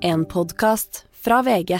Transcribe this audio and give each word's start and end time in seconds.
En 0.00 0.24
podkast 0.24 1.04
fra 1.10 1.40
VG. 1.42 1.72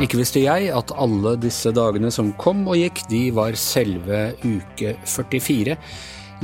Ikke 0.00 0.16
visste 0.16 0.40
jeg 0.40 0.70
at 0.72 0.92
alle 0.96 1.34
disse 1.42 1.68
dagene 1.76 2.08
som 2.14 2.30
kom 2.40 2.62
og 2.64 2.78
gikk, 2.80 3.02
de 3.10 3.26
var 3.36 3.58
selve 3.60 4.22
uke 4.40 4.94
44. 5.04 5.76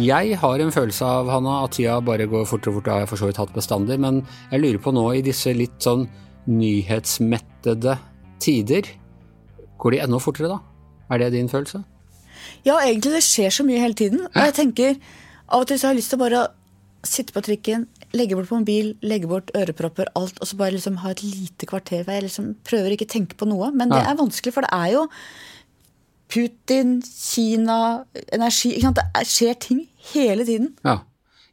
Jeg 0.00 0.36
har 0.43 0.61
en 0.61 0.75
følelse 0.75 1.09
av, 1.09 1.30
Hanna, 1.32 1.62
at 1.64 1.79
tida 1.79 1.96
bare 2.04 2.29
går 2.29 2.45
fortere 2.48 2.75
og 2.75 2.80
fortere, 2.80 2.98
har 2.98 3.07
jeg 3.07 3.12
for 3.12 3.22
så 3.22 3.30
vidt 3.30 3.41
hatt 3.41 3.54
bestandig, 3.57 3.96
men 4.04 4.20
jeg 4.50 4.61
lurer 4.61 4.82
på 4.84 4.93
nå 4.96 5.07
i 5.16 5.25
disse 5.25 5.54
litt 5.57 5.80
sånn 5.80 6.04
nyhetsmettede 6.50 7.96
tider, 8.41 8.93
går 9.80 9.96
de 9.96 10.04
enda 10.04 10.20
fortere 10.20 10.52
da? 10.52 10.61
Er 11.09 11.25
det 11.25 11.32
din 11.38 11.48
følelse? 11.48 11.80
Ja, 12.67 12.79
egentlig 12.85 13.12
det 13.17 13.25
skjer 13.27 13.51
så 13.55 13.64
mye 13.66 13.80
hele 13.83 13.95
tiden. 13.98 14.24
Og 14.29 14.41
jeg 14.41 14.55
tenker, 14.56 14.97
av 15.48 15.62
og 15.65 15.66
til 15.70 15.79
så 15.80 15.88
har 15.88 15.95
jeg 15.95 16.02
lyst 16.02 16.12
til 16.15 16.20
å 16.20 16.24
bare 16.24 16.43
sitte 17.07 17.33
på 17.33 17.43
trikken, 17.47 17.87
legge 18.12 18.37
bort 18.37 18.51
mobil, 18.52 18.95
legge 19.07 19.29
bort 19.30 19.51
ørepropper, 19.57 20.11
alt, 20.19 20.37
og 20.43 20.47
så 20.51 20.57
bare 20.60 20.74
liksom 20.77 20.98
ha 21.01 21.12
et 21.15 21.23
lite 21.24 21.66
kvarter 21.71 22.02
hvor 22.05 22.12
jeg 22.19 22.27
liksom 22.27 22.51
prøver 22.66 22.93
ikke 22.97 23.07
å 23.09 23.15
tenke 23.15 23.38
på 23.41 23.48
noe. 23.48 23.71
Men 23.73 23.88
det 23.95 24.02
er 24.05 24.19
vanskelig, 24.19 24.52
for 24.52 24.66
det 24.66 24.73
er 24.77 24.93
jo 24.98 25.07
Putin, 26.30 27.01
Kina, 27.02 28.05
energi? 28.33 28.77
Det 28.80 29.05
er- 29.15 29.24
skjer 29.24 29.59
ting 29.59 29.88
hele 30.12 30.45
tiden. 30.45 30.74
Ja. 30.85 31.01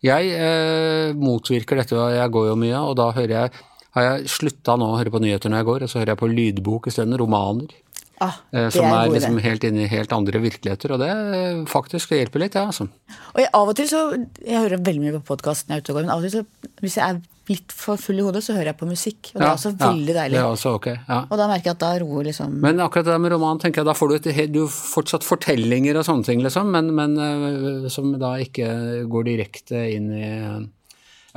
Jeg 0.04 0.30
eh, 0.30 1.14
motvirker 1.14 1.76
dette, 1.78 1.94
og 1.98 2.12
jeg 2.14 2.30
går 2.32 2.50
jo 2.52 2.56
mye, 2.56 2.78
og 2.78 2.96
da 3.00 3.12
hører 3.12 3.30
jeg 3.30 3.52
har 3.98 4.04
jeg 4.20 4.28
slutta 4.30 4.76
nå 4.78 4.92
å 4.94 4.98
høre 5.00 5.10
på 5.10 5.20
nyheter 5.24 5.50
når 5.50 5.58
jeg 5.58 5.66
går, 5.66 5.82
og 5.84 5.90
så 5.90 5.98
hører 6.00 6.12
jeg 6.14 6.20
på 6.22 6.30
lydbok 6.30 6.88
isteden, 6.92 7.18
romaner. 7.18 7.72
Ah, 8.20 8.34
Eh, 8.52 8.64
det 8.66 8.74
som 8.74 8.86
er 8.88 9.06
er, 9.06 9.12
liksom 9.14 9.36
helt 9.44 9.64
inne 9.68 9.84
i 9.86 9.88
helt 9.92 10.14
andre 10.16 10.40
virkeligheter, 10.42 10.90
og 10.96 11.00
det 11.04 11.10
eh, 11.14 11.64
faktisk 11.70 12.16
hjelper 12.16 12.42
litt, 12.42 12.56
ja, 12.58 12.64
altså. 12.72 12.88
Og 13.36 13.42
jeg, 13.44 13.50
av 13.54 13.70
og 13.70 13.76
til 13.78 13.86
så 13.92 14.00
Jeg 14.42 14.58
hører 14.64 14.82
veldig 14.82 15.02
mye 15.04 15.18
på 15.20 15.36
podkast 15.36 15.68
når 15.68 15.76
jeg 15.76 15.78
er 15.78 15.84
ute 15.86 15.92
og 15.94 15.98
går, 16.00 16.06
men 16.08 16.14
av 16.16 16.24
og 16.24 16.26
til 16.26 16.34
så, 16.40 16.72
hvis 16.82 16.96
jeg 16.98 17.06
er 17.14 17.20
litt 17.48 17.72
for 17.72 17.96
full 18.02 18.18
i 18.20 18.24
hodet, 18.26 18.42
så 18.44 18.56
hører 18.58 18.72
jeg 18.74 18.78
på 18.80 18.88
musikk. 18.90 19.30
Og 19.32 19.38
det 19.38 19.46
Ja, 19.46 19.52
er 19.52 19.56
også 19.60 19.70
ja, 19.72 19.78
veldig 19.86 20.16
deilig. 20.18 20.36
Det 20.36 20.42
er 20.42 20.50
også 20.56 20.74
ok, 20.80 20.88
ja. 20.98 21.20
Og 21.30 21.38
da 21.40 21.46
merker 21.48 21.70
jeg 21.70 21.76
at 21.78 21.84
da 21.86 21.92
roer 22.02 22.26
liksom 22.28 22.58
Men 22.66 22.82
akkurat 22.84 23.06
det 23.08 23.14
der 23.14 23.22
med 23.24 23.32
roman, 23.32 23.62
tenker 23.62 23.84
jeg, 23.84 23.88
da 23.88 23.96
får 23.96 24.10
du, 24.10 24.16
et, 24.18 24.42
du 24.52 24.64
fortsatt 24.68 25.24
fortellinger 25.24 26.02
og 26.02 26.08
sånne 26.10 26.28
ting, 26.28 26.42
liksom, 26.44 26.74
men, 26.74 26.90
men 26.98 27.16
eh, 27.22 27.88
som 27.94 28.10
da 28.20 28.34
ikke 28.44 29.06
går 29.14 29.30
direkte 29.30 29.86
inn 29.94 30.10
i 30.12 30.26
eh, 30.26 30.58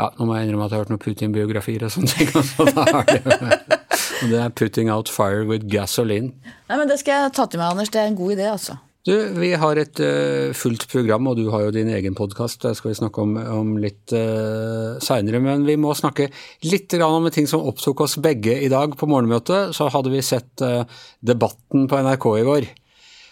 Ja, 0.01 0.09
nå 0.17 0.27
må 0.27 0.39
jeg 0.39 0.49
innrømme 0.49 0.65
at 0.65 0.73
jeg 0.73 0.81
har 0.81 0.87
hørt 0.87 0.95
noen 0.97 1.05
Putin-biografier 1.05 1.85
og 1.85 1.93
sånne 1.93 2.09
ting, 2.17 2.33
og 2.41 2.45
så 2.49 2.67
da 2.73 2.87
er 3.05 3.21
det 3.21 3.81
det 4.29 4.39
er 4.39 4.49
'Putting 4.49 4.91
Out 4.93 5.09
Fire 5.09 5.47
With 5.49 5.67
Gasoline'. 5.67 6.33
Nei, 6.69 6.77
men 6.77 6.89
det 6.89 7.01
skal 7.01 7.25
jeg 7.25 7.33
ta 7.33 7.47
til 7.47 7.61
meg, 7.61 7.71
Anders. 7.71 7.89
Det 7.89 8.01
er 8.01 8.07
en 8.07 8.17
god 8.17 8.37
idé, 8.37 8.47
altså. 8.51 8.77
Du, 9.09 9.15
vi 9.41 9.55
har 9.57 9.79
et 9.81 10.01
uh, 10.05 10.53
fullt 10.53 10.85
program, 10.93 11.31
og 11.31 11.39
du 11.39 11.47
har 11.51 11.63
jo 11.65 11.73
din 11.73 11.89
egen 11.89 12.15
podkast. 12.15 12.61
Det 12.61 12.75
skal 12.77 12.91
vi 12.91 12.99
snakke 12.99 13.23
om, 13.25 13.33
om 13.37 13.71
litt 13.81 14.13
uh, 14.13 15.01
seinere. 15.01 15.41
Men 15.41 15.65
vi 15.65 15.79
må 15.81 15.95
snakke 15.97 16.29
litt 16.69 16.93
om 17.01 17.31
ting 17.33 17.49
som 17.49 17.65
opptok 17.65 18.05
oss 18.05 18.19
begge 18.21 18.59
i 18.61 18.69
dag 18.69 18.93
på 19.01 19.09
morgenmøtet. 19.09 19.73
Så 19.77 19.89
hadde 19.89 20.13
vi 20.13 20.21
sett 20.21 20.61
uh, 20.61 20.85
Debatten 21.25 21.89
på 21.89 22.03
NRK 22.05 22.29
i 22.43 22.47
går. 22.51 22.69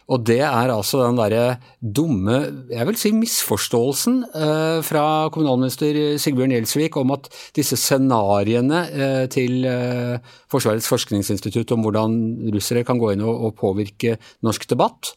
Og 0.08 0.24
det 0.24 0.40
er 0.40 0.72
altså 0.72 1.02
den 1.02 1.18
derre 1.18 1.58
dumme, 1.80 2.38
jeg 2.72 2.88
vil 2.88 2.96
si 2.96 3.12
misforståelsen 3.12 4.22
eh, 4.32 4.80
fra 4.86 5.04
kommunalminister 5.34 5.98
Sigbjørn 6.22 6.54
Gjelsvik 6.56 6.96
om 6.96 7.12
at 7.12 7.28
disse 7.56 7.76
scenarioene 7.76 8.82
eh, 8.88 9.24
til 9.32 9.68
eh, 9.68 10.16
Forsvarets 10.48 10.88
forskningsinstitutt 10.88 11.74
om 11.76 11.84
hvordan 11.84 12.16
russere 12.54 12.86
kan 12.88 13.00
gå 13.00 13.12
inn 13.12 13.24
og, 13.26 13.48
og 13.50 13.56
påvirke 13.60 14.16
norsk 14.46 14.64
debatt, 14.70 15.12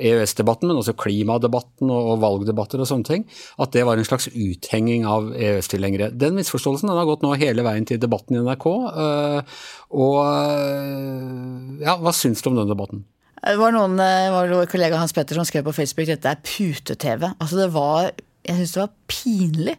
EØS-debatten, 0.00 0.68
men 0.68 0.78
også 0.78 0.94
klimadebatten 1.00 1.90
og, 1.90 2.10
og 2.12 2.20
valgdebatter 2.22 2.82
og 2.82 2.88
sånne 2.88 3.08
ting, 3.08 3.24
at 3.60 3.72
det 3.74 3.86
var 3.88 3.98
en 3.98 4.06
slags 4.06 4.28
uthenging 4.30 5.06
av 5.08 5.32
EØS-tilhengere. 5.32 6.10
Den 6.20 6.36
misforståelsen 6.38 6.92
den 6.92 7.00
har 7.00 7.08
gått 7.08 7.24
nå 7.24 7.32
hele 7.40 7.64
veien 7.66 7.88
til 7.88 8.00
debatten 8.02 8.36
i 8.36 8.44
NRK. 8.44 8.68
øh, 8.68 9.64
og 9.96 10.20
øh, 10.28 11.80
ja, 11.82 11.96
hva 11.96 12.14
syns 12.16 12.44
du 12.44 12.52
om 12.52 12.60
den 12.60 12.70
debatten? 12.70 13.02
Det 13.40 13.56
var 13.56 13.72
noen, 13.72 13.96
eh, 14.00 14.30
var 14.32 14.50
vår 14.52 14.68
kollega 14.68 14.98
Hans 15.00 15.14
Petter 15.16 15.38
som 15.38 15.46
skrev 15.48 15.64
på 15.64 15.72
Facebook 15.72 16.06
dette 16.06 16.28
er 16.28 16.42
pute-TV. 16.44 17.34
Altså 17.40 17.56
det 17.56 17.72
var, 17.72 18.12
Jeg 18.44 18.56
syns 18.56 18.72
det 18.72 18.80
var 18.80 18.94
pinlig. 19.06 19.76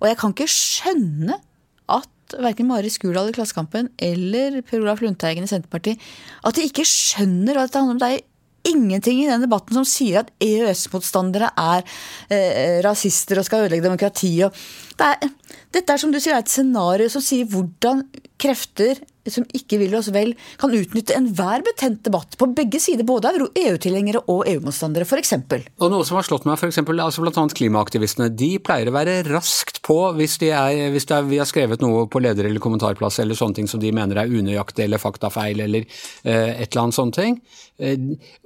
Og 0.00 0.08
jeg 0.08 0.16
kan 0.16 0.32
ikke 0.32 0.46
skjønne 0.46 1.40
at 1.88 2.36
verken 2.38 2.66
Mari 2.66 2.90
Skurdal 2.90 3.30
i 3.30 3.32
Klassekampen 3.32 3.90
eller 3.98 4.62
Per 4.62 4.80
Olaf 4.80 5.00
Lundteigen 5.02 5.46
i 5.46 5.50
Senterpartiet 5.50 5.98
at 6.44 6.54
de 6.54 6.66
ikke 6.66 6.86
skjønner 6.86 7.56
at 7.56 7.68
dette 7.68 7.82
handler 7.82 7.94
om. 7.94 7.98
Det 7.98 8.10
er 8.14 8.72
ingenting 8.72 9.22
i 9.22 9.28
den 9.28 9.44
debatten 9.44 9.74
som 9.78 9.86
sier 9.86 10.22
at 10.22 10.30
EØS-motstandere 10.42 11.52
er 11.56 11.84
eh, 12.30 12.82
rasister 12.86 13.38
og 13.38 13.46
skal 13.46 13.66
ødelegge 13.66 13.86
demokratiet. 13.86 14.54
Det 14.98 15.30
dette 15.74 15.92
er 15.92 16.00
som 16.00 16.12
du 16.12 16.18
sier, 16.18 16.34
er 16.34 16.44
et 16.44 16.50
scenario 16.50 17.10
som 17.12 17.22
sier 17.24 17.46
hvordan 17.50 18.04
krefter 18.40 19.00
som 19.32 19.46
ikke 19.56 19.78
vil 19.80 19.94
oss 19.98 20.10
vel, 20.14 20.32
kan 20.60 20.74
utnytte 20.74 21.16
enhver 21.16 21.64
betent 21.66 22.02
debatt 22.06 22.36
på 22.38 22.48
begge 22.56 22.80
sider, 22.82 23.06
både 23.06 23.30
av 23.30 23.40
EU-tilhengere 23.48 24.22
og 24.32 24.46
EU-motstandere, 24.50 25.06
f.eks. 25.06 25.34
Og 25.80 25.92
noe 25.92 26.06
som 26.06 26.18
har 26.18 26.26
slått 26.26 26.46
meg, 26.48 26.60
eksempel, 26.66 27.00
altså 27.02 27.24
annet 27.26 27.56
klimaaktivistene, 27.58 28.30
de 28.30 28.56
pleier 28.62 28.90
å 28.90 28.94
være 28.96 29.18
raskt 29.28 29.82
på 29.86 29.98
hvis, 30.18 30.38
de 30.42 30.50
er, 30.54 30.86
hvis 30.94 31.08
det 31.08 31.18
er, 31.18 31.28
vi 31.28 31.40
har 31.42 31.48
skrevet 31.48 31.82
noe 31.84 32.06
på 32.10 32.22
leder- 32.22 32.48
eller 32.48 32.62
kommentarplass 32.62 33.20
eller 33.22 33.38
sånne 33.38 33.60
ting 33.60 33.70
som 33.70 33.82
de 33.82 33.92
mener 33.94 34.20
er 34.20 34.30
unøyaktig 34.32 34.86
eller 34.86 35.02
faktafeil 35.02 35.62
eller 35.66 35.86
eh, 35.86 36.62
et 36.62 36.70
eller 36.70 36.86
annet 36.86 36.98
sånne 36.98 37.16
ting. 37.16 37.38
Eh, 37.78 37.98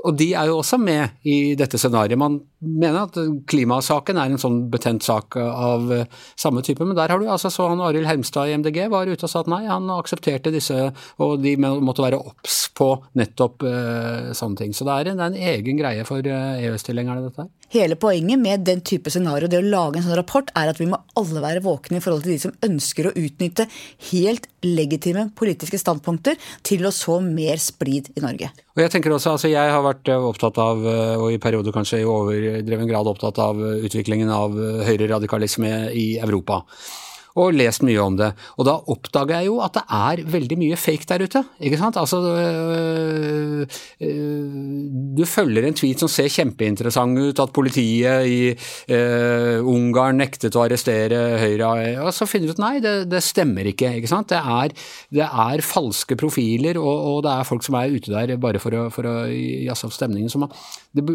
og 0.05 0.17
de 0.19 0.33
er 0.35 0.51
jo 0.51 0.59
også 0.61 0.81
med 0.81 1.21
i 1.29 1.55
dette 1.59 1.79
scenarioet. 1.81 2.21
Man 2.21 2.41
mener 2.61 3.07
at 3.07 3.19
klimasaken 3.51 4.19
er 4.21 4.33
en 4.33 4.43
sånn 4.43 4.63
betent 4.73 5.07
sak 5.07 5.39
av 5.41 5.93
eh, 5.95 6.21
samme 6.41 6.65
type, 6.67 6.85
men 6.85 6.99
der 6.99 7.13
har 7.13 7.21
du 7.21 7.29
altså 7.31 7.53
så 7.53 7.71
han 7.71 7.83
Arild 7.85 8.09
Hermstad 8.09 8.51
i 8.51 8.57
MDG 8.59 8.83
var 8.93 9.09
ute 9.09 9.27
og 9.27 9.33
sa 9.33 9.45
at 9.45 9.51
nei, 9.51 9.63
han 9.71 9.80
aksepterte 9.95 10.53
disse, 10.55 10.77
og 11.23 11.41
de 11.43 11.57
måtte 11.61 12.05
være 12.05 12.21
obs 12.21 12.67
på 12.77 12.91
nettopp 13.19 13.65
eh, 13.69 14.31
sånne 14.37 14.61
ting. 14.61 14.75
Så 14.77 14.87
det 14.89 14.95
er 14.97 15.11
en, 15.11 15.21
det 15.21 15.27
er 15.27 15.33
en 15.33 15.55
egen 15.55 15.81
greie 15.81 16.05
for 16.09 16.25
eh, 16.25 16.63
EØS-tilhengerne, 16.65 17.25
dette 17.27 17.45
her. 17.45 17.51
Hele 17.71 17.95
poenget 18.01 18.41
med 18.43 18.65
den 18.67 18.81
type 18.87 19.13
scenario, 19.13 19.47
det 19.51 19.61
å 19.61 19.67
lage 19.67 20.01
en 20.01 20.07
sånn 20.07 20.19
rapport, 20.19 20.49
er 20.59 20.73
at 20.73 20.81
vi 20.81 20.89
må 20.91 20.99
alle 21.19 21.43
være 21.43 21.63
våkne 21.63 22.01
i 22.01 22.03
forhold 22.03 22.25
til 22.27 22.35
de 22.35 22.41
som 22.43 22.55
ønsker 22.67 23.11
å 23.11 23.15
utnytte 23.15 23.69
helt 24.11 24.49
legitime 24.67 25.29
politiske 25.39 25.79
standpunkter 25.81 26.39
til 26.67 26.87
å 26.89 26.95
så 26.95 27.21
mer 27.25 27.61
splid 27.63 28.11
i 28.17 28.25
Norge. 28.25 28.51
Og 28.75 28.83
Jeg 28.85 28.95
tenker 28.95 29.15
også, 29.15 29.37
altså 29.37 29.53
jeg 29.53 29.75
har 29.75 29.85
vært 29.87 30.11
eh, 30.11 30.31
opptatt 30.31 30.59
av, 30.63 30.83
og 31.21 31.29
i 31.31 31.43
perioder 31.43 31.75
kanskje 31.75 32.03
i 32.03 32.09
overdreven 32.09 32.91
grad 32.91 33.11
opptatt 33.11 33.39
av 33.43 33.61
utviklingen 33.61 34.33
av 34.35 34.57
høyreradikalisme 34.87 35.91
i 35.95 36.09
Europa. 36.19 36.65
Og 37.39 37.55
lest 37.55 37.85
mye 37.87 38.01
om 38.03 38.17
det. 38.19 38.31
Og 38.59 38.67
da 38.67 38.75
oppdaga 38.91 39.41
jeg 39.41 39.51
jo 39.51 39.61
at 39.63 39.77
det 39.77 39.85
er 39.87 40.23
veldig 40.35 40.59
mye 40.61 40.79
fake 40.81 41.07
der 41.09 41.25
ute. 41.27 41.43
ikke 41.61 41.79
sant? 41.79 41.99
Altså 42.01 42.19
øh, 42.27 43.67
øh, 44.03 44.87
Du 45.17 45.25
følger 45.29 45.67
en 45.67 45.77
tweet 45.77 46.03
som 46.03 46.11
ser 46.11 46.31
kjempeinteressant 46.33 47.19
ut, 47.19 47.43
at 47.43 47.55
politiet 47.55 48.27
i 48.27 48.41
øh, 48.95 49.61
Ungarn 49.67 50.21
nektet 50.21 50.57
å 50.57 50.65
arrestere 50.65 51.39
Høyre, 51.41 51.71
og 52.05 52.13
så 52.15 52.27
finner 52.29 52.51
du 52.51 52.57
ut 52.57 52.63
nei, 52.63 52.75
det, 52.83 52.95
det 53.11 53.23
stemmer 53.25 53.69
ikke. 53.71 53.93
ikke 54.01 54.11
sant? 54.11 54.31
Det 54.33 54.41
er, 54.41 54.75
det 55.15 55.27
er 55.27 55.65
falske 55.65 56.19
profiler, 56.19 56.81
og, 56.81 57.07
og 57.13 57.23
det 57.27 57.35
er 57.35 57.49
folk 57.49 57.67
som 57.67 57.79
er 57.79 57.95
ute 57.95 58.13
der 58.13 58.35
bare 58.41 58.63
for 58.63 58.77
å, 58.77 58.89
for 58.95 59.09
å 59.09 59.15
jazze 59.31 59.89
opp 59.89 59.97
stemningen. 59.97 60.33
Man, 60.41 60.53
det, 60.97 61.07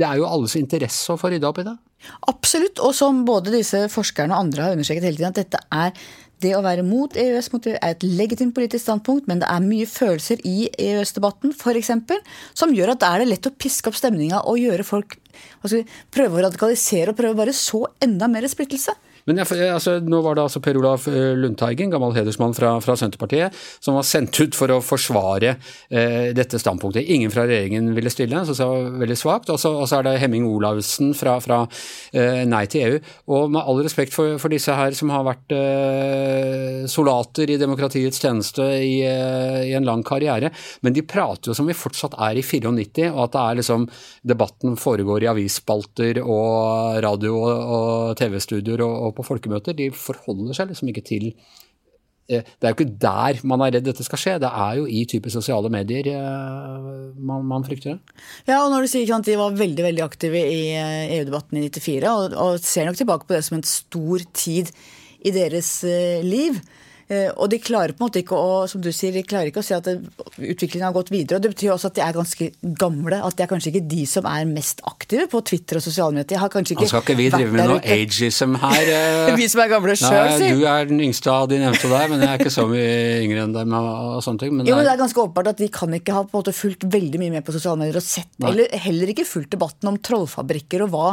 det 0.00 0.06
er 0.06 0.20
jo 0.20 0.28
alles 0.28 0.56
interesse 0.58 1.12
å 1.12 1.20
få 1.20 1.32
rydda 1.32 1.50
opp 1.50 1.62
i 1.62 1.68
det. 1.68 1.76
Absolutt, 2.30 2.80
og 2.80 2.94
som 2.96 3.24
både 3.28 3.52
disse 3.54 3.84
forskerne 3.92 4.34
og 4.34 4.46
andre 4.46 4.66
har 4.66 4.76
understreket 4.76 5.06
hele 5.08 5.20
tiden, 5.20 5.34
at 5.34 5.40
dette 5.42 5.60
er 5.70 5.94
det 6.40 6.54
å 6.56 6.62
være 6.64 6.84
mot 6.86 7.16
EØS 7.20 7.50
mot 7.52 7.66
EU 7.68 7.74
er 7.76 7.94
et 7.94 8.04
legitimt 8.06 8.54
politisk 8.56 8.86
standpunkt, 8.86 9.26
men 9.28 9.42
det 9.42 9.48
er 9.50 9.64
mye 9.64 9.88
følelser 9.88 10.40
i 10.48 10.70
EØS-debatten 10.72 11.52
f.eks. 11.52 11.90
som 12.56 12.72
gjør 12.72 12.94
at 12.94 13.02
da 13.02 13.12
er 13.12 13.22
det 13.22 13.30
lett 13.34 13.50
å 13.50 13.52
piske 13.52 13.92
opp 13.92 13.98
stemninga 13.98 14.40
og 14.48 14.60
gjøre 14.62 14.86
folk 14.86 15.18
altså, 15.60 15.82
prøve 16.14 16.38
å 16.38 16.46
radikalisere 16.46 17.12
og 17.12 17.20
prøve 17.20 17.36
bare 17.42 17.56
så 17.56 17.84
enda 18.00 18.30
mer 18.32 18.48
splittelse. 18.48 18.96
Men 19.28 19.42
jeg, 19.42 19.70
altså, 19.74 19.98
nå 20.04 20.22
var 20.24 20.38
det 20.38 20.44
altså 20.46 20.62
Per 20.64 20.78
Olaf 20.80 21.06
eh, 21.10 21.32
Lundteigen, 21.38 21.92
gammel 21.92 22.14
hedersmann 22.16 22.54
fra, 22.56 22.76
fra 22.84 22.96
Senterpartiet, 22.98 23.56
som 23.82 23.98
var 23.98 24.06
sendt 24.08 24.38
ut 24.40 24.56
for 24.56 24.72
å 24.72 24.80
forsvare 24.84 25.56
eh, 25.90 26.30
dette 26.36 26.60
standpunktet. 26.60 27.08
Ingen 27.10 27.32
fra 27.34 27.46
regjeringen 27.48 27.92
ville 27.96 28.12
stille, 28.12 28.44
så 28.46 28.56
det 28.56 28.68
var 28.70 29.00
veldig 29.04 29.18
svakt. 29.18 29.52
Og 29.52 29.60
så 29.60 30.00
er 30.00 30.06
det 30.06 30.16
Hemming 30.22 30.46
Olavsen 30.48 31.12
fra, 31.18 31.36
fra 31.44 31.62
eh, 32.12 32.42
Nei 32.48 32.64
til 32.70 32.86
EU. 32.86 33.00
Og 33.36 33.50
med 33.54 33.62
all 33.62 33.82
respekt 33.84 34.14
for, 34.16 34.36
for 34.42 34.52
disse 34.52 34.74
her 34.76 34.96
som 34.96 35.12
har 35.14 35.26
vært 35.26 35.54
eh, 35.56 36.86
soldater 36.90 37.50
i 37.50 37.58
demokratiets 37.60 38.20
tjeneste 38.22 38.66
i, 38.80 39.00
eh, 39.06 39.70
i 39.70 39.74
en 39.76 39.86
lang 39.86 40.04
karriere, 40.06 40.50
men 40.84 40.96
de 40.96 41.04
prater 41.06 41.50
jo 41.50 41.56
som 41.56 41.68
vi 41.68 41.76
fortsatt 41.76 42.16
er 42.20 42.38
i 42.38 42.44
94, 42.44 43.10
og 43.12 43.22
at 43.26 43.34
det 43.34 43.42
er 43.44 43.60
liksom 43.60 43.86
debatten 44.32 44.76
foregår 44.80 45.24
i 45.24 45.30
avisspalter 45.30 46.20
og 46.22 47.00
radio 47.04 47.36
og, 47.38 47.74
og 47.76 48.18
TV-studioer 48.20 48.84
og, 48.86 48.96
og 49.08 49.09
på 49.16 49.26
folkemøter. 49.26 49.76
De 49.76 49.90
forholder 49.94 50.56
seg 50.56 50.72
liksom 50.72 50.92
ikke 50.92 51.06
til 51.06 51.32
det 52.30 52.62
er 52.62 52.70
jo 52.70 52.76
ikke 52.76 52.98
der 53.02 53.40
man 53.50 53.62
er 53.64 53.72
redd 53.74 53.88
dette 53.88 54.04
skal 54.06 54.20
skje, 54.22 54.34
det 54.38 54.46
er 54.46 54.76
jo 54.78 54.84
i 54.86 55.00
type 55.10 55.32
sosiale 55.34 55.66
medier 55.66 56.06
man, 57.18 57.42
man 57.42 57.64
frykter 57.66 57.96
det. 57.96 58.20
Ja, 58.46 58.60
og 58.60 58.70
når 58.70 58.86
du 58.86 58.90
sier 58.92 59.10
at 59.16 59.26
de 59.26 59.34
var 59.40 59.56
veldig 59.58 59.86
veldig 59.88 60.04
aktive 60.04 60.38
i 60.38 60.60
EU-debatten 61.16 61.58
i 61.58 61.64
94, 61.66 62.12
og, 62.12 62.36
og 62.38 62.62
ser 62.62 62.86
nok 62.86 63.00
tilbake 63.00 63.26
på 63.26 63.34
det 63.34 63.42
som 63.48 63.58
en 63.58 63.66
stor 63.66 64.22
tid 64.30 64.70
i 65.26 65.34
deres 65.34 65.72
liv. 66.22 66.62
Eh, 67.10 67.26
og 67.34 67.48
de 67.50 67.58
klarer 67.58 67.90
på 67.90 68.04
en 68.04 68.06
måte 68.06 68.20
ikke 68.22 68.38
å 68.38 68.50
som 68.70 68.82
du 68.82 68.92
sier, 68.94 69.10
de 69.10 69.24
klarer 69.26 69.50
ikke 69.50 69.64
å 69.64 69.66
si 69.66 69.74
at 69.74 69.88
utviklingen 69.90 70.86
har 70.86 70.94
gått 70.94 71.08
videre. 71.10 71.40
og 71.40 71.42
Det 71.42 71.50
betyr 71.56 71.72
også 71.74 71.90
at 71.90 71.96
de 71.98 72.02
er 72.04 72.14
ganske 72.14 72.46
gamle. 72.78 73.18
At 73.26 73.34
det 73.34 73.46
er 73.46 73.50
kanskje 73.50 73.72
ikke 73.72 73.82
de 73.90 74.04
som 74.06 74.28
er 74.30 74.44
mest 74.46 74.84
aktive 74.86 75.26
på 75.32 75.40
Twitter 75.50 75.80
og 75.80 75.82
sosiale 75.82 76.14
medier. 76.14 76.38
Har 76.38 76.52
kanskje 76.52 76.76
ikke 76.76 76.86
Han 76.86 76.92
skal 76.92 77.02
ikke 77.02 77.16
vi 77.18 77.26
drive 77.34 77.56
med 77.56 77.72
noe 77.72 77.82
ageism 77.96 78.54
her. 78.62 78.78
Eh. 79.00 79.34
vi 79.38 79.46
som 79.48 79.60
er 79.62 79.68
gamle 79.70 79.94
sjøl, 79.98 80.28
si. 80.38 80.48
Du 80.54 80.64
er 80.68 80.86
den 80.88 81.00
yngste 81.02 81.30
av 81.32 81.46
de 81.50 81.58
nevnte 81.60 81.88
der, 81.90 82.08
men 82.10 82.22
jeg 82.22 82.30
er 82.30 82.40
ikke 82.42 82.52
så 82.52 82.64
mye 82.68 82.94
yngre 83.24 83.44
enn 83.46 83.54
dem. 83.54 83.74
og 83.76 84.22
sånne 84.24 84.42
ting. 84.44 84.54
Men 84.56 84.68
jo, 84.68 84.76
men 84.78 84.86
det 84.86 84.92
er 84.92 85.00
ganske 85.00 85.22
åpenbart 85.22 85.50
at 85.52 85.60
de 85.62 85.68
kan 85.72 85.94
ikke 85.96 86.14
ha 86.14 86.22
på 86.24 86.34
en 86.34 86.40
måte 86.40 86.54
fulgt 86.56 86.86
veldig 86.90 87.20
mye 87.22 87.34
med 87.36 87.46
på 87.46 87.54
sosiale 87.54 87.80
medier 87.80 87.98
og 88.00 88.06
sett, 88.06 88.30
Nei. 88.38 88.52
eller 88.52 88.80
heller 88.86 89.12
ikke 89.12 89.26
fulgt 89.28 89.54
debatten 89.54 89.90
om 89.90 89.98
trollfabrikker 89.98 90.84
og 90.86 90.92
hva, 90.94 91.10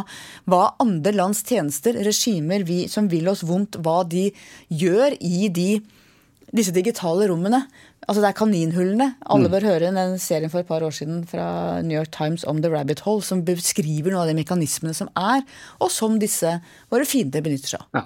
hva 0.49 0.63
andre 0.83 1.13
lands 1.15 1.44
tjenester, 1.47 1.97
regimer 2.07 2.65
vi, 2.67 2.83
som 2.91 3.09
vil 3.11 3.29
oss 3.31 3.45
vondt, 3.47 3.79
hva 3.85 4.01
de 4.09 4.27
gjør 4.73 5.17
i 5.21 5.47
de 5.53 5.69
disse 6.55 6.71
digitale 6.75 7.27
rommene. 7.29 7.63
Altså 8.07 8.21
Det 8.23 8.29
er 8.29 8.38
kaninhullene. 8.38 9.07
Alle 9.27 9.49
mm. 9.49 9.53
bør 9.55 9.67
høre 9.67 9.91
den 9.95 10.19
serien 10.21 10.51
for 10.51 10.63
et 10.63 10.69
par 10.69 10.85
år 10.85 10.94
siden 10.95 11.25
fra 11.27 11.81
New 11.83 11.97
York 11.97 12.11
Times 12.15 12.45
om 12.47 12.61
The 12.63 12.71
Rabbit 12.71 13.03
Hole, 13.07 13.23
som 13.25 13.44
beskriver 13.47 14.13
noen 14.13 14.23
av 14.23 14.31
de 14.31 14.38
mekanismene 14.38 14.95
som 14.95 15.11
er, 15.19 15.44
og 15.83 15.91
som 15.91 16.19
disse 16.21 16.59
våre 16.94 17.07
fiender 17.09 17.44
benytter 17.44 17.75
seg 17.75 17.83
av. 17.83 17.89
Ja. 17.99 18.05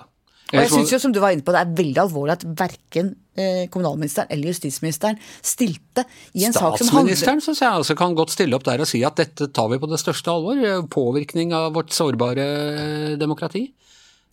Og 0.52 0.60
jeg 0.60 0.72
synes 0.74 0.92
jo, 0.92 1.00
som 1.00 1.14
du 1.16 1.22
var 1.24 1.32
inne 1.32 1.46
på, 1.48 1.54
Det 1.54 1.62
er 1.62 1.76
veldig 1.78 2.00
alvorlig 2.02 2.34
at 2.34 2.42
verken 2.44 3.14
eh, 3.40 3.70
kommunalministeren 3.72 4.28
eller 4.34 4.52
justisministeren 4.52 5.20
stilte 5.40 6.04
i 6.36 6.44
en 6.44 6.52
sak 6.52 6.76
som 6.76 6.90
handler 6.92 7.16
Statsministeren 7.16 7.44
syns 7.46 7.62
jeg 7.64 7.72
altså 7.72 7.96
kan 7.96 8.18
godt 8.18 8.34
stille 8.34 8.58
opp 8.58 8.66
der 8.68 8.84
og 8.84 8.90
si 8.90 9.00
at 9.08 9.16
dette 9.16 9.48
tar 9.56 9.70
vi 9.72 9.80
på 9.80 9.88
det 9.88 10.02
største 10.02 10.34
alvor. 10.34 10.60
Påvirkning 10.92 11.56
av 11.56 11.72
vårt 11.78 11.96
sårbare 11.96 12.48
eh, 12.74 13.14
demokrati. 13.22 13.70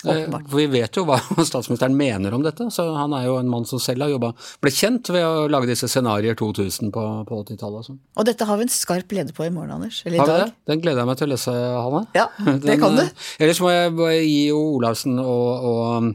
Eh, 0.06 0.28
for 0.30 0.56
Vi 0.56 0.66
vet 0.70 0.94
jo 0.94 1.02
hva 1.08 1.18
statsministeren 1.50 1.96
mener 1.98 2.34
om 2.34 2.44
dette. 2.44 2.68
så 2.70 2.86
Han 2.94 3.14
er 3.18 3.26
jo 3.26 3.38
en 3.40 3.50
mann 3.50 3.66
som 3.66 3.80
selv 3.82 4.06
har 4.06 4.12
jobba 4.12 4.30
Ble 4.62 4.70
kjent 4.70 5.10
ved 5.10 5.26
å 5.26 5.48
lage 5.50 5.70
disse 5.72 5.90
scenarioer 5.90 6.38
2000 6.38 6.92
på, 6.94 7.04
på 7.26 7.40
80-tallet. 7.42 7.80
Og, 7.82 7.88
sånn. 7.90 8.00
og 8.14 8.28
dette 8.28 8.46
har 8.46 8.60
vi 8.60 8.68
en 8.68 8.74
skarp 8.74 9.16
leder 9.18 9.34
på 9.34 9.48
i 9.48 9.52
morgen, 9.54 9.74
Anders. 9.78 10.02
Eller 10.06 10.22
i 10.22 10.26
dag. 10.26 10.44
Det? 10.46 10.72
Den 10.72 10.84
gleder 10.84 11.02
jeg 11.02 11.10
meg 11.10 11.20
til 11.20 11.28
å 11.28 11.32
lese, 11.34 11.56
Hanne. 11.56 12.04
Ja, 12.14 12.28
det 12.46 12.58
Den, 12.66 12.82
kan 12.82 12.98
du. 12.98 13.04
Eh, 13.06 13.30
ellers 13.42 13.62
må 13.64 13.74
jeg 13.74 14.28
gi 14.28 14.42
Olavsen 14.54 15.18
og, 15.24 15.72
og 15.72 16.12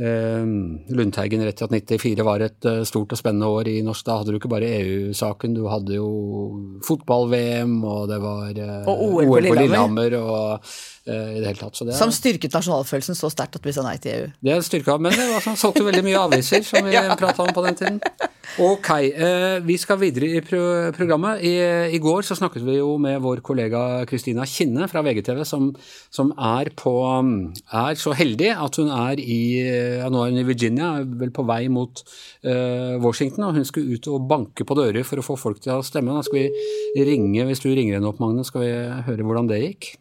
Uh, 0.00 0.46
Lundteigen 0.94 1.42
rett 1.42 1.60
i 1.60 1.64
at 1.66 1.72
94 1.74 2.24
var 2.24 2.40
et 2.44 2.66
uh, 2.70 2.84
stort 2.86 3.10
og 3.10 3.18
spennende 3.18 3.48
år 3.50 3.68
i 3.68 3.80
norsk. 3.84 4.04
Da 4.06 4.20
hadde 4.20 4.32
du 4.32 4.38
ikke 4.38 4.52
bare 4.52 4.68
EU-saken, 4.78 5.56
du 5.56 5.64
hadde 5.68 5.98
jo 5.98 6.06
fotball-VM, 6.86 7.74
og 7.82 8.06
det 8.08 8.20
var 8.22 8.60
uh, 8.62 8.88
og 8.88 9.02
OL 9.08 9.32
på 9.50 9.56
Lillehammer. 9.58 10.16
Og 10.20 10.70
i 11.06 11.40
det 11.40 11.46
hele 11.46 11.58
tatt. 11.58 11.78
Det, 11.86 11.94
Som 11.96 12.12
styrket 12.14 12.54
nasjonalfølelsen 12.54 13.16
så 13.18 13.30
sterkt 13.32 13.56
at 13.60 13.66
vi 13.66 13.72
sa 13.74 13.84
nei 13.86 13.96
til 14.02 14.12
EU. 14.16 14.26
Det 14.50 14.58
styrka, 14.66 14.98
men 15.00 15.16
det 15.16 15.30
var 15.30 15.44
sånn, 15.44 15.56
solgte 15.60 15.86
veldig 15.86 16.04
mye 16.06 16.26
aviser, 16.26 16.66
som 16.66 16.84
vi 16.86 16.94
ja. 16.98 17.06
prata 17.18 17.46
om 17.46 17.54
på 17.56 17.64
den 17.64 17.78
tiden. 17.78 18.02
Ok, 18.58 18.88
eh, 19.06 19.60
vi 19.62 19.76
skal 19.78 20.00
videre 20.00 20.26
i 20.26 20.40
pro 20.42 20.60
programmet. 20.96 21.42
I, 21.46 21.52
I, 21.94 22.00
går 22.02 22.26
så 22.26 22.34
snakket 22.34 22.64
vi 22.66 22.80
jo 22.80 22.96
med 23.00 23.20
vår 23.22 23.44
kollega 23.46 24.02
Kristina 24.10 24.44
Kinne 24.48 24.88
fra 24.90 25.04
VGTV, 25.06 25.44
som, 25.46 25.68
som 26.10 26.32
er, 26.34 26.72
på, 26.76 26.94
er 27.70 28.00
så 28.00 28.14
heldig 28.16 28.50
at 28.56 28.80
hun 28.80 28.90
er 28.90 29.22
i, 29.22 29.40
ja, 30.00 30.10
nå 30.10 30.24
er 30.24 30.34
hun 30.34 30.42
i 30.42 30.46
Virginia, 30.48 30.90
vel 31.04 31.30
på 31.34 31.46
vei 31.46 31.62
mot 31.72 32.02
uh, 32.02 32.98
Washington. 33.02 33.46
og 33.48 33.60
Hun 33.60 33.68
skulle 33.68 33.96
ut 33.96 34.10
og 34.10 34.26
banke 34.30 34.66
på 34.66 34.78
dører 34.78 35.06
for 35.06 35.22
å 35.22 35.26
få 35.26 35.38
folk 35.38 35.62
til 35.62 35.76
å 35.78 35.86
stemme. 35.86 36.16
Da 36.16 36.26
skal 36.26 36.42
vi 36.42 37.06
ringe, 37.06 37.46
hvis 37.46 37.62
du 37.62 37.70
ringer 37.70 38.00
henne 38.00 38.10
opp, 38.10 38.20
Magne, 38.22 38.44
skal 38.46 38.66
vi 38.66 38.72
høre 39.06 39.26
hvordan 39.26 39.50
det 39.50 39.62
gikk. 39.62 39.92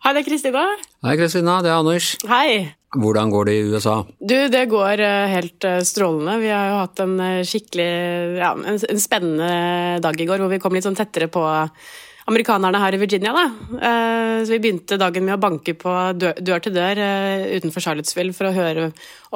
Hei, 0.00 0.14
det 0.16 0.22
er 0.22 0.28
Kristina. 0.30 0.60
Hei, 1.04 1.12
Kristina. 1.20 1.58
Det 1.60 1.68
er 1.68 1.76
Anders. 1.76 2.14
Hei. 2.24 2.70
Hvordan 2.96 3.28
går 3.30 3.48
det 3.50 3.52
i 3.58 3.64
USA? 3.68 3.98
Du, 4.16 4.36
det 4.48 4.62
går 4.72 5.00
eh, 5.04 5.26
helt 5.28 5.66
eh, 5.68 5.82
strålende. 5.84 6.38
Vi 6.40 6.48
har 6.48 6.70
jo 6.70 6.78
hatt 6.78 7.02
en 7.04 7.18
eh, 7.20 7.40
skikkelig 7.44 7.88
ja, 8.40 8.54
en, 8.56 8.78
spennende 9.02 9.50
dag 10.00 10.16
i 10.16 10.26
går 10.30 10.40
hvor 10.40 10.48
vi 10.48 10.58
kom 10.62 10.72
litt 10.72 10.86
sånn 10.88 10.96
tettere 10.96 11.28
på 11.28 11.42
amerikanerne 12.30 12.80
her 12.80 12.96
i 12.96 13.00
Virginia. 13.02 13.34
Da. 13.36 13.44
Så 14.46 14.54
vi 14.54 14.60
begynte 14.62 14.98
dagen 15.00 15.26
med 15.26 15.34
å 15.34 15.42
banke 15.42 15.74
på 15.76 15.92
dør, 16.16 16.38
dør 16.38 16.62
til 16.64 16.76
dør 16.76 17.00
utenfor 17.58 17.84
Charlottesville 17.84 18.36
for 18.36 18.48
å 18.48 18.54
høre 18.54 18.86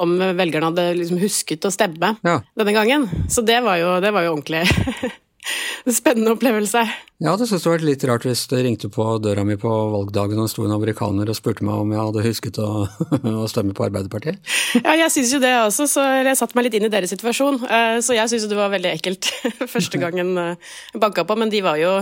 om 0.01 0.15
velgerne 0.17 0.69
hadde 0.71 0.87
liksom 1.01 1.19
husket 1.19 1.67
å 1.67 1.73
stemme 1.75 2.13
ja. 2.23 2.39
denne 2.55 2.73
gangen. 2.77 3.09
Så 3.29 3.43
det 3.45 3.59
var 3.65 3.81
jo, 3.81 3.97
det 4.01 4.13
var 4.15 4.25
jo 4.25 4.37
ordentlig 4.37 4.63
spennende 5.99 6.33
opplevelse. 6.35 6.83
Ja, 7.23 7.35
det 7.39 7.47
synes 7.47 7.63
det 7.63 7.71
vært 7.71 7.85
litt 7.87 8.03
rart 8.09 8.25
hvis 8.27 8.43
det 8.51 8.61
ringte 8.65 8.89
på 8.91 9.05
døra 9.23 9.45
mi 9.47 9.55
på 9.59 9.71
valgdagen 9.93 10.41
og 10.41 10.49
sto 10.51 10.65
en 10.65 10.75
amerikaner 10.75 11.29
og 11.31 11.37
spurte 11.37 11.63
meg 11.65 11.79
om 11.79 11.93
jeg 11.93 12.01
hadde 12.01 12.25
husket 12.25 12.59
å, 12.59 12.69
å 13.43 13.47
stemme 13.51 13.75
på 13.77 13.87
Arbeiderpartiet. 13.87 14.39
Ja, 14.81 14.97
jeg 14.99 15.11
syns 15.13 15.33
jo 15.35 15.41
det 15.43 15.53
også, 15.61 15.87
så 15.91 16.05
jeg 16.19 16.37
satte 16.39 16.57
meg 16.57 16.67
litt 16.67 16.79
inn 16.79 16.89
i 16.89 16.93
deres 16.93 17.13
situasjon. 17.15 17.61
Eh, 17.63 17.97
så 18.05 18.17
jeg 18.17 18.31
syns 18.31 18.47
jo 18.47 18.51
det 18.51 18.59
var 18.59 18.73
veldig 18.73 18.95
ekkelt 18.97 19.31
første 19.75 20.01
gangen 20.01 20.33
jeg 20.35 20.57
eh, 20.57 20.97
banka 21.01 21.23
på, 21.27 21.37
men 21.39 21.53
de 21.53 21.63
var 21.63 21.79
jo 21.79 22.01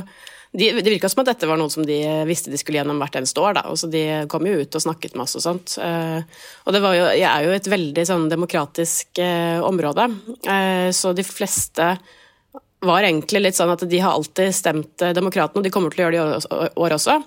de, 0.54 0.68
det 0.78 0.86
virka 0.86 1.10
som 1.10 1.24
at 1.24 1.32
dette 1.32 1.48
var 1.50 1.58
noe 1.58 1.72
som 1.74 1.86
de 1.86 2.00
visste 2.30 2.52
de 2.54 2.60
skulle 2.62 2.78
gjennom 2.78 3.00
hvert 3.02 3.16
eneste 3.18 3.42
år. 3.42 3.56
Da. 3.58 3.64
Og 3.74 3.78
så 3.82 3.90
de 3.90 4.04
kom 4.30 4.46
jo 4.46 4.60
ut 4.62 4.78
og 4.78 4.86
snakket 4.86 5.16
med 5.18 5.26
oss 5.26 5.38
og 5.38 5.46
sånt. 5.46 5.78
Eh, 5.82 6.42
og 6.66 6.76
det 6.76 6.82
var 6.84 6.98
jo, 6.98 7.08
jeg 7.14 7.30
er 7.30 7.48
jo 7.48 7.56
et 7.58 7.72
veldig 7.74 8.06
sånn 8.10 8.28
demokratisk 8.34 9.22
område, 9.66 10.10
så 10.94 11.14
de 11.18 11.26
fleste 11.26 11.88
var 12.88 13.06
egentlig 13.06 13.42
litt 13.44 13.58
sånn 13.58 13.72
at 13.74 13.84
de 13.90 14.00
har 14.04 14.16
alltid 14.16 14.54
stemt 14.56 15.04
eh, 15.04 15.14
Demokratene, 15.16 15.62
og 15.62 15.68
de 15.68 15.74
kommer 15.74 15.94
til 15.94 16.04
å 16.04 16.08
gjøre 16.08 16.16
det 16.16 16.40
i 16.46 16.72
år 16.86 16.96
også. 16.98 17.18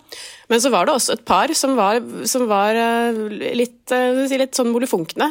Men 0.53 0.63
så 0.63 0.73
var 0.73 0.87
det 0.87 0.97
også 0.97 1.17
et 1.17 1.27
par 1.29 1.53
som 1.59 1.77
var, 1.79 2.01
som 2.29 2.47
var 2.51 2.79
eh, 2.79 3.21
litt, 3.59 3.83
eh, 3.95 4.25
litt 4.37 4.59
sånn 4.59 4.73
molefonkne, 4.75 5.31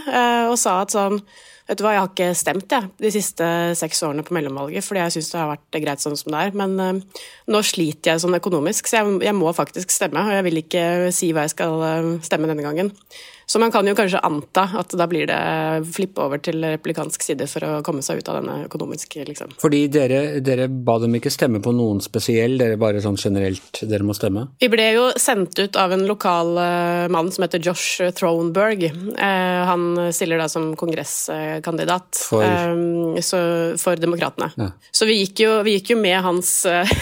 og 0.52 0.58
sa 0.62 0.82
at 0.86 0.96
sånn 0.96 1.22
Vet 1.66 1.80
du 1.80 1.82
hva, 1.82 1.96
jeg 1.96 2.02
har 2.04 2.10
ikke 2.12 2.26
stemt 2.38 2.74
jeg, 2.76 2.88
de 3.02 3.10
siste 3.10 3.46
seks 3.74 4.04
årene 4.06 4.22
på 4.22 4.36
mellomvalget, 4.38 4.86
fordi 4.86 5.00
jeg 5.02 5.14
syns 5.16 5.32
det 5.32 5.40
har 5.40 5.48
vært 5.50 5.78
greit 5.82 6.04
sånn 6.04 6.14
som 6.20 6.30
det 6.30 6.44
er. 6.44 6.52
Men 6.62 6.76
uh, 6.78 7.24
nå 7.50 7.62
sliter 7.66 8.12
jeg 8.12 8.22
sånn 8.22 8.38
økonomisk, 8.38 8.86
så 8.86 9.00
jeg, 9.00 9.16
jeg, 9.26 9.34
må 9.34 9.50
faktisk 9.58 9.90
stemme. 9.90 10.28
Og 10.30 10.38
jeg 10.38 10.46
vil 10.46 10.62
ikke 10.62 10.84
si 11.10 11.32
hva 11.34 11.48
jeg 11.48 11.56
skal 11.56 11.82
stemme 12.22 12.52
denne 12.52 12.68
gangen. 12.68 12.94
Så 13.46 13.60
man 13.62 13.72
kan 13.72 13.88
jo 13.88 13.96
kanskje 13.98 14.22
anta 14.26 14.66
at 14.80 14.94
da 14.98 15.06
blir 15.10 15.30
det 15.30 15.40
flippe 15.94 16.24
over 16.24 16.42
til 16.42 16.64
republikansk 16.66 17.24
side 17.24 17.48
for 17.50 17.66
å 17.68 17.74
komme 17.86 18.02
seg 18.06 18.22
ut 18.22 18.30
av 18.32 18.40
denne 18.40 18.58
økonomiske 18.66 19.26
liksom. 19.30 19.54
Fordi 19.62 19.86
dere, 19.94 20.40
dere 20.46 20.68
ba 20.70 20.98
dem 21.02 21.16
ikke 21.20 21.34
stemme 21.34 21.62
på 21.64 21.74
noen 21.76 22.02
spesiell, 22.04 22.58
dere 22.62 22.80
bare 22.82 23.04
sånn 23.04 23.20
generelt 23.22 23.84
dere 23.86 24.08
må 24.08 24.16
stemme? 24.18 24.48
Vi 24.62 24.70
ble 24.72 24.88
jo 24.96 25.08
sendt 25.22 25.60
ut 25.62 25.78
av 25.80 25.94
en 25.94 26.06
lokal 26.10 26.56
uh, 26.58 27.06
mann 27.14 27.32
som 27.34 27.46
heter 27.46 27.62
Josh 27.64 28.02
Thronberg. 28.18 28.88
Uh, 29.14 29.62
han 29.70 29.86
stiller 30.16 30.42
da 30.42 30.50
som 30.52 30.72
kongresskandidat 30.80 32.22
for, 32.30 32.46
uh, 32.46 33.76
for 33.82 34.02
Demokratene. 34.02 34.52
Ja. 34.58 34.72
Så 34.96 35.08
vi 35.10 35.20
gikk, 35.22 35.46
jo, 35.46 35.60
vi 35.66 35.78
gikk, 35.78 35.94
jo, 35.94 36.00
med 36.02 36.18
hans 36.26 36.52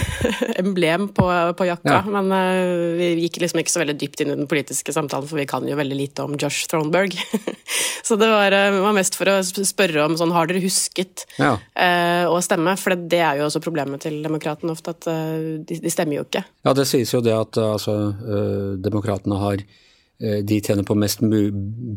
emblem 0.62 1.08
på, 1.16 1.28
på 1.58 1.70
jakka, 1.70 2.02
ja. 2.02 2.04
men 2.20 2.30
vi 3.00 3.26
gikk 3.26 3.42
liksom 3.44 3.62
ikke 3.64 3.74
så 3.74 3.82
veldig 3.84 3.98
dypt 4.00 4.24
inn 4.24 4.34
i 4.34 4.38
den 4.38 4.50
politiske 4.50 4.94
samtalen, 4.96 5.28
for 5.30 5.40
vi 5.40 5.48
kan 5.50 5.66
jo 5.68 5.78
veldig 5.80 5.98
lite 5.98 6.26
om 6.26 6.33
Josh 6.40 6.68
Thronberg. 6.72 7.16
så 8.08 8.16
det 8.16 8.30
var, 8.30 8.52
eh, 8.52 8.80
var, 8.82 8.96
mest 8.96 9.18
for 9.20 9.30
å 9.32 9.38
spørre 9.44 10.06
om 10.06 10.18
sånn, 10.20 10.34
har 10.36 10.50
dere 10.50 10.64
husket 10.64 11.26
ja. 11.38 11.56
uh, 11.58 12.26
å 12.32 12.40
stemme? 12.44 12.76
For 12.80 12.98
det 12.98 13.22
er 13.24 13.40
jo 13.40 13.48
også 13.48 13.64
problemet 13.64 14.04
til 14.06 14.20
demokratene 14.26 14.74
ofte, 14.74 14.96
at 14.96 15.08
uh, 15.10 15.62
de, 15.64 15.80
de, 15.80 15.94
stemmer 15.94 16.20
jo 16.20 16.28
ikke. 16.28 16.44
Ja, 16.66 16.76
det 16.78 16.88
sies 16.90 17.14
jo 17.14 17.24
det 17.24 17.36
at 17.38 17.60
altså, 17.62 17.98
uh, 18.20 18.76
demokratene 18.82 19.42
har 19.42 19.66
de 20.24 20.56
tjener 20.64 20.86
på 20.88 20.96
mest, 20.96 21.20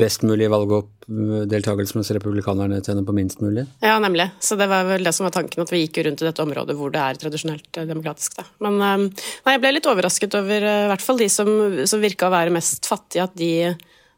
best 0.01 0.25
mulig 0.27 0.49
valgoppdeltakelse, 0.51 1.95
mens 1.95 2.09
republikanerne 2.17 2.81
tjener 2.83 3.05
på 3.07 3.15
minst 3.15 3.43
mulig? 3.45 3.67
Ja, 3.85 4.01
nemlig. 4.03 4.25
Så 4.43 4.57
det 4.59 4.67
var 4.73 4.89
vel 4.89 5.05
det 5.07 5.13
som 5.15 5.29
var 5.29 5.35
tanken, 5.37 5.63
at 5.63 5.71
vi 5.71 5.85
gikk 5.85 6.01
rundt 6.03 6.25
i 6.25 6.27
dette 6.27 6.43
området 6.43 6.75
hvor 6.75 6.91
det 6.91 7.05
er 7.05 7.21
tradisjonelt 7.21 7.79
demokratisk. 7.87 8.41
Da. 8.41 8.47
Men 8.67 8.81
nei, 8.81 9.53
jeg 9.53 9.63
ble 9.63 9.75
litt 9.77 9.87
overrasket 9.93 10.35
over 10.41 10.67
i 10.73 10.89
hvert 10.91 11.05
fall 11.07 11.21
de 11.23 11.29
som, 11.31 11.53
som 11.87 12.03
virka 12.03 12.27
å 12.27 12.35
være 12.35 12.57
mest 12.57 12.89
fattige, 12.91 13.29
at 13.29 13.37
de 13.39 13.53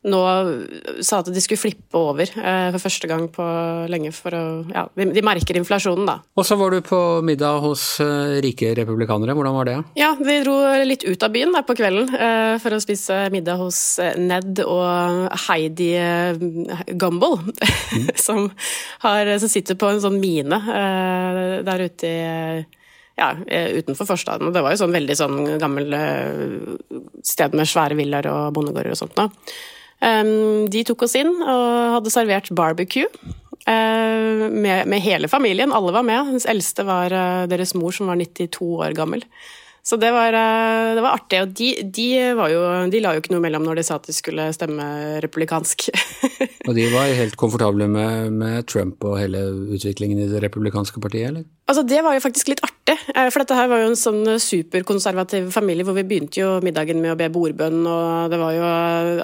nå 0.06 0.20
sa 1.02 1.18
at 1.18 1.30
de 1.34 1.40
skulle 1.42 1.58
flippe 1.58 1.98
over 1.98 2.30
eh, 2.30 2.68
for 2.74 2.84
første 2.84 3.08
gang 3.10 3.24
på 3.34 3.44
lenge. 3.90 4.12
for 4.14 4.34
å, 4.34 4.42
ja, 4.70 4.84
De 4.94 5.24
merker 5.26 5.58
inflasjonen, 5.58 6.06
da. 6.06 6.18
Og 6.38 6.46
så 6.46 6.58
var 6.60 6.70
du 6.70 6.80
på 6.86 7.00
middag 7.26 7.58
hos 7.64 7.82
uh, 8.00 8.38
rike 8.44 8.70
republikanere. 8.78 9.34
Hvordan 9.34 9.56
var 9.56 9.68
det? 9.68 9.76
Ja, 9.98 10.12
Vi 10.20 10.38
dro 10.44 10.56
litt 10.86 11.02
ut 11.02 11.22
av 11.26 11.34
byen 11.34 11.54
der 11.54 11.66
på 11.66 11.76
kvelden 11.78 12.10
for 12.62 12.74
å 12.74 12.80
spise 12.82 13.24
middag 13.34 13.58
hos 13.58 13.98
Ned 14.18 14.60
og 14.62 15.28
Heidi 15.48 15.92
Gumbel, 16.98 17.38
mm. 17.42 18.10
som, 18.26 18.48
har, 19.04 19.30
som, 19.42 19.50
sitter 19.50 19.78
på 19.78 19.90
en 19.90 20.02
sånn 20.02 20.18
mine 20.22 20.58
der 21.66 21.84
ute 21.88 22.08
i 22.10 22.18
ja, 23.18 23.32
utenfor 23.48 24.06
forstaden. 24.12 24.52
Det 24.54 24.62
var 24.62 24.74
jo 24.74 24.82
sånn 24.84 24.94
veldig 24.94 25.16
sånn 25.18 25.40
gammel 25.58 25.96
sted 27.26 27.56
med 27.58 27.66
svære 27.66 27.98
villaer 27.98 28.30
og 28.30 28.54
bondegårder 28.54 28.94
og 28.94 29.00
sånt. 29.00 29.18
Da. 29.18 29.26
De 29.98 30.82
tok 30.86 31.02
oss 31.08 31.16
inn 31.18 31.32
og 31.42 31.94
hadde 31.96 32.12
servert 32.14 32.50
barbecue. 32.54 33.08
Med, 33.68 34.86
med 34.88 35.02
hele 35.04 35.28
familien, 35.28 35.74
alle 35.74 35.92
var 35.92 36.06
med. 36.06 36.30
Hennes 36.30 36.46
eldste 36.48 36.86
var 36.88 37.12
deres 37.50 37.74
mor, 37.76 37.92
som 37.92 38.08
var 38.08 38.16
92 38.20 38.68
år 38.78 38.94
gammel. 38.96 39.24
Så 39.82 39.96
det 39.96 40.10
var, 40.12 40.34
eh, 40.36 40.94
det 40.96 41.02
var 41.04 41.16
artig. 41.16 41.40
Og 41.42 41.52
de, 41.56 41.68
de, 41.96 42.06
jo, 42.52 42.62
de, 42.92 43.00
la 43.00 43.14
jo 43.14 43.22
ikke 43.22 43.32
noe 43.32 43.44
mellom 43.44 43.64
når 43.64 43.80
de 43.80 43.84
sa 43.86 43.96
at 43.96 44.08
de 44.08 44.14
skulle 44.16 44.50
stemme 44.52 44.84
republikansk. 45.24 45.88
og 46.68 46.74
de 46.76 46.88
var 46.92 47.14
helt 47.16 47.38
komfortable 47.40 47.88
med, 47.88 48.34
med, 48.36 48.66
Trump 48.68 49.04
og 49.08 49.16
hele 49.20 49.40
utviklingen 49.76 50.20
i 50.20 50.28
det 50.28 50.42
republikanske 50.44 51.00
partiet, 51.00 51.30
eller? 51.30 51.46
Altså, 51.68 51.84
Det 51.88 52.02
var 52.04 52.16
jo 52.16 52.24
faktisk 52.24 52.50
litt 52.52 52.62
artig, 52.64 52.96
eh, 53.14 53.30
for 53.32 53.44
dette 53.44 53.56
her 53.56 53.70
var 53.70 53.82
jo 53.82 53.88
en 53.92 53.98
sånn 54.00 54.22
superkonservativ 54.40 55.50
familie 55.54 55.84
hvor 55.88 55.96
vi 55.96 56.06
begynte 56.08 56.40
jo 56.40 56.52
middagen 56.64 57.00
med 57.00 57.14
å 57.14 57.18
be 57.20 57.30
bordbønn, 57.32 57.80
og 57.88 58.32
det 58.32 58.40
var 58.40 58.56
jo 58.56 58.68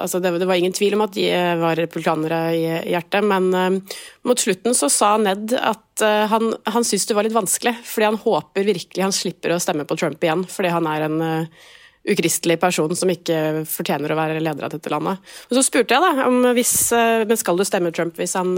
altså 0.00 0.20
det, 0.20 0.34
det, 0.40 0.49
var 0.49 0.61
ingen 0.61 0.76
tvil 0.76 0.96
om 0.96 1.04
at 1.06 1.16
de 1.16 1.28
var 1.61 1.76
republikanere 1.80 2.40
i, 2.56 2.64
hjertet, 2.92 3.25
men 3.25 3.80
mot 4.24 4.40
slutten 4.40 4.74
så 4.76 4.88
sa 4.92 5.14
Ned 5.20 5.52
at 5.58 6.02
uh, 6.02 6.24
han, 6.30 6.54
han 6.64 6.86
syntes 6.86 7.06
det 7.10 7.16
var 7.16 7.26
litt 7.26 7.36
vanskelig, 7.36 7.76
fordi 7.84 8.08
han 8.08 8.20
håper 8.20 8.66
virkelig 8.66 9.04
han 9.04 9.14
slipper 9.14 9.54
å 9.54 9.60
stemme 9.62 9.86
på 9.88 9.98
Trump 10.00 10.24
igjen 10.24 10.46
fordi 10.48 10.72
han 10.72 10.88
er 10.90 11.06
en 11.06 11.18
uh, 11.20 11.64
ukristelig 12.08 12.58
person 12.60 12.92
som 12.96 13.12
ikke 13.12 13.64
fortjener 13.68 14.12
å 14.12 14.18
være 14.18 14.40
leder 14.42 14.66
av 14.66 14.72
dette 14.74 14.92
landet. 14.92 15.20
Og 15.48 15.56
Så 15.56 15.64
spurte 15.68 15.96
jeg 15.96 16.04
da 16.04 16.28
om 16.28 16.42
hvis, 16.56 16.74
uh, 16.96 17.24
men 17.28 17.40
skal 17.40 17.60
du 17.60 17.64
stemme 17.68 17.92
Trump 17.96 18.20
hvis 18.20 18.36
han, 18.36 18.56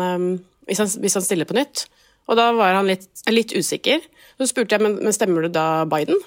hvis 0.67 0.83
han, 0.83 0.91
hvis 1.03 1.19
han 1.19 1.27
stiller 1.27 1.49
på 1.49 1.59
nytt. 1.59 1.87
Og 2.27 2.39
da 2.39 2.51
var 2.57 2.75
han 2.75 2.89
litt, 2.91 3.07
litt 3.31 3.55
usikker. 3.55 4.03
Så 4.37 4.51
spurte 4.51 4.75
jeg 4.75 4.83
men, 4.83 4.99
men 5.03 5.15
stemmer 5.15 5.47
du 5.47 5.55
da 5.55 5.87
Biden. 5.89 6.19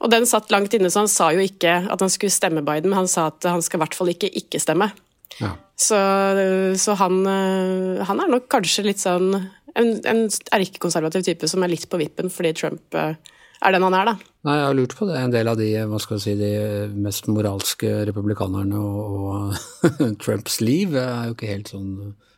Og 0.00 0.08
den 0.12 0.24
satt 0.28 0.48
langt 0.52 0.72
inne, 0.76 0.88
så 0.88 1.02
han 1.04 1.12
sa 1.12 1.28
jo 1.36 1.44
ikke 1.44 1.74
at 1.92 2.00
han 2.00 2.12
skulle 2.12 2.32
stemme 2.32 2.64
Biden, 2.64 2.88
men 2.88 3.02
han 3.02 3.10
sa 3.10 3.28
at 3.28 3.44
han 3.44 3.60
skal 3.64 3.78
i 3.78 3.82
hvert 3.84 3.96
fall 3.98 4.12
ikke 4.12 4.32
ikke 4.40 4.60
stemme. 4.62 4.88
Ja. 5.38 5.54
Så, 5.80 5.98
så 6.76 6.96
han, 7.00 7.20
uh, 7.24 8.02
han, 8.04 8.20
er 8.20 8.32
nok 8.32 8.50
kanskje 8.52 8.84
litt 8.90 9.00
sånn 9.00 9.30
en, 9.78 9.92
en 10.04 10.24
erkekonservativ 10.52 11.24
type 11.24 11.48
som 11.48 11.62
er 11.64 11.72
litt 11.72 11.86
på 11.88 12.00
vippen 12.00 12.32
fordi 12.32 12.52
Trump 12.58 12.98
uh, 12.98 13.14
er 13.60 13.74
den 13.74 13.84
han 13.84 13.96
er, 13.96 14.10
da. 14.10 14.30
Nei, 14.48 14.56
jeg 14.56 14.66
har 14.66 14.76
lurt 14.76 14.96
på 14.96 15.06
det. 15.08 15.18
En 15.20 15.32
del 15.34 15.48
av 15.52 15.58
de 15.60 15.68
hva 15.88 16.00
skal 16.00 16.16
jeg 16.16 16.24
si, 16.24 16.34
de 16.40 16.52
mest 17.04 17.28
moralske 17.28 17.90
republikanerne 18.08 18.80
og, 18.80 19.24
og 19.30 20.16
Trumps 20.22 20.60
liv 20.64 20.96
er 20.96 21.28
jo 21.28 21.36
ikke 21.36 21.50
helt 21.50 21.72
sånn 21.72 21.90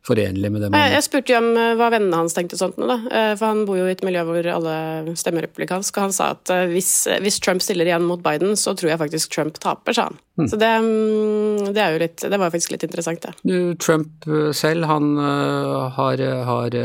forenlig 0.06 0.50
med 0.50 0.64
det 0.64 0.70
man 0.72 0.92
Jeg 0.92 1.04
spurte 1.06 1.34
jo 1.34 1.38
om 1.38 1.48
eh, 1.54 1.74
hva 1.78 1.88
vennene 1.94 2.18
hans 2.22 2.34
tenkte 2.36 2.58
sånt 2.58 2.78
nå, 2.80 2.88
da. 2.90 2.98
Eh, 3.06 3.32
for 3.38 3.52
han 3.52 3.62
bor 3.68 3.78
jo 3.78 3.86
i 3.86 3.94
et 3.94 4.02
miljø 4.06 4.24
hvor 4.26 4.48
alle 4.56 5.14
stemmer 5.18 5.46
republikansk, 5.46 5.96
og 5.96 6.08
han 6.08 6.16
sa 6.16 6.32
at 6.34 6.52
eh, 6.52 6.66
hvis, 6.72 6.90
hvis, 7.22 7.38
Trump 7.42 7.62
stiller 7.64 7.88
igjen 7.88 8.06
mot 8.08 8.22
Biden, 8.22 8.56
så 8.58 8.74
tror 8.78 8.92
jeg 8.92 9.02
faktisk 9.02 9.34
Trump 9.34 9.58
taper, 9.62 9.96
sa 9.96 10.08
han. 10.10 10.18
Hmm. 10.40 10.48
Så 10.48 10.58
det, 10.58 10.70
mm, 10.82 11.72
det, 11.76 11.80
er 11.82 11.92
jo 11.92 12.00
litt 12.00 12.22
Det 12.24 12.38
var 12.40 12.52
faktisk 12.54 12.72
litt 12.72 12.86
interessant, 12.86 13.22
det. 13.22 13.34
Du, 13.44 13.74
Trump 13.76 14.24
selv, 14.56 14.86
han 14.88 15.10
har, 15.18 16.22
har 16.48 16.76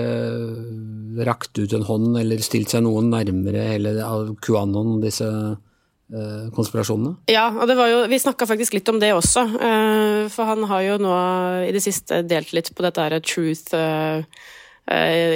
rakt 1.25 1.55
ut 1.55 1.73
en 1.73 1.85
hånd 1.87 2.19
eller 2.19 2.43
stilt 2.43 2.73
seg 2.73 2.83
noen 2.85 3.07
nærmere 3.13 3.63
hele 3.71 3.95
QAnon, 4.43 4.99
disse 5.01 5.29
konspirasjonene? 6.55 7.17
Ja, 7.27 7.49
og 7.51 7.71
jo, 7.71 8.03
vi 8.07 8.19
snakka 8.21 8.47
faktisk 8.47 8.77
litt 8.77 8.87
om 8.87 8.99
det 9.01 9.11
også. 9.15 9.43
Eh, 9.59 10.21
for 10.31 10.47
han 10.47 10.63
har 10.69 10.85
jo 10.85 10.99
nå 11.03 11.15
i 11.67 11.73
det 11.75 11.83
siste 11.83 12.21
delt 12.23 12.53
litt 12.55 12.71
på 12.75 12.85
dette 12.85 13.03
her 13.03 13.17
truth 13.19 13.75
eh, 13.75 14.21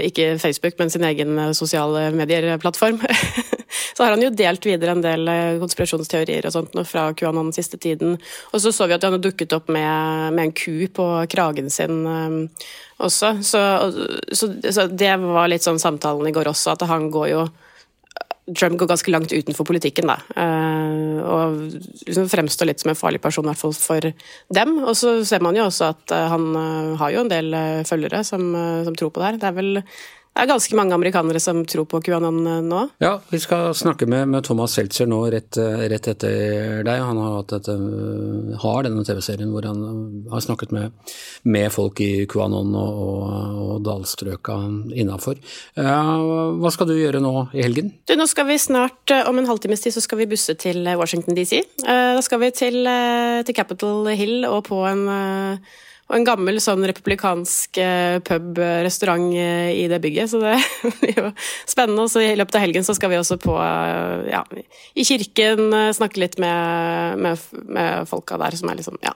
ikke 0.07 0.37
Facebook, 0.39 0.77
men 0.79 0.89
sin 0.93 1.03
egen 1.03 1.41
sosiale 1.57 2.05
medier-plattform. 2.15 3.01
så 3.97 4.05
har 4.05 4.13
han 4.15 4.23
jo 4.23 4.29
delt 4.31 4.63
videre 4.65 4.95
en 4.95 5.03
del 5.03 5.31
konspirasjonsteorier 5.59 6.47
og 6.47 6.55
sånt 6.55 6.77
fra 6.87 7.09
QAnon 7.11 7.49
den 7.49 7.57
siste 7.57 7.75
tiden. 7.75 8.15
Og 8.53 8.63
så 8.63 8.71
så 8.71 8.87
vi 8.87 8.95
at 8.95 9.03
han 9.03 9.17
har 9.17 9.23
dukket 9.25 9.51
opp 9.57 9.67
med, 9.67 10.31
med 10.37 10.45
en 10.45 10.55
ku 10.55 10.87
på 10.87 11.09
kragen 11.35 11.67
sin 11.67 11.99
også. 12.95 13.33
Så, 13.43 13.65
så, 14.31 14.53
så 14.71 14.87
det 14.87 15.11
var 15.19 15.51
litt 15.51 15.67
sånn 15.67 15.83
samtalen 15.83 16.31
i 16.31 16.35
går 16.35 16.47
også, 16.53 16.77
at 16.77 16.87
han 16.87 17.11
går 17.11 17.29
jo 17.33 17.43
Trump 18.57 18.79
går 18.79 18.89
ganske 18.91 19.11
langt 19.13 19.33
utenfor 19.33 19.67
politikken, 19.67 20.09
da. 20.11 20.17
Uh, 20.35 21.19
og 21.21 21.59
liksom 22.07 22.29
fremstår 22.31 22.69
litt 22.69 22.83
som 22.83 22.91
en 22.93 22.99
farlig 22.99 23.21
person, 23.23 23.45
i 23.45 23.51
hvert 23.51 23.61
fall 23.61 23.75
for 23.77 24.07
dem. 24.57 24.73
Og 24.83 24.95
så 24.97 25.19
ser 25.27 25.43
man 25.43 25.57
jo 25.57 25.67
også 25.67 25.91
at 25.93 26.15
uh, 26.15 26.25
han 26.33 26.47
uh, 26.55 26.95
har 27.01 27.13
jo 27.15 27.25
en 27.25 27.31
del 27.31 27.55
følgere 27.87 28.23
som, 28.27 28.51
som, 28.85 28.97
tror 28.97 29.13
på 29.13 29.21
det 29.21 29.29
her. 29.29 29.39
Det 29.41 29.51
er 29.51 29.59
vel 29.59 29.83
det 30.31 30.45
er 30.45 30.47
ganske 30.47 30.77
mange 30.79 30.95
amerikanere 30.95 31.41
som 31.43 31.59
tror 31.67 31.83
på 31.91 31.99
QAnon 32.05 32.37
eh, 32.47 32.61
nå. 32.63 32.81
Ja, 33.03 33.17
vi 33.29 33.39
skal 33.43 33.73
snakke 33.75 34.07
med, 34.07 34.29
med 34.31 34.45
Thomas 34.47 34.77
Seltzer 34.77 35.09
nå 35.11 35.19
rett, 35.33 35.57
eh, 35.59 35.83
rett, 35.91 36.07
etter 36.07 36.85
deg. 36.87 37.01
Han 37.03 37.19
har, 37.19 37.33
hatt 37.41 37.51
et, 37.57 37.67
har 38.63 38.87
denne 38.87 39.03
TV-serien 39.05 39.51
hvor 39.51 39.67
han 39.67 39.83
har 40.31 40.45
snakket 40.45 40.71
med, 40.71 40.95
med 41.43 41.67
folk 41.75 41.99
i 42.05 42.25
QAnon 42.31 42.71
og, 42.79 43.03
og, 43.03 43.59
og 43.65 43.83
dalstrøka 43.83 44.55
innafor. 44.95 45.43
hva 45.75 46.71
skal 46.71 46.87
du 46.87 46.95
gjøre 46.95 47.19
nå 47.23 47.35
i 47.51 47.65
helgen? 47.65 47.91
Du, 48.07 48.15
nå 48.15 48.27
skal 48.31 48.47
vi 48.47 48.59
snart, 48.61 49.11
Om 49.27 49.43
en 49.43 49.51
halvtimes 49.51 49.83
tid 49.83 49.97
så 49.97 50.03
skal 50.03 50.23
vi 50.23 50.31
busse 50.31 50.55
til 50.55 50.87
Washington 50.97 51.35
DC. 51.35 51.59
Da 51.83 52.21
skal 52.23 52.39
vi 52.45 52.53
til, 52.55 52.87
til 53.45 53.57
Capitol 53.57 54.07
Hill 54.15 54.47
og 54.47 54.63
på 54.71 54.85
en 54.87 55.05
og 56.11 56.17
en 56.17 56.25
gammel 56.27 56.59
sånn 56.59 56.83
republikansk 56.89 57.77
eh, 57.79 58.17
pub-restaurant 58.27 59.29
eh, 59.31 59.69
i 59.79 59.85
det 59.87 60.01
bygget, 60.03 60.33
så 60.33 60.41
det 60.43 60.57
blir 60.99 61.15
jo 61.15 61.29
spennende. 61.63 62.03
Og 62.03 62.11
så 62.11 62.25
i 62.25 62.35
løpet 62.35 62.57
av 62.59 62.65
helgen 62.65 62.83
så 62.83 62.95
skal 62.97 63.13
vi 63.13 63.19
også 63.21 63.39
på 63.39 63.55
eh, 63.55 64.27
ja, 64.33 64.43
i 64.91 65.07
kirken 65.07 65.71
snakke 65.95 66.19
litt 66.19 66.35
med, 66.43 67.21
med, 67.23 67.47
med 67.63 68.11
folka 68.11 68.35
der 68.41 68.59
som 68.59 68.73
er 68.73 68.81
liksom, 68.81 68.99
ja, 69.05 69.15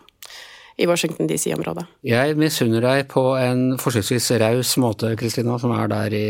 i 0.76 0.88
Washington 0.90 1.30
DC-området. 1.30 1.86
Jeg 2.04 2.36
misunner 2.40 2.84
deg 2.84 3.06
på 3.12 3.24
en 3.40 3.78
forsøksvis 3.80 4.28
raus 4.42 4.74
måte, 4.82 5.14
Kristina, 5.20 5.56
som 5.62 5.72
er 5.76 5.92
der 5.92 6.16
i, 6.18 6.28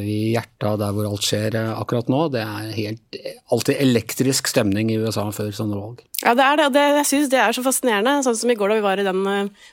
i 0.00 0.18
hjertet 0.32 0.80
der 0.80 0.94
hvor 0.96 1.08
alt 1.10 1.26
skjer 1.26 1.58
akkurat 1.74 2.08
nå. 2.12 2.22
Det 2.32 2.44
er 2.44 2.70
helt, 2.78 3.18
alltid 3.52 3.82
elektrisk 3.84 4.48
stemning 4.52 4.92
i 4.92 5.00
USA 5.02 5.26
før 5.34 5.52
sånne 5.54 5.80
valg. 5.80 6.00
Ja, 6.22 6.32
det 6.38 6.46
er 6.46 6.62
det, 6.62 6.70
det, 6.78 6.86
jeg 7.02 7.10
syns 7.10 7.32
det 7.34 7.42
er 7.42 7.56
så 7.56 7.66
fascinerende, 7.66 8.22
sånn 8.24 8.38
som 8.40 8.52
i 8.52 8.56
går 8.56 8.72
da 8.72 8.78
vi 8.78 8.86
var 8.86 9.02
i 9.02 9.06
den, 9.06 9.26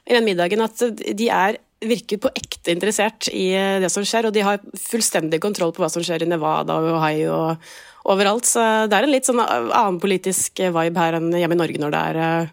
i 0.09 0.17
den 0.17 0.27
middagen, 0.27 0.65
at 0.65 0.83
de 0.91 1.29
er 1.31 1.61
virker 1.83 2.19
på 2.23 2.31
ekte 2.31 2.71
interessert 2.71 3.27
i 3.35 3.49
det 3.83 3.89
som 3.91 4.05
skjer, 4.07 4.29
og 4.29 4.35
de 4.35 4.43
har 4.45 4.61
fullstendig 4.79 5.41
kontroll 5.43 5.73
på 5.75 5.83
hva 5.83 5.89
som 5.91 6.03
skjer 6.03 6.23
i 6.23 6.29
Nevada 6.31 6.77
og 6.79 6.93
Ohio 6.95 7.33
og 7.35 8.13
overalt. 8.13 8.47
Så 8.47 8.63
det 8.87 8.95
er 8.95 9.07
en 9.07 9.11
litt 9.11 9.27
sånn 9.27 9.41
annen 9.43 9.99
politisk 10.03 10.59
vibe 10.63 11.03
her 11.03 11.19
enn 11.19 11.31
hjemme 11.35 11.57
i 11.57 11.59
Norge 11.59 11.83
når 11.83 11.95
det 11.95 12.05
er 12.11 12.21
Eh, 12.23 12.47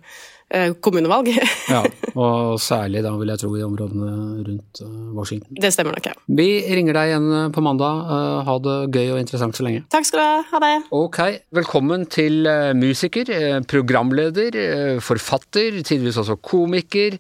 kommunevalg. 0.83 1.31
ja, 1.71 1.81
og 2.19 2.59
særlig 2.63 3.05
da 3.05 3.13
vil 3.19 3.31
jeg 3.31 3.43
tro 3.43 3.51
i 3.55 3.63
områdene 3.63 4.11
rundt 4.47 4.81
eh, 4.83 4.95
Washington. 5.15 5.59
Det 5.63 5.71
stemmer 5.75 5.95
nok, 5.95 6.09
ja. 6.11 6.15
Vi 6.41 6.49
ringer 6.75 6.97
deg 6.97 7.13
igjen 7.13 7.29
eh, 7.37 7.47
på 7.55 7.63
mandag. 7.65 8.11
Ha 8.47 8.57
det 8.65 8.77
gøy 8.97 9.13
og 9.15 9.21
interessant 9.23 9.57
så 9.57 9.67
lenge. 9.67 9.85
Takk 9.93 10.09
skal 10.09 10.21
du 10.21 10.25
ha. 10.25 10.41
Ha 10.51 10.63
det. 10.65 10.73
Ok, 10.97 11.21
velkommen 11.55 12.07
til 12.11 12.49
musiker, 12.79 13.31
programleder, 13.71 14.59
forfatter, 15.05 15.81
tidvis 15.87 16.19
også 16.21 16.39
komiker, 16.43 17.19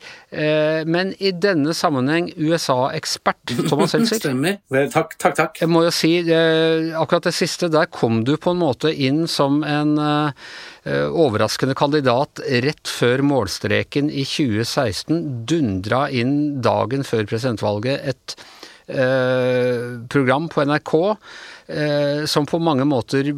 men 0.90 1.12
i 1.22 1.32
denne 1.36 1.74
sammenheng 1.76 2.30
USA-ekspert, 2.38 3.54
Thomas 3.70 3.94
Seltzer. 3.94 4.22
Stemmer. 4.24 4.58
Takk, 4.92 5.16
takk, 5.20 5.38
takk. 5.38 5.62
Jeg 5.62 5.70
må 5.70 5.84
jo 5.86 5.94
si, 5.94 6.12
akkurat 6.98 7.30
det 7.30 7.36
siste, 7.36 7.70
der 7.72 7.90
kom 7.92 8.24
du 8.26 8.34
på 8.40 8.54
en 8.54 8.62
måte 8.62 8.90
inn 8.90 9.26
som 9.30 9.62
en 9.66 9.96
Eh, 10.80 11.04
overraskende 11.12 11.74
kandidat 11.76 12.40
rett 12.64 12.88
før 12.88 13.19
målstreken 13.26 14.10
i 14.10 14.24
2016 14.28 15.44
dundra 15.48 16.06
inn 16.10 16.60
dagen 16.64 17.04
før 17.06 17.26
presidentvalget 17.30 18.10
et 18.12 18.36
eh, 18.90 20.00
program 20.10 20.48
på 20.52 20.64
NRK 20.68 20.94
eh, 21.06 22.24
som 22.30 22.48
på 22.48 22.60
mange 22.62 22.86
måter 22.88 23.32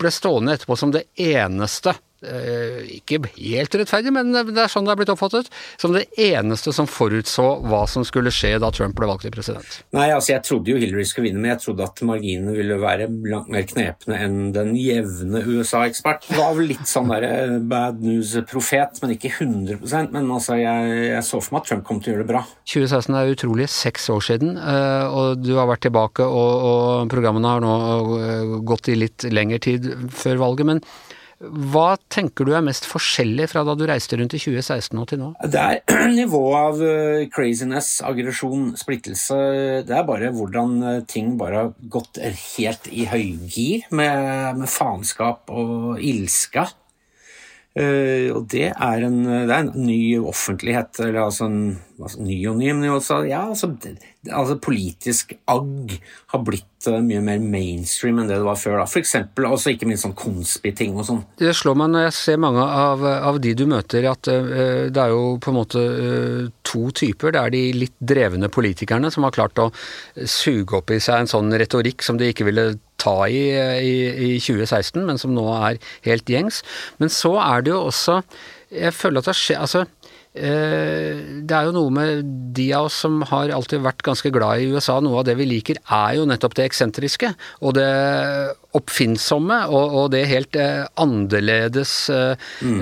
ble 0.00 0.12
stående 0.14 0.56
etterpå 0.56 0.78
som 0.78 0.94
det 0.94 1.06
eneste 1.20 1.94
ikke 2.20 3.20
helt 3.38 3.74
rettferdig, 3.80 4.12
men 4.12 4.32
det 4.34 4.58
er 4.60 4.70
sånn 4.70 4.84
det 4.84 4.92
er 4.92 5.00
blitt 5.00 5.12
oppfattet, 5.12 5.48
som 5.80 5.94
det 5.94 6.06
eneste 6.20 6.72
som 6.76 6.88
forutså 6.90 7.46
hva 7.64 7.82
som 7.88 8.04
skulle 8.06 8.32
skje 8.34 8.56
da 8.60 8.70
Trump 8.74 8.96
ble 8.98 9.08
valgt 9.08 9.24
til 9.26 9.34
president. 9.34 9.80
Nei, 9.96 10.10
altså 10.12 10.34
jeg 10.34 10.44
trodde 10.46 10.72
jo 10.72 10.80
Hillary 10.80 11.06
skulle 11.08 11.30
vinne, 11.30 11.42
men 11.42 11.54
jeg 11.54 11.62
trodde 11.64 11.86
at 11.86 12.02
marginene 12.06 12.54
ville 12.56 12.78
være 12.80 13.08
langt 13.30 13.50
mer 13.52 13.66
knepne 13.68 14.18
enn 14.20 14.38
den 14.56 14.74
jevne 14.78 15.42
USA-ekspert. 15.46 16.28
Det 16.28 16.38
var 16.38 16.56
vel 16.58 16.70
litt 16.74 16.88
sånn 16.90 17.10
der 17.12 17.26
eh, 17.28 17.56
bad 17.70 18.00
news-profet, 18.04 19.00
men 19.02 19.14
ikke 19.16 19.32
100% 19.32 20.14
Men 20.14 20.30
altså, 20.32 20.56
jeg, 20.60 20.90
jeg, 21.10 21.24
så 21.26 21.40
for 21.40 21.56
meg 21.56 21.64
at 21.64 21.70
Trump 21.70 21.86
kom 21.88 22.00
til 22.02 22.12
å 22.12 22.16
gjøre 22.16 22.26
det 22.26 22.32
bra. 22.32 22.44
2016 22.70 23.18
er 23.20 23.34
utrolig 23.34 23.68
seks 23.72 24.10
år 24.12 24.26
siden, 24.26 24.56
eh, 24.60 25.06
og 25.20 25.44
du 25.44 25.54
har 25.58 25.70
vært 25.70 25.86
tilbake, 25.86 26.26
og, 26.26 26.66
og 26.70 27.12
programmene 27.12 27.54
har 27.54 27.64
nå 27.64 28.60
gått 28.66 28.90
i 28.92 28.98
litt 28.98 29.28
lengre 29.30 29.60
tid 29.62 29.88
før 30.14 30.44
valget. 30.44 30.68
men 30.70 30.84
hva 31.40 31.94
tenker 32.12 32.44
du 32.44 32.52
er 32.52 32.64
mest 32.64 32.84
forskjellig 32.84 33.46
fra 33.48 33.62
da 33.64 33.72
du 33.78 33.86
reiste 33.88 34.18
rundt 34.20 34.34
i 34.36 34.40
2016 34.42 34.98
og 35.00 35.06
til 35.08 35.22
nå? 35.22 35.28
Det 35.48 35.60
er 35.60 36.10
nivået 36.18 36.58
av 36.58 36.82
eh, 36.84 37.22
craziness, 37.32 38.02
aggresjon, 38.04 38.74
splittelse. 38.80 39.38
Det 39.88 39.96
er 39.96 40.04
bare 40.08 40.32
hvordan 40.36 40.76
eh, 40.82 40.98
ting 41.08 41.32
bare 41.40 41.62
har 41.62 41.72
gått 41.92 42.20
helt 42.20 42.90
i 42.92 43.08
høygir 43.08 43.88
med, 43.96 44.60
med 44.60 44.68
faenskap 44.68 45.48
og 45.48 45.96
ilska. 46.04 46.68
Uh, 47.70 48.34
og 48.34 48.48
det 48.50 48.64
er, 48.72 49.04
en, 49.06 49.20
det 49.22 49.54
er, 49.54 49.60
en, 49.62 49.84
ny 49.86 50.18
offentlighet, 50.18 50.90
eller 51.04 51.20
altså 51.28 51.46
en 51.46 51.60
altså, 52.00 52.18
ny 52.26 52.38
og 52.50 52.56
ny, 52.58 52.72
men 52.74 52.90
også, 52.90 53.20
ja, 53.28 53.44
altså, 53.46 53.68
altså, 54.26 54.56
politisk 54.58 55.36
agg 55.46 55.94
har 56.32 56.42
blitt 56.48 56.88
uh, 56.90 56.98
mye 56.98 57.22
mer 57.22 57.38
mainstream 57.38 58.18
enn 58.18 58.26
det 58.26 58.40
det 58.40 58.48
var 58.48 58.58
før. 58.58 58.80
da. 58.80 58.88
For 58.90 58.98
eksempel, 58.98 59.46
også 59.46 59.76
ikke 59.76 59.86
minst 59.86 60.02
sånn 60.02 60.16
Conspi-ting 60.18 60.98
og 60.98 61.06
sånn. 61.06 61.22
Det 61.38 61.54
slår 61.54 61.78
meg 61.78 61.94
når 61.94 62.08
jeg 62.08 62.16
ser 62.18 62.42
mange 62.42 62.66
av, 62.66 63.06
av 63.06 63.38
de 63.44 63.54
du 63.54 63.64
møter, 63.70 64.10
at 64.10 64.32
uh, 64.34 64.90
det 64.90 65.04
er 65.04 65.14
jo 65.14 65.36
på 65.38 65.54
en 65.54 65.58
måte 65.60 65.84
to 66.70 66.90
typer. 66.96 67.34
Det 67.34 67.42
er 67.42 67.54
de 67.54 67.64
litt 67.76 67.96
drevne 67.98 68.50
politikerne 68.52 69.10
som 69.12 69.26
har 69.26 69.34
klart 69.36 69.58
å 69.60 69.70
suge 70.24 70.78
opp 70.78 70.94
i 70.94 71.00
seg 71.02 71.24
en 71.24 71.30
sånn 71.30 71.52
retorikk 71.60 72.04
som 72.06 72.20
de 72.20 72.30
ikke 72.30 72.48
ville 72.48 72.72
ta 73.00 73.16
i, 73.28 73.46
i, 73.80 73.94
i 74.34 74.34
2016, 74.42 75.00
men 75.06 75.20
som 75.20 75.32
nå 75.34 75.46
er 75.56 75.80
helt 76.06 76.30
gjengs. 76.30 76.62
Men 77.00 77.12
så 77.12 77.36
er 77.42 77.64
det 77.64 77.74
jo 77.74 77.86
også 77.88 78.20
Jeg 78.70 78.94
føler 78.94 79.18
at 79.18 79.26
det 79.26 79.34
skjer 79.34 79.62
Altså 79.64 79.80
eh, 79.82 81.16
det 81.42 81.56
er 81.56 81.66
jo 81.66 81.72
noe 81.74 81.90
med 81.94 82.28
de 82.54 82.68
av 82.76 82.86
oss 82.86 83.00
som 83.02 83.18
har 83.32 83.50
alltid 83.54 83.82
vært 83.82 84.04
ganske 84.06 84.30
glad 84.34 84.62
i 84.62 84.68
USA. 84.70 85.00
Noe 85.02 85.22
av 85.22 85.26
det 85.26 85.34
vi 85.40 85.48
liker, 85.48 85.80
er 85.82 86.20
jo 86.20 86.28
nettopp 86.28 86.54
det 86.58 86.68
eksentriske 86.70 87.32
og 87.64 87.74
det 87.78 87.90
oppfinnsomme 88.78 89.64
og, 89.72 89.98
og 90.04 90.06
det 90.14 90.28
helt 90.30 90.60
eh, 90.60 90.86
annerledes 91.02 91.94
mm. 92.12 92.80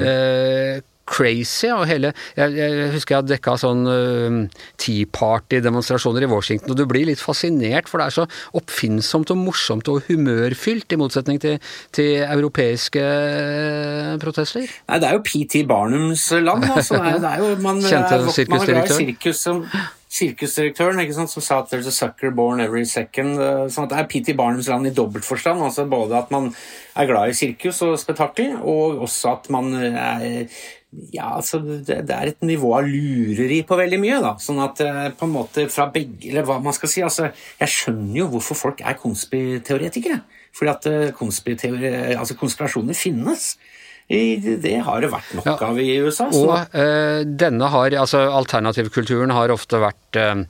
Crazy. 1.08 1.68
og 1.72 1.86
hele, 1.88 2.12
Jeg, 2.36 2.54
jeg 2.56 2.90
husker 2.94 3.18
jeg 3.18 3.30
dekka 3.32 3.56
sånn 3.60 3.84
uh, 3.88 4.38
Tea 4.80 5.08
Party-demonstrasjoner 5.14 6.26
i 6.26 6.30
Washington, 6.30 6.72
og 6.74 6.78
du 6.78 6.84
blir 6.88 7.08
litt 7.08 7.22
fascinert, 7.22 7.90
for 7.90 8.00
det 8.00 8.08
er 8.08 8.16
så 8.20 8.26
oppfinnsomt 8.58 9.32
og 9.34 9.40
morsomt 9.40 9.90
og 9.92 10.08
humørfylt, 10.08 10.92
i 10.92 11.00
motsetning 11.00 11.40
til, 11.42 11.58
til 11.96 12.22
europeiske 12.24 13.04
uh, 13.04 14.14
protester. 14.22 14.68
Nei, 14.88 15.00
det 15.02 15.10
er 15.10 15.18
jo 15.18 15.24
PT 15.26 15.64
Barnums 15.68 16.28
land. 16.36 16.68
altså. 16.68 16.98
Det 16.98 17.14
er, 17.14 17.22
det 17.24 17.32
er 17.34 17.44
jo, 17.44 17.54
man, 17.64 17.82
Kjente 17.88 18.34
sirkusdirektør. 18.34 19.94
Sirkusdirektøren 20.08 21.02
ikke 21.02 21.16
sant, 21.18 21.30
som 21.30 21.44
sa 21.44 21.58
at 21.60 21.68
'there's 21.68 21.86
a 21.86 21.92
sucker 21.92 22.30
born 22.30 22.60
every 22.60 22.84
second'. 22.84 23.36
sånn 23.68 23.84
at 23.84 23.90
Det 23.90 23.98
er 23.98 24.06
P.T. 24.08 24.36
Barnums 24.36 24.68
land 24.68 24.86
i 24.86 24.90
dobbeltforstand. 24.90 25.60
altså 25.60 25.84
Både 25.88 26.16
at 26.16 26.30
man 26.30 26.54
er 26.96 27.06
glad 27.06 27.28
i 27.28 27.36
sirkus 27.36 27.82
og 27.82 27.98
spetakkel, 27.98 28.56
og 28.56 29.02
også 29.02 29.32
at 29.32 29.50
man 29.50 29.74
er 29.74 30.48
ja, 31.12 31.36
altså 31.36 31.58
det, 31.58 32.08
det, 32.08 32.14
er 32.14 32.30
et 32.30 32.42
nivå 32.42 32.72
av 32.78 32.86
lureri 32.88 33.62
på 33.62 33.76
veldig 33.76 34.00
mye. 34.00 34.20
da, 34.24 34.36
sånn 34.40 34.58
at 34.64 34.80
eh, 34.80 35.10
på 35.12 35.26
en 35.26 35.34
måte 35.34 35.68
fra 35.68 35.90
begge, 35.92 36.30
eller 36.30 36.46
hva 36.48 36.62
man 36.64 36.72
skal 36.72 36.88
si, 36.88 37.02
altså 37.02 37.28
Jeg 37.60 37.68
skjønner 37.68 38.16
jo 38.22 38.28
hvorfor 38.32 38.56
folk 38.56 38.80
er 38.80 38.96
konspiteoretikere. 38.96 40.22
Fordi 40.56 40.70
at 40.70 41.14
konspiteori, 41.14 42.16
altså 42.16 42.34
konspirasjoner 42.34 42.96
finnes. 42.96 43.58
Det 44.08 44.72
har 44.86 45.02
det 45.04 45.10
vært 45.12 45.32
nok 45.36 45.48
ja. 45.50 45.54
av 45.66 45.78
i 45.82 45.88
USA. 46.00 46.30
Og 46.32 46.76
eh, 46.80 47.26
denne 47.28 47.68
har, 47.68 47.92
altså 48.00 48.22
Alternativkulturen 48.32 49.34
har 49.36 49.52
ofte 49.52 49.80
vært 49.82 50.16
eh, 50.16 50.40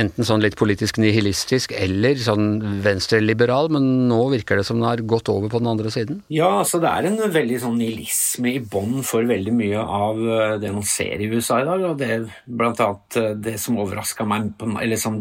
enten 0.00 0.24
sånn 0.24 0.40
litt 0.40 0.56
politisk 0.56 0.96
nihilistisk 1.02 1.74
eller 1.76 2.16
sånn 2.16 2.80
venstreliberal, 2.84 3.68
men 3.76 4.08
nå 4.08 4.22
virker 4.32 4.56
det 4.56 4.64
som 4.64 4.80
den 4.80 4.88
har 4.88 5.04
gått 5.04 5.28
over 5.28 5.52
på 5.52 5.60
den 5.60 5.68
andre 5.74 5.92
siden? 5.92 6.22
Ja, 6.32 6.48
altså 6.62 6.80
det 6.80 6.88
er 6.88 7.10
en 7.10 7.20
veldig 7.36 7.60
sånn 7.66 7.76
nihilisme 7.82 8.54
i 8.54 8.64
bånn 8.72 9.04
for 9.04 9.28
veldig 9.28 9.54
mye 9.60 9.84
av 9.84 10.24
eh, 10.24 10.56
det 10.64 10.72
man 10.72 10.88
ser 10.88 11.20
i 11.20 11.28
USA 11.28 11.60
i 11.60 11.68
dag. 11.68 11.84
og 11.92 12.00
det 12.00 12.22
Blant 12.48 12.80
annet 12.80 13.20
det 13.44 13.58
som 13.60 13.76
overraska 13.82 14.24
meg, 14.28 14.54
eller 14.80 15.00
som 15.00 15.20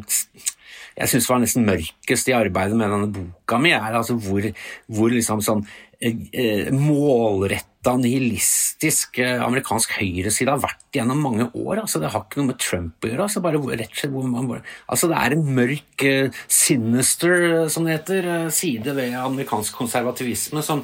jeg 0.91 1.07
syns 1.07 1.27
var 1.29 1.39
nesten 1.43 1.67
mørkest 1.67 2.27
i 2.29 2.35
arbeidet 2.35 2.75
med 2.77 2.91
denne 2.91 3.11
boka 3.15 3.59
mi, 3.61 3.71
er 3.75 3.95
altså 3.95 4.17
hvor, 4.19 4.47
hvor 4.91 5.11
liksom 5.11 5.43
sånn 5.43 5.63
eh, 6.01 6.71
målrett 6.73 7.67
da 7.81 7.95
nihilistisk 7.97 9.17
eh, 9.21 9.39
amerikansk 9.41 9.95
høyreside 9.97 10.53
har 10.53 10.61
vært 10.61 10.83
gjennom 10.93 11.21
mange 11.23 11.47
år. 11.57 11.81
Altså, 11.81 12.01
det 12.01 12.11
har 12.13 12.25
ikke 12.25 12.41
noe 12.41 12.51
med 12.51 12.59
Trump 12.61 13.05
å 13.05 13.09
gjøre. 13.09 13.25
Altså, 13.25 13.41
bare, 13.41 13.61
rett 13.61 13.89
og 13.89 14.01
slett 14.01 14.13
hvor 14.13 14.27
man, 14.29 14.51
altså, 14.85 15.09
det 15.09 15.17
er 15.17 15.35
en 15.35 15.47
mørk, 15.57 16.05
uh, 16.05 16.41
sinister, 16.45 17.35
eh, 17.47 17.67
som 17.73 17.87
det 17.87 17.97
heter, 17.97 18.29
side 18.53 18.93
ved 18.97 19.17
amerikansk 19.17 19.77
konservativisme 19.81 20.61
som, 20.65 20.83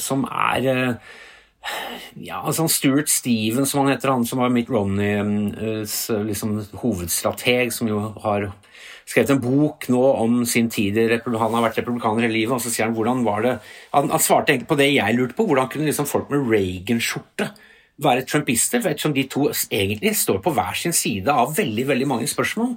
som 0.00 0.26
er 0.28 0.66
ja, 2.20 2.42
altså 2.42 2.66
Stuart 2.68 3.08
Stevens, 3.08 3.70
som 3.72 3.80
han 3.80 3.94
heter, 3.94 4.12
han 4.12 4.26
som 4.28 4.42
var 4.42 4.52
Mitt 4.52 4.68
Romneys 4.68 5.94
liksom, 6.12 6.58
hovedstrateg, 6.82 7.72
som 7.72 7.88
jo 7.88 8.02
har 8.26 8.50
skrevet 9.04 9.34
en 9.34 9.42
bok 9.42 9.86
nå 9.92 10.02
om 10.22 10.40
sin 10.48 10.70
tid 10.72 10.96
Han 10.96 11.54
har 11.54 11.66
vært 11.66 11.78
republikaner 11.82 12.26
hele 12.26 12.38
livet, 12.38 12.56
og 12.56 12.62
så 12.62 12.72
sier 12.72 12.88
han 12.88 12.96
hvordan 12.96 13.22
var 13.26 13.44
det 13.44 13.54
Han, 13.92 14.10
han 14.10 14.22
svarte 14.22 14.52
egentlig 14.52 14.70
på 14.70 14.80
det 14.80 14.90
jeg 14.94 15.16
lurte 15.18 15.36
på. 15.36 15.46
Hvordan 15.48 15.70
kunne 15.72 15.88
liksom 15.90 16.08
folk 16.08 16.32
med 16.32 16.48
Reagan-skjorte 16.50 17.50
være 18.04 18.24
trumpister? 18.28 18.82
Ettersom 18.84 19.14
de 19.16 19.26
to 19.30 19.50
egentlig 19.68 20.14
står 20.18 20.40
på 20.44 20.54
hver 20.56 20.78
sin 20.78 20.96
side 20.96 21.30
av 21.30 21.54
veldig 21.56 21.86
veldig 21.92 22.08
mange 22.10 22.30
spørsmål. 22.30 22.74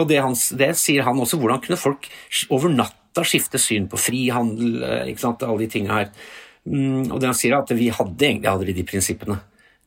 Og 0.00 0.08
det, 0.08 0.22
hans, 0.24 0.48
det 0.56 0.72
sier 0.80 1.06
han 1.06 1.20
også. 1.20 1.40
Hvordan 1.40 1.62
kunne 1.64 1.80
folk 1.80 2.08
over 2.54 2.72
natta 2.72 3.24
skifte 3.26 3.60
syn 3.60 3.88
på 3.90 4.00
frihandel, 4.00 4.82
eh, 4.84 5.12
ikke 5.12 5.26
sant, 5.26 5.44
alle 5.44 5.64
de 5.64 5.72
tinga 5.72 6.00
her. 6.00 6.10
Mm, 6.68 7.12
og 7.12 7.20
det 7.20 7.30
han 7.30 7.38
sier, 7.38 7.54
er 7.54 7.62
at 7.62 7.76
vi 7.76 7.92
hadde 7.92 8.26
egentlig 8.26 8.50
aldri 8.50 8.74
de 8.76 8.84
prinsippene. 8.88 9.38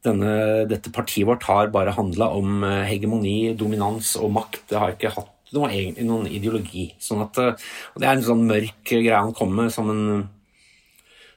Denne, 0.01 0.65
dette 0.65 0.89
partiet 0.89 1.27
vårt 1.29 1.45
har 1.45 1.69
bare 1.73 1.93
handla 1.93 2.31
om 2.33 2.63
eh, 2.65 2.87
hegemoni, 2.89 3.53
dominans 3.57 4.15
og 4.17 4.33
makt. 4.33 4.63
Det 4.71 4.79
har 4.81 4.95
ikke 4.95 5.13
hatt 5.13 5.29
det 5.51 5.59
var 5.59 5.73
egentlig 5.75 6.07
noen 6.07 6.29
ideologi. 6.31 6.91
Sånn 7.01 7.25
at, 7.25 7.39
eh, 7.41 7.71
og 7.93 7.99
Det 8.01 8.07
er 8.07 8.15
en 8.15 8.29
sånn 8.29 8.45
mørk 8.47 8.85
greie 8.87 9.17
han 9.17 9.33
kommer 9.35 9.65
med 9.65 9.73
som 9.73 9.89
en, 9.91 10.29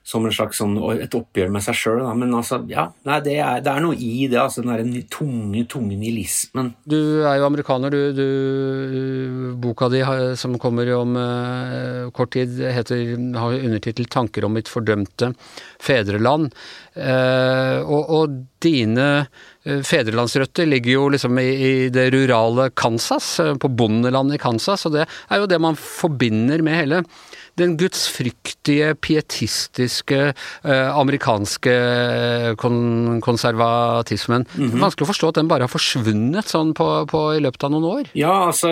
som 0.04 0.26
slags 0.28 0.58
sånn, 0.60 0.76
et 1.00 1.14
oppgjør 1.16 1.48
med 1.50 1.64
seg 1.64 1.74
sjøl. 1.80 2.02
Men 2.20 2.34
altså, 2.36 2.60
ja, 2.68 2.90
nei, 3.08 3.18
det, 3.24 3.38
er, 3.40 3.62
det, 3.64 3.72
er, 3.72 3.80
noe 3.80 3.96
i 3.96 4.28
det. 4.28 4.36
altså 4.38 4.62
Den 4.62 4.92
der 4.92 5.06
tunge, 5.08 5.64
tunge 5.64 5.96
nihilismen. 5.96 6.74
Du 6.84 7.24
er 7.24 7.38
jo 7.40 7.46
amerikaner. 7.48 7.90
Du, 7.90 8.12
du, 8.12 9.54
boka 9.64 9.88
di 9.88 10.02
som 10.36 10.58
kommer 10.60 10.92
om 10.94 11.16
uh, 11.16 12.10
kort 12.12 12.34
tid, 12.36 12.52
heter, 12.60 13.16
har 13.40 13.56
undertittel 13.56 14.06
'Tanker 14.06 14.44
om 14.44 14.54
mitt 14.54 14.68
fordømte 14.68 15.32
fedreland'. 15.80 16.52
Uh, 16.94 17.80
og, 17.88 18.02
og 18.12 18.38
dine 18.62 19.08
Eh, 19.14 19.30
fedrelandsrøtter 19.64 20.68
ligger 20.68 20.92
jo 20.92 21.04
liksom 21.14 21.38
i, 21.40 21.48
i, 21.48 21.72
det 21.92 22.10
rurale 22.12 22.68
Kansas, 22.76 23.28
eh, 23.40 23.54
på 23.56 23.70
bondelandet 23.72 24.38
i 24.38 24.42
Kansas, 24.42 24.84
og 24.86 24.96
det 24.96 25.06
er 25.06 25.40
jo 25.40 25.48
det 25.48 25.60
man 25.62 25.78
forbinder 25.80 26.64
med 26.64 26.80
hele 26.82 27.04
den 27.60 27.76
gudsfryktige, 27.78 28.94
pietistiske, 28.98 30.20
eh, 30.64 30.88
amerikanske 30.98 31.74
kon 32.58 33.20
konservatismen. 33.20 34.46
Mm 34.54 34.70
-hmm. 34.70 34.80
Vanskelig 34.80 35.06
å 35.06 35.12
forstå 35.12 35.28
at 35.28 35.34
den 35.34 35.48
bare 35.48 35.62
har 35.62 35.68
forsvunnet 35.68 36.48
sånn 36.48 36.74
på, 36.74 37.06
på, 37.06 37.20
i 37.36 37.40
løpet 37.40 37.64
av 37.64 37.70
noen 37.70 37.84
år? 37.84 38.04
Ja, 38.14 38.46
altså 38.46 38.68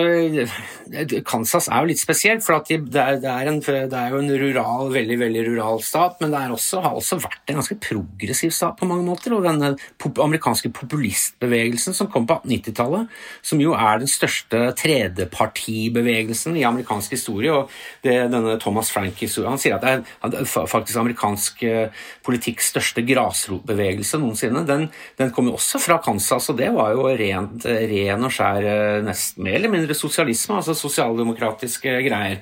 Kansas 1.25 1.67
er 1.67 1.79
jo 1.79 1.91
litt 1.91 1.99
spesielt, 1.99 2.43
for 2.43 2.59
det 2.67 2.77
er, 2.95 3.19
det, 3.19 3.29
er 3.29 3.47
en, 3.47 3.59
det, 3.59 3.93
er, 3.93 4.09
jo 4.09 4.19
en 4.19 4.31
rural, 4.31 4.91
veldig 4.91 5.19
veldig 5.19 5.47
rural 5.47 5.81
stat, 5.81 6.17
men 6.21 6.31
det 6.31 6.51
også, 6.51 6.81
har 6.81 6.93
også 6.93 7.19
vært 7.23 7.49
en 7.49 7.55
ganske 7.61 7.79
progressiv 7.79 8.51
stat 8.51 8.77
på 8.79 8.85
mange 8.85 9.05
måter. 9.05 9.33
og 9.33 9.43
denne 9.43 9.75
amerikanske 10.23 10.69
populistbevegelsen 10.69 11.93
som 11.93 12.07
kom 12.07 12.27
på 12.27 12.33
1890-tallet, 12.43 13.07
som 13.41 13.61
jo 13.61 13.73
er 13.73 13.99
den 13.99 14.07
største 14.07 14.73
tredjepartibevegelsen 14.79 16.57
i 16.57 16.63
amerikansk 16.63 17.11
historie. 17.11 17.53
og 17.53 17.69
det, 18.03 18.31
denne 18.31 18.57
Thomas 18.73 18.89
Frank 18.89 19.19
han 19.21 19.59
sier 19.61 19.75
at 19.77 19.83
det 19.85 20.39
er 20.39 20.47
faktisk 20.49 20.97
amerikansk 20.97 21.59
eh, 21.67 21.91
politikks 22.25 22.71
største 22.73 23.03
grasrotbevegelse 23.05 24.17
noensinne. 24.17 24.65
Den, 24.65 24.89
den 25.19 25.29
kom 25.35 25.47
jo 25.47 25.53
også 25.59 25.79
fra 25.83 25.97
Kansas, 26.01 26.49
og 26.49 26.57
det 26.57 26.71
var 26.73 26.91
jo 26.95 27.03
rent, 27.05 27.65
ren 27.65 28.23
og 28.25 28.31
skjær 28.33 28.63
eh, 28.65 29.03
nesten 29.05 29.43
mer 29.45 29.55
eller 29.59 29.69
mindre 29.75 29.93
sosialisme, 29.97 30.55
altså 30.57 30.73
sosialdemokratiske 30.77 32.01
greier. 32.07 32.37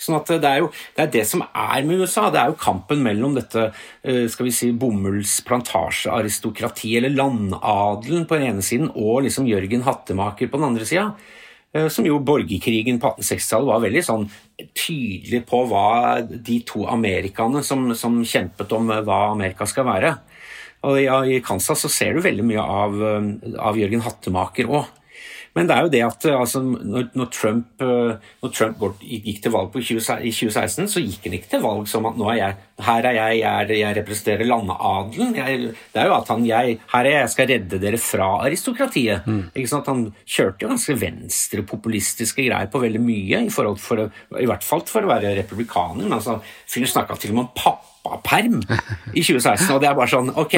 Sånn 0.00 0.16
at 0.16 0.28
det 0.40 0.48
er 0.48 0.58
jo 0.62 0.68
det, 0.72 1.02
er 1.04 1.10
det 1.18 1.26
som 1.28 1.42
er 1.44 1.84
med 1.84 2.00
USA. 2.00 2.30
Det 2.32 2.40
er 2.40 2.48
jo 2.50 2.64
kampen 2.64 3.04
mellom 3.04 3.34
dette 3.36 3.62
eh, 3.68 4.24
skal 4.32 4.48
vi 4.48 4.52
si, 4.56 4.72
bomullsplantasjearistokratiet, 4.72 6.96
eller 7.02 7.18
landadelen 7.20 8.24
på 8.24 8.40
den 8.40 8.48
ene 8.54 8.64
siden, 8.64 8.88
og 8.96 9.28
liksom 9.28 9.44
Jørgen 9.52 9.84
Hattemaker 9.84 10.48
på 10.48 10.56
den 10.60 10.68
andre 10.72 10.88
sida. 10.88 11.12
Eh, 11.74 11.88
som 11.90 12.06
jo 12.06 12.20
borgerkrigen 12.22 13.00
på 13.02 13.10
1860-tallet 13.16 13.66
var 13.66 13.80
veldig 13.82 14.02
sånn 14.06 14.28
tydelig 14.74 15.42
på 15.48 15.64
hva 15.70 16.20
de 16.22 16.60
to 16.66 16.84
amerikaene 16.90 17.62
som, 17.66 17.88
som 17.98 18.20
kjempet 18.22 18.72
om 18.76 18.92
hva 19.06 19.20
Amerika 19.32 19.66
skal 19.66 19.88
være. 19.88 20.14
Og 20.84 21.00
I 21.00 21.40
Kansas 21.44 21.80
så 21.84 21.90
ser 21.90 22.14
du 22.14 22.24
veldig 22.24 22.44
mye 22.46 22.62
av, 22.62 22.98
av 23.56 23.78
Jørgen 23.80 24.04
Hattemaker 24.04 24.68
òg. 24.68 24.90
Men 25.54 25.68
det 25.70 25.74
er 25.74 25.86
jo 25.86 25.92
det 25.92 26.02
at 26.02 26.26
eh, 26.28 26.36
altså, 26.36 26.60
når, 26.64 27.08
når, 27.14 27.28
Trump, 27.34 27.82
eh, 27.82 28.30
når 28.42 28.52
Trump 28.54 28.82
gikk 29.00 29.38
til 29.44 29.54
valg 29.54 29.76
20, 29.76 30.00
i 30.26 30.32
2016, 30.34 30.88
så 30.90 31.02
gikk 31.02 31.28
han 31.28 31.36
ikke 31.38 31.52
til 31.54 31.62
valg 31.62 31.86
som 31.90 32.08
at 32.10 32.18
nå 32.18 32.26
er 32.32 32.40
jeg, 32.40 32.58
her 32.88 33.08
er 33.08 33.18
jeg, 33.18 33.38
jeg, 33.44 33.78
jeg 33.78 33.98
representerer 34.00 34.50
landeadelen. 34.50 35.32
det 35.36 36.02
er 36.02 36.10
jo 36.10 36.16
at 36.18 36.34
han 36.34 36.44
jeg, 36.48 36.78
her 36.90 37.06
er 37.06 37.10
jeg, 37.10 37.22
jeg 37.22 37.32
skal 37.36 37.50
redde 37.52 37.80
dere 37.86 38.02
fra 38.02 38.28
aristokratiet. 38.48 39.30
Mm. 39.30 39.40
Ikke 39.54 39.70
sant? 39.70 39.90
Han 39.92 40.04
kjørte 40.26 40.66
jo 40.66 40.74
ganske 40.74 40.98
venstrepopulistiske 41.04 42.48
greier 42.50 42.70
på 42.72 42.82
veldig 42.82 43.02
mye, 43.04 43.44
i, 43.46 43.54
for, 43.54 44.06
i 44.42 44.50
hvert 44.50 44.66
fall 44.66 44.82
for 44.90 45.06
å 45.06 45.14
være 45.14 45.36
republikaner. 45.38 46.02
Men 46.02 46.18
altså, 46.18 46.40
fyren 46.66 46.90
snakka 46.90 47.20
til 47.20 47.34
og 47.34 47.38
med 47.38 47.46
om 47.46 47.52
pappa 47.54 47.93
pappaperm 48.04 48.60
i 49.14 49.22
2016, 49.22 49.70
og 49.74 49.80
det 49.82 49.88
er 49.88 49.96
bare 49.96 50.10
sånn 50.12 50.30
ok, 50.30 50.56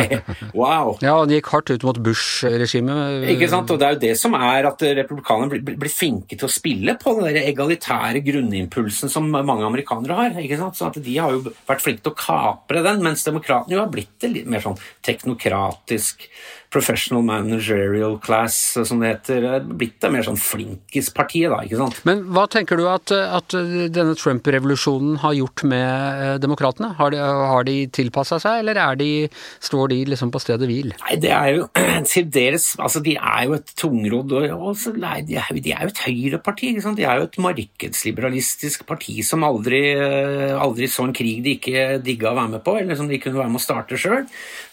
wow. 0.56 0.94
Ja, 1.04 1.16
han 1.20 1.32
gikk 1.32 1.50
hardt 1.52 1.70
ut 1.72 1.86
mot 1.86 2.00
Bush-regimet. 2.02 3.26
Ikke 3.34 3.48
sant? 3.52 3.70
Og 3.72 3.80
det 3.80 3.88
er 3.88 3.96
jo 3.96 4.02
det 4.06 4.12
som 4.20 4.36
er 4.38 4.68
at 4.70 4.82
republikanerne 5.00 5.50
blir, 5.52 5.78
blir 5.78 5.92
flinke 5.92 6.38
til 6.38 6.48
å 6.48 6.52
spille 6.52 6.96
på 7.00 7.16
den 7.18 7.28
der 7.30 7.48
egalitære 7.52 8.22
grunnimpulsen 8.26 9.12
som 9.12 9.30
mange 9.30 9.66
amerikanere 9.68 10.18
har. 10.18 10.36
ikke 10.42 10.60
sant? 10.60 10.78
Sånn 10.78 10.92
at 10.92 11.00
De 11.06 11.16
har 11.20 11.34
jo 11.34 11.44
vært 11.46 11.84
flinke 11.84 12.04
til 12.04 12.14
å 12.14 12.20
kapre 12.20 12.84
den, 12.86 13.02
mens 13.06 13.24
demokratene 13.26 13.76
jo 13.76 13.82
har 13.84 13.92
blitt 13.92 14.14
det 14.22 14.32
litt 14.32 14.50
mer 14.50 14.64
sånn 14.64 14.78
teknokratisk 15.06 16.26
professional 16.72 17.22
managerial 17.26 18.18
class, 18.22 18.76
som 18.84 19.00
det 19.00 19.12
heter. 19.14 19.46
Blitt 19.66 19.98
det 20.02 20.10
mer 20.12 20.26
sånn 20.26 20.38
flinkispartiet, 20.40 21.50
da. 21.52 21.62
ikke 21.64 21.80
sant? 21.80 22.00
Men 22.08 22.24
hva 22.34 22.46
tenker 22.50 22.80
du 22.80 22.86
at, 22.90 23.12
at 23.12 23.56
denne 23.94 24.16
Trump-revolusjonen 24.18 25.20
har 25.22 25.36
gjort 25.38 25.64
med 25.68 25.86
eh, 26.26 26.34
demokratene? 26.42 26.92
Har 26.98 27.14
de, 27.14 27.20
har 27.20 27.66
de 27.68 27.76
tilpassa 27.94 28.40
seg, 28.42 28.62
eller 28.62 28.80
de, 28.98 29.10
står 29.64 29.92
de 29.92 30.00
liksom 30.12 30.32
på 30.34 30.42
stedet 30.42 30.68
hvil? 30.68 30.92
Nei, 31.04 31.18
det 31.22 31.32
er 31.34 31.52
jo 31.56 31.68
til 32.12 32.28
deres 32.32 32.72
Altså, 32.82 33.00
de 33.04 33.14
er 33.16 33.46
jo 33.46 33.56
et 33.56 33.70
tungrodd 33.78 34.32
og 34.36 34.64
også, 34.72 34.92
nei, 35.00 35.20
de, 35.26 35.38
er, 35.40 35.60
de 35.62 35.72
er 35.72 35.86
jo 35.86 35.92
et 35.92 36.02
høyreparti. 36.04 36.72
ikke 36.72 36.84
sant? 36.84 36.98
De 36.98 37.06
er 37.06 37.20
jo 37.20 37.28
et 37.28 37.38
markedsliberalistisk 37.42 38.86
parti 38.88 39.18
som 39.26 39.46
aldri, 39.46 39.82
eh, 39.94 40.54
aldri 40.60 40.90
så 40.90 41.06
en 41.06 41.16
krig 41.16 41.42
de 41.44 41.56
ikke 41.56 41.86
digga 42.04 42.32
å 42.32 42.38
være 42.38 42.56
med 42.56 42.64
på, 42.66 42.76
eller 42.80 42.98
som 42.98 43.08
de 43.10 43.20
kunne 43.22 43.40
være 43.40 43.52
med 43.54 43.62
å 43.62 43.66
starte 43.66 44.00
sjøl. 44.00 44.26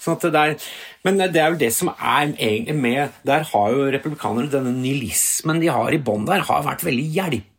Sånn 0.03 0.19
det 0.19 0.39
er 0.39 0.55
men 1.03 1.19
det 1.19 1.39
er 1.39 1.51
jo 1.51 1.59
det 1.59 1.71
som 1.75 1.91
er 1.93 2.31
egentlig 2.31 2.75
med 2.79 3.15
Der 3.27 3.43
har 3.49 3.73
jo 3.75 3.89
republikanerne 3.91 4.51
denne 4.51 4.71
nihilismen 4.75 5.59
de 5.63 5.71
har 5.71 5.91
i 5.91 5.99
bånn 5.99 6.27
der, 6.27 6.45
har 6.47 6.63
vært 6.67 6.85
veldig 6.87 7.07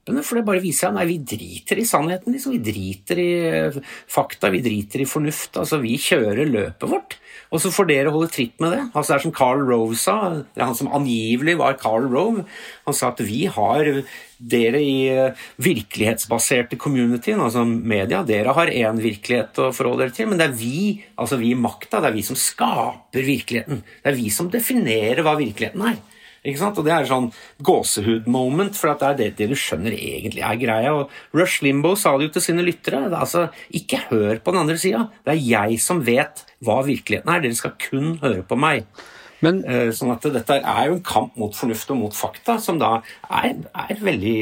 hjelpende. 0.05 0.25
For 0.25 0.37
det 0.37 0.47
bare 0.47 0.63
viser 0.63 0.89
seg 0.89 0.95
nei, 0.95 1.07
vi 1.09 1.19
driter 1.19 1.79
i 1.79 1.85
sannheten. 1.85 2.33
Liksom. 2.33 2.53
Vi 2.53 2.63
driter 2.63 3.19
i 3.19 3.33
eh, 3.49 3.83
fakta, 4.09 4.51
vi 4.51 4.63
driter 4.63 5.01
i 5.01 5.07
fornuft. 5.09 5.57
Altså, 5.57 5.81
vi 5.81 5.97
kjører 5.97 6.47
løpet 6.47 6.91
vårt. 6.91 7.19
Og 7.53 7.61
så 7.61 7.71
får 7.71 7.87
dere 7.87 8.11
holde 8.11 8.31
tritt 8.33 8.59
med 8.61 8.73
det. 8.73 8.83
Altså 8.95 9.13
Det 9.13 9.17
er 9.17 9.23
som 9.23 9.35
Carl 9.35 9.61
Rove 9.63 9.97
sa, 9.97 10.43
han 10.59 10.75
som 10.75 10.91
angivelig 10.93 11.57
var 11.59 11.77
Carl 11.79 12.09
Rove. 12.11 12.45
Han 12.87 12.95
sa 12.95 13.13
at 13.13 13.21
vi 13.23 13.45
har 13.47 14.03
dere 14.39 14.81
i 14.83 14.97
eh, 15.09 15.45
virkelighetsbaserte 15.63 16.77
communityen, 16.77 17.41
altså 17.41 17.63
media, 17.65 18.25
dere 18.27 18.53
har 18.57 18.73
én 18.73 18.99
virkelighet 19.01 19.61
å 19.63 19.71
forholde 19.73 20.03
dere 20.03 20.17
til, 20.17 20.27
men 20.29 20.41
det 20.41 20.49
er 20.51 20.57
vi, 20.59 20.81
altså 21.17 21.39
vi 21.41 21.53
i 21.55 21.57
makta, 21.57 22.03
det 22.03 22.11
er 22.11 22.17
vi 22.19 22.25
som 22.27 22.37
skaper 22.37 23.25
virkeligheten. 23.25 23.85
Det 24.03 24.11
er 24.11 24.19
vi 24.19 24.27
som 24.35 24.51
definerer 24.53 25.23
hva 25.25 25.37
virkeligheten 25.39 25.87
er. 25.95 26.03
Ikke 26.45 26.61
sant? 26.61 26.79
Og 26.79 26.85
Det 26.85 26.93
er 26.93 27.09
sånn 27.09 27.31
gåsehud-moment, 27.65 28.77
for 28.77 28.93
det 28.93 29.09
er 29.09 29.19
det, 29.21 29.29
det, 29.39 29.49
du 29.49 29.57
skjønner 29.59 29.97
egentlig 29.97 30.45
er 30.45 30.61
greia. 30.61 30.93
Og 30.93 31.37
Rush 31.37 31.65
Limbo 31.65 31.95
sa 31.97 32.13
det 32.19 32.29
jo 32.29 32.35
til 32.37 32.47
sine 32.51 32.67
lyttere. 32.67 33.07
Er 33.07 33.17
altså, 33.17 33.49
Ikke 33.73 34.03
hør 34.11 34.43
på 34.45 34.53
den 34.53 34.65
andre 34.67 34.79
sida. 34.81 35.07
Det 35.25 35.35
er 35.35 35.43
jeg 35.43 35.81
som 35.81 36.05
vet 36.05 36.45
hva 36.65 36.83
virkeligheten 36.85 37.33
er. 37.33 37.45
Dere 37.45 37.61
skal 37.61 37.77
kun 37.81 38.19
høre 38.23 38.45
på 38.45 38.61
meg. 38.61 38.85
Men, 39.45 39.65
eh, 39.69 39.91
sånn 39.93 40.13
at 40.15 40.25
Dette 40.33 40.61
er 40.61 40.87
jo 40.89 40.99
en 40.99 41.05
kamp 41.05 41.35
mot 41.41 41.53
fornuft 41.57 41.91
og 41.93 42.01
mot 42.01 42.15
fakta, 42.17 42.57
som 42.61 42.79
da 42.81 42.95
er, 43.29 43.57
er 43.75 44.01
veldig 44.01 44.39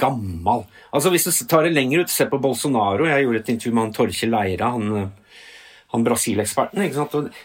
gammel. 0.00 0.64
Altså 0.92 1.12
Hvis 1.12 1.28
du 1.28 1.46
tar 1.48 1.64
det 1.64 1.74
lenger 1.76 2.04
ut, 2.04 2.12
se 2.12 2.26
på 2.28 2.40
Bolsonaro. 2.40 3.06
Jeg 3.08 3.24
gjorde 3.24 3.40
et 3.44 3.52
intervju 3.54 3.72
med 3.72 3.84
han 3.84 3.96
Torkjell 3.96 4.32
Leira. 4.32 4.72
han 4.72 5.12
han 5.92 6.06
Brasil-eksperten. 6.06 6.82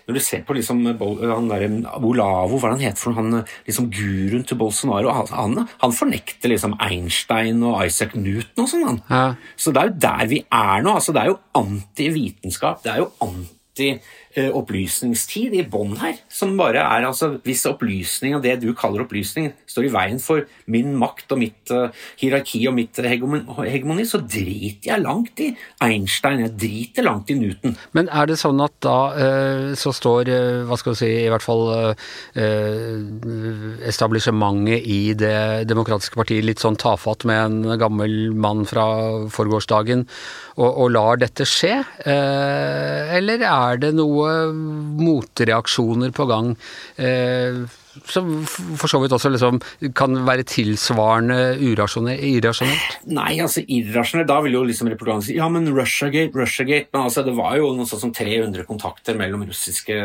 Når 0.08 0.16
du 0.16 0.22
ser 0.24 0.44
på 0.48 0.56
liksom, 0.58 0.84
han 0.88 1.50
der, 1.52 1.66
Olavo, 1.98 2.60
hva 2.62 2.74
han 2.74 2.84
heter 2.84 3.02
for 3.02 3.18
han 3.18 3.42
liksom 3.68 3.90
guruen 3.94 4.46
til 4.48 4.60
Bolsonaro 4.60 5.14
Han, 5.32 5.60
han 5.82 5.96
fornekter 5.96 6.52
liksom 6.54 6.78
Einstein 6.84 7.64
og 7.68 7.82
Isaac 7.86 8.16
Newton 8.16 8.66
og 8.66 8.72
sånn. 8.72 9.02
Ja. 9.10 9.26
Så 9.60 9.74
det 9.76 9.84
er 9.84 9.92
jo 9.92 10.00
der 10.08 10.32
vi 10.32 10.44
er 10.46 10.86
nå. 10.86 10.96
altså 10.98 11.16
Det 11.16 11.24
er 11.24 11.34
jo 11.34 11.42
antivitenskap. 11.60 12.82
Det 12.86 12.94
er 12.94 13.04
jo 13.04 13.12
anti 13.24 13.58
Eh, 13.80 14.00
opplysningstid 14.38 15.56
i 15.58 15.64
bånn 15.68 15.96
her. 16.02 16.18
Som 16.30 16.58
bare 16.60 16.84
er 16.84 17.08
altså 17.08 17.38
Hvis 17.44 17.66
opplysning 17.70 18.36
og 18.38 18.44
det 18.44 18.58
du 18.62 18.70
kaller 18.78 19.04
opplysning, 19.06 19.52
står 19.68 19.88
i 19.88 19.94
veien 19.94 20.20
for 20.22 20.46
min 20.72 20.96
makt 21.00 21.34
og 21.36 21.42
mitt 21.42 21.72
uh, 21.74 21.90
hierarki 22.20 22.62
og 22.70 22.76
mitt 22.78 23.00
hegemoni, 23.04 24.06
så 24.08 24.20
driter 24.22 24.92
jeg 24.92 25.04
langt 25.04 25.40
i 25.44 25.52
Einstein. 25.84 26.44
Jeg 26.46 26.56
driter 26.60 27.06
langt 27.08 27.32
i 27.32 27.38
Newton. 27.38 27.78
Men 27.98 28.10
er 28.10 28.30
det 28.30 28.40
sånn 28.42 28.62
at 28.64 28.76
da 28.84 28.98
uh, 29.14 29.76
så 29.78 29.94
står, 29.96 30.32
uh, 30.32 30.66
hva 30.70 30.80
skal 30.80 30.96
du 30.96 31.02
si, 31.02 31.12
i 31.26 31.30
hvert 31.32 31.46
fall 31.46 31.66
establishementet 33.88 34.86
i 34.88 35.14
Det 35.18 35.66
demokratiske 35.70 36.18
partiet 36.20 36.46
litt 36.46 36.62
sånn 36.62 36.78
tafatt 36.80 37.26
med 37.28 37.40
en 37.40 37.80
gammel 37.80 38.34
mann 38.38 38.66
fra 38.70 38.86
forgårsdagen 39.34 40.06
og, 40.58 40.68
og 40.68 40.92
lar 40.94 41.22
dette 41.22 41.46
skje? 41.48 41.76
eller 42.08 43.44
er 43.48 43.80
det 43.82 43.92
noe 43.98 44.27
motreaksjoner 44.54 46.16
på 46.16 46.30
gang. 46.30 46.56
Eh, 46.96 47.66
som 48.06 48.30
for 48.48 48.90
så 48.92 49.00
vidt 49.02 49.14
også 49.16 49.32
liksom 49.34 49.60
kan 49.98 50.20
være 50.28 50.46
tilsvarende 50.48 51.58
irrasjonelt? 51.64 53.00
Nei, 53.10 53.40
altså 53.42 53.64
irrasjonelt 53.64 54.30
Da 54.30 54.40
vil 54.46 54.58
jo 54.58 54.64
liksom 54.68 54.92
reportasjen 54.92 55.26
si 55.30 55.38
ja, 55.40 55.48
men 55.52 55.70
Russiagate, 55.74 56.36
Russiagate 56.38 56.92
Men 56.94 57.08
altså, 57.08 57.24
det 57.26 57.34
var 57.38 57.58
jo 57.58 57.72
noe 57.78 57.90
sånt 57.90 58.04
som 58.06 58.14
300 58.14 58.68
kontakter 58.70 59.18
mellom 59.20 59.48
russiske 59.48 59.98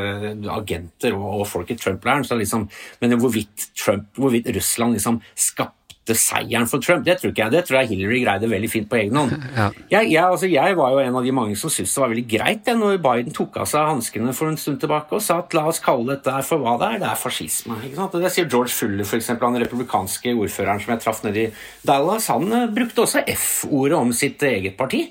agenter 0.57 1.17
og, 1.19 1.29
og 1.43 1.47
folk 1.51 1.73
i 1.73 1.79
Trump-leiren. 1.79 2.25
Liksom, 2.43 2.67
men 3.03 3.19
hvorvidt, 3.21 3.69
Trump, 3.77 4.09
hvorvidt 4.17 4.49
Russland 4.57 4.97
liksom 4.97 5.21
skapte 5.37 5.82
lette 6.03 6.19
seieren 6.19 6.67
for 6.67 6.83
Trump. 6.83 7.05
Det 7.07 7.19
tror 7.21 7.31
ikke 7.31 7.45
jeg. 7.45 7.53
Det 7.53 7.62
tror 7.67 7.79
jeg 7.81 7.91
Hillary 7.93 8.23
greide 8.25 8.51
veldig 8.51 8.71
fint 8.71 8.88
på 8.91 8.99
egen 8.99 9.17
hånd. 9.17 9.33
Ja. 9.53 9.69
Jeg, 9.91 10.11
jeg, 10.12 10.25
altså, 10.25 10.49
jeg, 10.51 10.77
var 10.77 10.91
jo 10.93 10.99
en 10.99 11.17
av 11.17 11.25
de 11.25 11.33
mange 11.33 11.57
som 11.57 11.71
syntes 11.71 11.95
det 11.95 12.03
var 12.03 12.11
veldig 12.11 12.27
greit 12.29 12.65
det, 12.67 12.75
når 12.79 12.99
Biden 13.05 13.35
tok 13.37 13.57
av 13.62 13.69
seg 13.71 13.87
hanskene 13.87 14.35
for 14.35 14.51
en 14.51 14.59
stund 14.59 14.81
tilbake 14.83 15.15
og 15.15 15.23
sa 15.23 15.38
at 15.43 15.55
la 15.55 15.67
oss 15.71 15.83
kalle 15.83 16.17
dette 16.17 16.37
for 16.49 16.62
hva 16.62 16.77
det 16.81 16.88
er. 16.88 17.01
Det 17.03 17.11
er 17.11 17.21
fascisme. 17.21 17.79
Det 17.87 18.35
sier 18.35 18.51
George 18.51 18.75
Fuller, 18.75 19.07
f.eks., 19.07 19.33
han 19.43 19.62
republikanske 19.62 20.35
ordføreren 20.35 20.83
som 20.83 20.95
jeg 20.95 21.03
traff 21.05 21.23
nede 21.27 21.47
i 21.47 21.49
Dallas. 21.87 22.31
Han 22.33 22.49
uh, 22.51 22.69
brukte 22.73 23.05
også 23.05 23.25
F-ordet 23.37 23.99
om 23.99 24.15
sitt 24.17 24.43
eget 24.49 24.79
parti. 24.79 25.05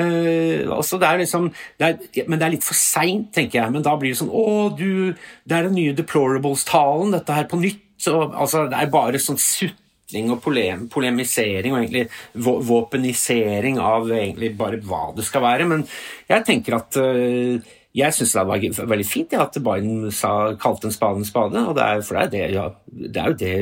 Uh, 0.00 0.70
altså 0.72 0.96
det 1.00 1.08
er 1.08 1.20
liksom, 1.20 1.50
det 1.80 1.86
er, 1.86 2.24
men 2.26 2.40
det 2.40 2.46
er 2.46 2.54
litt 2.56 2.66
for 2.66 2.78
seint, 2.78 3.30
tenker 3.36 3.62
jeg. 3.62 3.76
Men 3.76 3.86
da 3.86 3.96
blir 4.00 4.12
det 4.12 4.20
sånn 4.20 4.32
Å, 4.32 4.48
du, 4.76 5.14
det 5.48 5.56
er 5.56 5.70
den 5.70 5.78
nye 5.78 5.96
deplorables-talen, 5.96 7.14
dette 7.16 7.38
her 7.38 7.48
på 7.48 7.60
nytt. 7.62 7.86
Så, 8.00 8.16
altså, 8.16 8.64
det 8.68 8.78
er 8.80 8.92
bare 8.92 9.20
sånn 9.20 9.36
sutt 9.40 9.76
ytring 10.10 10.30
og 10.34 10.40
polem, 10.42 10.86
polemisering 10.90 11.74
og 11.74 11.84
egentlig 11.84 12.06
våpenisering 12.34 13.78
av 13.78 14.10
egentlig 14.10 14.56
bare 14.58 14.80
hva 14.82 15.10
det 15.16 15.26
skal 15.26 15.44
være. 15.46 15.68
Men 15.70 15.86
jeg 16.28 16.46
tenker 16.46 16.80
at 16.80 16.98
uh, 16.98 17.70
jeg 17.90 18.14
syns 18.14 18.34
det 18.36 18.46
var 18.46 18.90
veldig 18.92 19.06
fint 19.06 19.32
ja, 19.34 19.44
at 19.46 19.56
Biden 19.62 20.10
sa, 20.14 20.54
kalte 20.60 20.86
en 20.86 20.94
spade 20.94 21.22
en 21.22 21.26
spade. 21.26 21.58
og 21.58 21.74
det 21.78 21.86
er, 21.86 22.02
For 22.06 22.18
det 22.18 22.22
er, 22.22 22.30
det, 22.30 22.42
ja, 22.54 22.66
det 22.86 23.22
er 23.22 23.32
jo 23.32 23.38
det 23.40 23.54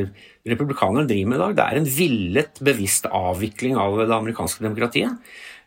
republikanerne 0.49 1.09
driver 1.09 1.29
med 1.29 1.39
i 1.39 1.43
dag. 1.45 1.57
Det 1.57 1.65
er 1.65 1.81
en 1.81 1.93
villet, 1.99 2.61
bevisst 2.65 3.09
avvikling 3.09 3.77
av 3.81 3.97
det 4.01 4.15
amerikanske 4.17 4.65
demokratiet. 4.65 5.17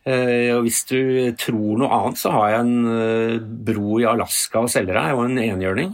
Uh, 0.01 0.57
og 0.57 0.65
Hvis 0.65 0.81
du 0.89 0.99
tror 1.37 1.77
noe 1.77 1.93
annet, 1.93 2.17
så 2.17 2.33
har 2.33 2.55
jeg 2.55 2.65
en 2.65 2.77
uh, 2.89 3.35
bro 3.69 3.99
i 4.01 4.07
Alaska 4.09 4.63
å 4.65 4.69
selge 4.71 4.95
deg, 4.97 5.13
og 5.13 5.27
en 5.27 5.41
enhjørning. 5.41 5.93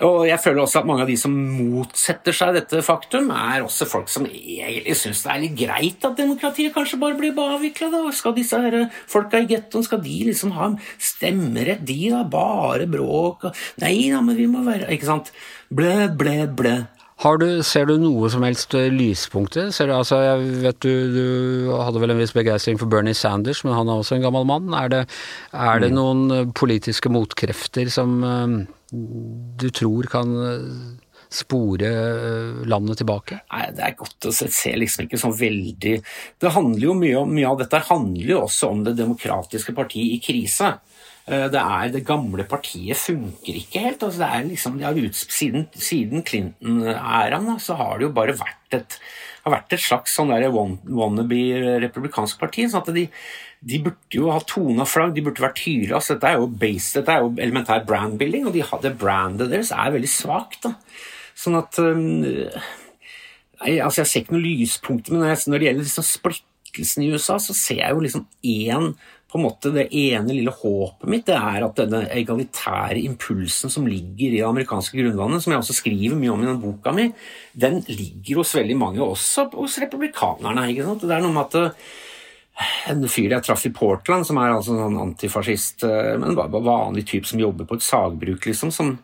Og 0.00 0.22
jeg 0.24 0.40
føler 0.40 0.62
også 0.62 0.80
at 0.80 0.86
mange 0.88 1.04
av 1.04 1.10
de 1.10 1.16
som 1.20 1.32
motsetter 1.32 2.36
seg 2.36 2.54
dette 2.56 2.80
faktum, 2.84 3.28
er 3.34 3.64
også 3.64 3.88
folk 3.88 4.08
som 4.12 4.24
egentlig 4.28 4.96
syns 4.96 5.24
det 5.26 5.32
er 5.32 5.42
litt 5.42 5.56
greit 5.58 6.06
at 6.08 6.16
demokratiet 6.20 6.72
kanskje 6.76 7.00
bare 7.02 7.18
blir 7.18 7.36
avvikla. 7.36 7.90
Skal 8.16 8.36
disse 8.36 8.60
her 8.60 8.86
folka 9.10 9.42
i 9.42 9.48
gettoen 9.50 9.84
skal 9.84 10.00
de 10.04 10.16
liksom 10.30 10.54
ha 10.56 10.70
stemmerett, 11.00 11.84
de 11.84 11.98
da? 12.14 12.22
Bare 12.30 12.86
bråk 12.90 13.48
Nei 13.80 14.10
da, 14.12 14.20
men 14.24 14.36
vi 14.38 14.46
må 14.50 14.62
være 14.66 14.88
Ikke 14.92 15.08
sant? 15.08 15.30
Blæ, 15.72 16.08
blæ, 16.16 16.44
ble. 16.56 16.74
Du, 17.20 17.48
ser 17.66 17.84
du 17.84 17.98
noe 18.00 18.30
som 18.32 18.44
helst 18.46 18.72
lyspunkter? 18.72 19.68
Ser 19.76 19.90
du, 19.90 19.92
altså, 19.92 20.22
jeg 20.24 20.60
vet 20.62 20.78
du, 20.80 20.92
du 21.12 21.26
hadde 21.76 22.00
vel 22.00 22.14
en 22.14 22.20
viss 22.22 22.32
begeistring 22.32 22.80
for 22.80 22.88
Bernie 22.88 23.16
Sanders, 23.16 23.60
men 23.66 23.76
han 23.76 23.90
er 23.92 24.00
også 24.00 24.16
en 24.16 24.24
gammel 24.24 24.46
mann. 24.48 24.72
Er 24.72 24.88
det, 24.88 25.02
er 25.52 25.82
det 25.84 25.90
mm. 25.92 25.98
noen 25.98 26.54
politiske 26.56 27.12
motkrefter 27.12 27.92
som 27.92 28.22
du 28.90 29.68
tror 29.70 30.08
kan 30.10 30.32
eh, 30.46 30.64
spore 31.30 31.90
eh, 31.90 32.62
landet 32.66 33.02
tilbake? 33.02 33.42
Nei, 33.52 33.66
Det 33.76 33.84
er 33.86 33.98
godt 33.98 34.30
å 34.30 34.34
se. 34.34 34.48
ser 34.50 34.80
liksom 34.80 35.06
ikke 35.06 35.20
sånn 35.20 35.36
veldig 35.36 35.96
Det 36.40 36.54
handler 36.56 36.86
jo 36.88 36.96
mye, 36.98 37.16
om, 37.20 37.34
mye 37.36 37.50
av 37.52 37.60
dette 37.60 37.82
handler 37.90 38.32
jo 38.34 38.40
også 38.46 38.72
om 38.74 38.84
det 38.86 38.96
demokratiske 38.98 39.76
partiet 39.76 40.16
i 40.16 40.22
krise. 40.24 40.72
Eh, 41.30 41.46
det 41.52 41.62
er 41.62 41.92
det 41.94 42.06
gamle 42.08 42.46
partiet 42.50 42.98
funker 42.98 43.60
ikke 43.62 43.84
helt. 43.86 44.02
altså 44.02 44.24
det 44.24 44.30
er 44.30 44.48
liksom, 44.48 44.78
det 44.80 44.88
har 44.88 45.20
Siden, 45.20 45.68
siden 45.74 46.24
Clinton-æraen 46.26 47.60
så 47.62 47.76
har 47.78 47.98
det 47.98 48.08
jo 48.08 48.16
bare 48.16 48.34
vært 48.38 48.74
et, 48.74 48.98
har 49.44 49.54
vært 49.54 49.76
et 49.76 49.84
slags 49.84 50.16
sånn 50.18 50.32
wannabe 50.32 51.44
republikansk 51.86 52.40
parti. 52.40 52.66
sånn 52.68 52.82
at 52.82 52.92
de 52.94 53.08
de 53.60 53.78
burde 53.84 54.16
jo 54.16 54.30
ha 54.32 54.40
tona 54.48 54.86
flagg, 54.88 55.12
de 55.14 55.24
burde 55.24 55.42
vært 55.44 55.60
hyra. 55.66 55.98
Altså, 55.98 56.16
dette 56.16 56.30
er 56.30 56.38
jo 56.40 56.48
base, 56.62 56.94
dette 56.96 57.12
er 57.12 57.24
jo 57.24 57.32
elementær 57.44 57.84
brandbuilding, 57.88 58.46
og 58.48 58.54
de 58.56 58.64
hadde 58.64 58.94
brandet 59.00 59.50
deres 59.52 59.72
er 59.76 59.92
veldig 59.92 60.10
svakt. 60.10 60.68
Sånn 61.36 61.58
at 61.58 61.76
um, 61.80 62.06
nei, 63.60 63.74
altså 63.76 64.00
Jeg 64.00 64.10
ser 64.10 64.24
ikke 64.24 64.36
noe 64.36 64.46
lyspunkter, 64.46 65.12
men 65.12 65.28
når 65.28 65.60
det 65.60 65.68
gjelder 65.68 65.88
liksom 65.90 66.08
splittelsen 66.08 67.04
i 67.04 67.10
USA, 67.12 67.36
så 67.36 67.56
ser 67.56 67.82
jeg 67.82 67.92
jo 67.92 68.04
liksom 68.06 68.24
én 68.40 68.94
på 69.30 69.38
en 69.38 69.44
måte 69.44 69.70
det 69.74 69.86
ene 69.94 70.34
lille 70.34 70.52
håpet 70.52 71.10
mitt 71.10 71.28
det 71.28 71.36
er 71.38 71.62
at 71.62 71.78
denne 71.78 72.02
egalitære 72.10 72.98
impulsen 73.04 73.70
som 73.70 73.86
ligger 73.86 74.26
i 74.26 74.40
det 74.40 74.46
amerikanske 74.46 74.98
grunnlandet, 74.98 75.44
som 75.44 75.54
jeg 75.54 75.62
også 75.62 75.76
skriver 75.78 76.18
mye 76.18 76.32
om 76.34 76.42
i 76.42 76.48
den 76.48 76.62
boka 76.62 76.94
mi, 76.96 77.06
den 77.54 77.78
ligger 77.86 78.42
hos 78.42 78.54
veldig 78.58 78.78
mange, 78.80 79.04
også 79.04 79.46
hos 79.54 79.78
republikanerne. 79.84 80.66
ikke 80.72 80.88
sant? 80.88 81.06
Det 81.06 81.14
er 81.14 81.22
noe 81.22 81.36
med 81.36 81.46
at 81.46 81.60
eh, 81.60 81.92
en 82.90 83.06
fyr 83.08 83.36
jeg 83.36 83.46
traff 83.46 83.68
i 83.68 83.72
Portland, 83.74 84.26
som 84.26 84.40
er 84.42 84.56
altså 84.56 84.74
sånn 84.80 84.98
antifascist, 85.04 85.86
eh, 85.86 86.16
men 86.20 86.34
vanlig 86.34 87.06
type 87.12 87.30
som 87.30 87.42
jobber 87.42 87.68
på 87.68 87.78
et 87.78 87.86
sagbruk, 87.86 88.50
liksom, 88.50 88.74
som, 88.74 88.96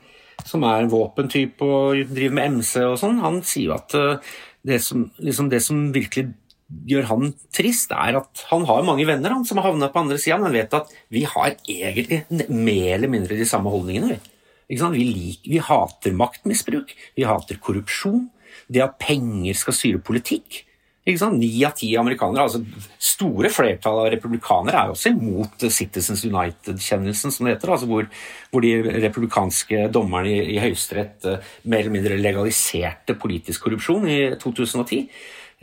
som 0.42 0.66
er 0.66 0.82
en 0.82 0.90
våpentype 0.92 1.70
og 1.70 2.02
driver 2.10 2.34
med 2.40 2.58
MC 2.58 2.82
og 2.82 2.98
sånn, 3.02 3.22
han 3.22 3.38
sier 3.46 3.76
at 3.78 3.94
eh, 3.94 4.34
det 4.66 4.80
som, 4.82 5.06
liksom 5.22 5.52
det 5.52 5.62
som 5.62 5.86
virkelig 5.94 6.32
gjør 6.66 7.06
han 7.10 7.32
trist, 7.54 7.92
er 7.94 8.18
at 8.20 8.44
han 8.50 8.66
har 8.66 8.86
mange 8.86 9.06
venner 9.06 9.34
han, 9.36 9.44
som 9.46 9.60
har 9.60 9.70
havnet 9.70 9.92
på 9.94 10.02
andre 10.02 10.18
sida, 10.18 10.38
men 10.42 10.54
vet 10.56 10.74
at 10.74 10.90
vi 11.14 11.22
har 11.28 11.54
egentlig 11.62 12.48
mer 12.50 12.96
eller 12.96 13.12
mindre 13.12 13.38
de 13.38 13.46
samme 13.48 13.70
holdningene. 13.70 14.18
Vi, 14.66 14.76
liker, 14.76 15.50
vi 15.50 15.62
hater 15.62 16.16
maktmisbruk, 16.18 16.90
vi 17.14 17.26
hater 17.26 17.60
korrupsjon, 17.62 18.26
det 18.72 18.82
at 18.82 18.96
penger 18.98 19.54
skal 19.54 19.76
styre 19.76 20.02
politikk. 20.02 20.64
Ni 21.06 21.52
av 21.62 21.76
ti 21.78 21.92
amerikanere, 21.94 22.48
altså 22.48 22.88
store 22.98 23.46
flertall 23.54 24.00
av 24.02 24.08
republikanere, 24.10 24.80
er 24.80 24.90
også 24.90 25.12
imot 25.12 25.62
Citizens 25.70 26.24
United-kjennelsen, 26.26 27.30
som 27.30 27.46
det 27.46 27.54
heter. 27.54 27.70
Altså 27.76 27.86
hvor, 27.86 28.08
hvor, 28.50 28.66
de 28.66 28.98
republikanske 29.04 29.84
dommerne 29.94 30.32
i, 30.32 30.56
i 30.56 30.58
Høyesterett 30.64 31.28
eh, 31.30 31.52
mer 31.70 31.84
eller 31.84 31.94
mindre 31.94 32.18
legaliserte 32.18 33.14
politisk 33.22 33.68
korrupsjon 33.68 34.10
i 34.10 34.18
2010. 34.42 35.04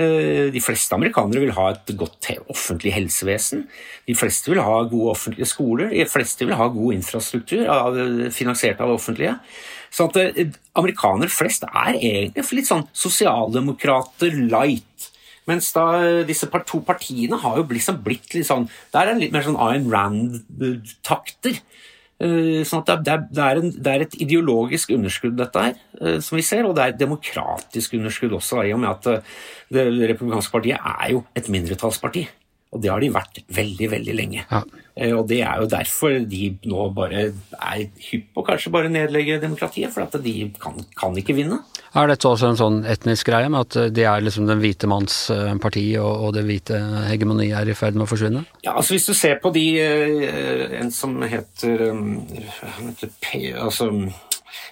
Eh, 0.01 0.49
de 0.49 0.61
fleste 0.63 0.95
amerikanere 0.95 1.43
vil 1.43 1.53
ha 1.53 1.67
et 1.69 1.91
godt 1.97 2.31
offentlig 2.49 2.95
helsevesen. 2.95 3.67
De 4.07 4.15
fleste 4.17 4.49
vil 4.49 4.61
ha 4.65 4.79
gode 4.89 5.11
offentlige 5.11 5.45
skoler. 5.45 5.91
De 5.93 6.07
fleste 6.09 6.47
vil 6.47 6.57
ha 6.57 6.67
god 6.73 6.95
infrastruktur 6.95 7.67
finansiert 8.33 8.81
av 8.81 8.89
det 8.89 8.97
offentlige. 8.97 9.35
Så 9.93 10.09
eh, 10.17 10.49
amerikanere 10.73 11.29
flest 11.29 11.67
er 11.69 11.93
egentlig 11.93 12.63
litt 12.63 12.71
sånn 12.71 12.87
sosialdemokrater 12.89 14.33
light. 14.49 15.11
Mens 15.45 15.69
da 15.75 15.85
eh, 16.01 16.23
disse 16.25 16.49
to 16.49 16.81
partiene 16.87 17.37
har 17.37 17.59
jo 17.59 17.67
liksom 17.69 18.01
blitt 18.01 18.33
litt 18.33 18.47
sånn 18.47 18.69
Der 18.93 19.05
er 19.05 19.13
det 19.13 19.27
litt 19.27 19.35
mer 19.35 19.45
sånn 19.45 19.59
Ayn 19.61 19.89
Rand-takter. 19.93 21.61
Sånn 22.23 22.83
at 22.83 23.03
det 23.03 23.11
er, 23.13 23.23
det, 23.27 23.43
er 23.43 23.59
en, 23.59 23.73
det 23.73 23.93
er, 23.93 24.05
et 24.05 24.13
ideologisk 24.23 24.93
underskudd, 24.95 25.35
dette 25.39 25.63
her, 25.65 26.19
som 26.23 26.37
vi 26.39 26.45
ser, 26.45 26.63
og 26.67 26.77
det 26.77 26.83
er 26.83 26.93
et 26.93 27.01
demokratisk 27.01 27.97
underskudd 27.97 28.37
også, 28.37 28.61
i 28.63 28.71
og 28.75 28.79
med 28.83 28.91
at 28.91 29.25
det 29.73 29.83
republikanske 30.13 30.53
partiet 30.53 30.79
er 30.93 31.11
jo 31.15 31.23
et 31.35 31.49
mindretallsparti. 31.51 32.23
Og 32.73 32.81
det 32.81 32.89
har 32.93 33.03
de 33.03 33.11
vært 33.13 33.43
veldig, 33.53 33.89
veldig 33.91 34.15
lenge. 34.17 34.45
Ja. 34.49 34.63
Eh, 34.95 35.13
og 35.17 35.25
det 35.29 35.39
er 35.41 35.61
jo 35.61 35.69
derfor 35.69 36.19
de 36.29 36.51
nå 36.69 36.87
bare 36.93 37.23
er 37.33 37.85
hypp 38.11 38.27
på 38.35 38.43
kanskje 38.45 38.73
bare 38.73 38.91
nedlegge 38.93 39.39
demokratiet, 39.41 39.93
for 39.93 40.05
at 40.05 40.17
de 40.21 40.35
kan, 40.61 40.77
kan, 40.99 41.17
ikke 41.17 41.35
vinne. 41.37 41.63
Er 41.97 42.09
dette 42.09 42.29
også 42.29 42.51
en 42.51 42.59
sånn 42.59 42.77
etnisk 42.89 43.31
greie, 43.31 43.49
med 43.49 43.65
at 43.65 43.95
de 43.95 44.05
er 44.09 44.25
liksom 44.25 44.45
den 44.49 44.61
hvite 44.61 44.89
manns 44.89 45.17
eh, 45.33 45.49
parti, 45.61 45.87
og, 46.01 46.27
og 46.27 46.35
det 46.37 46.45
hvite 46.45 46.77
hegemoniet 47.09 47.57
er 47.57 47.73
i 47.73 47.77
ferd 47.77 47.97
med 47.97 48.05
å 48.05 48.11
forsvinne? 48.11 48.45
Ja, 48.65 48.75
altså 48.75 48.97
hvis 48.97 49.09
du 49.09 49.15
ser 49.17 49.41
på 49.41 49.53
de 49.55 49.65
eh, 49.81 50.77
En 50.83 50.91
som 50.93 51.15
heter, 51.21 51.89
heter 52.77 53.11
P, 53.21 53.49
altså 53.53 53.89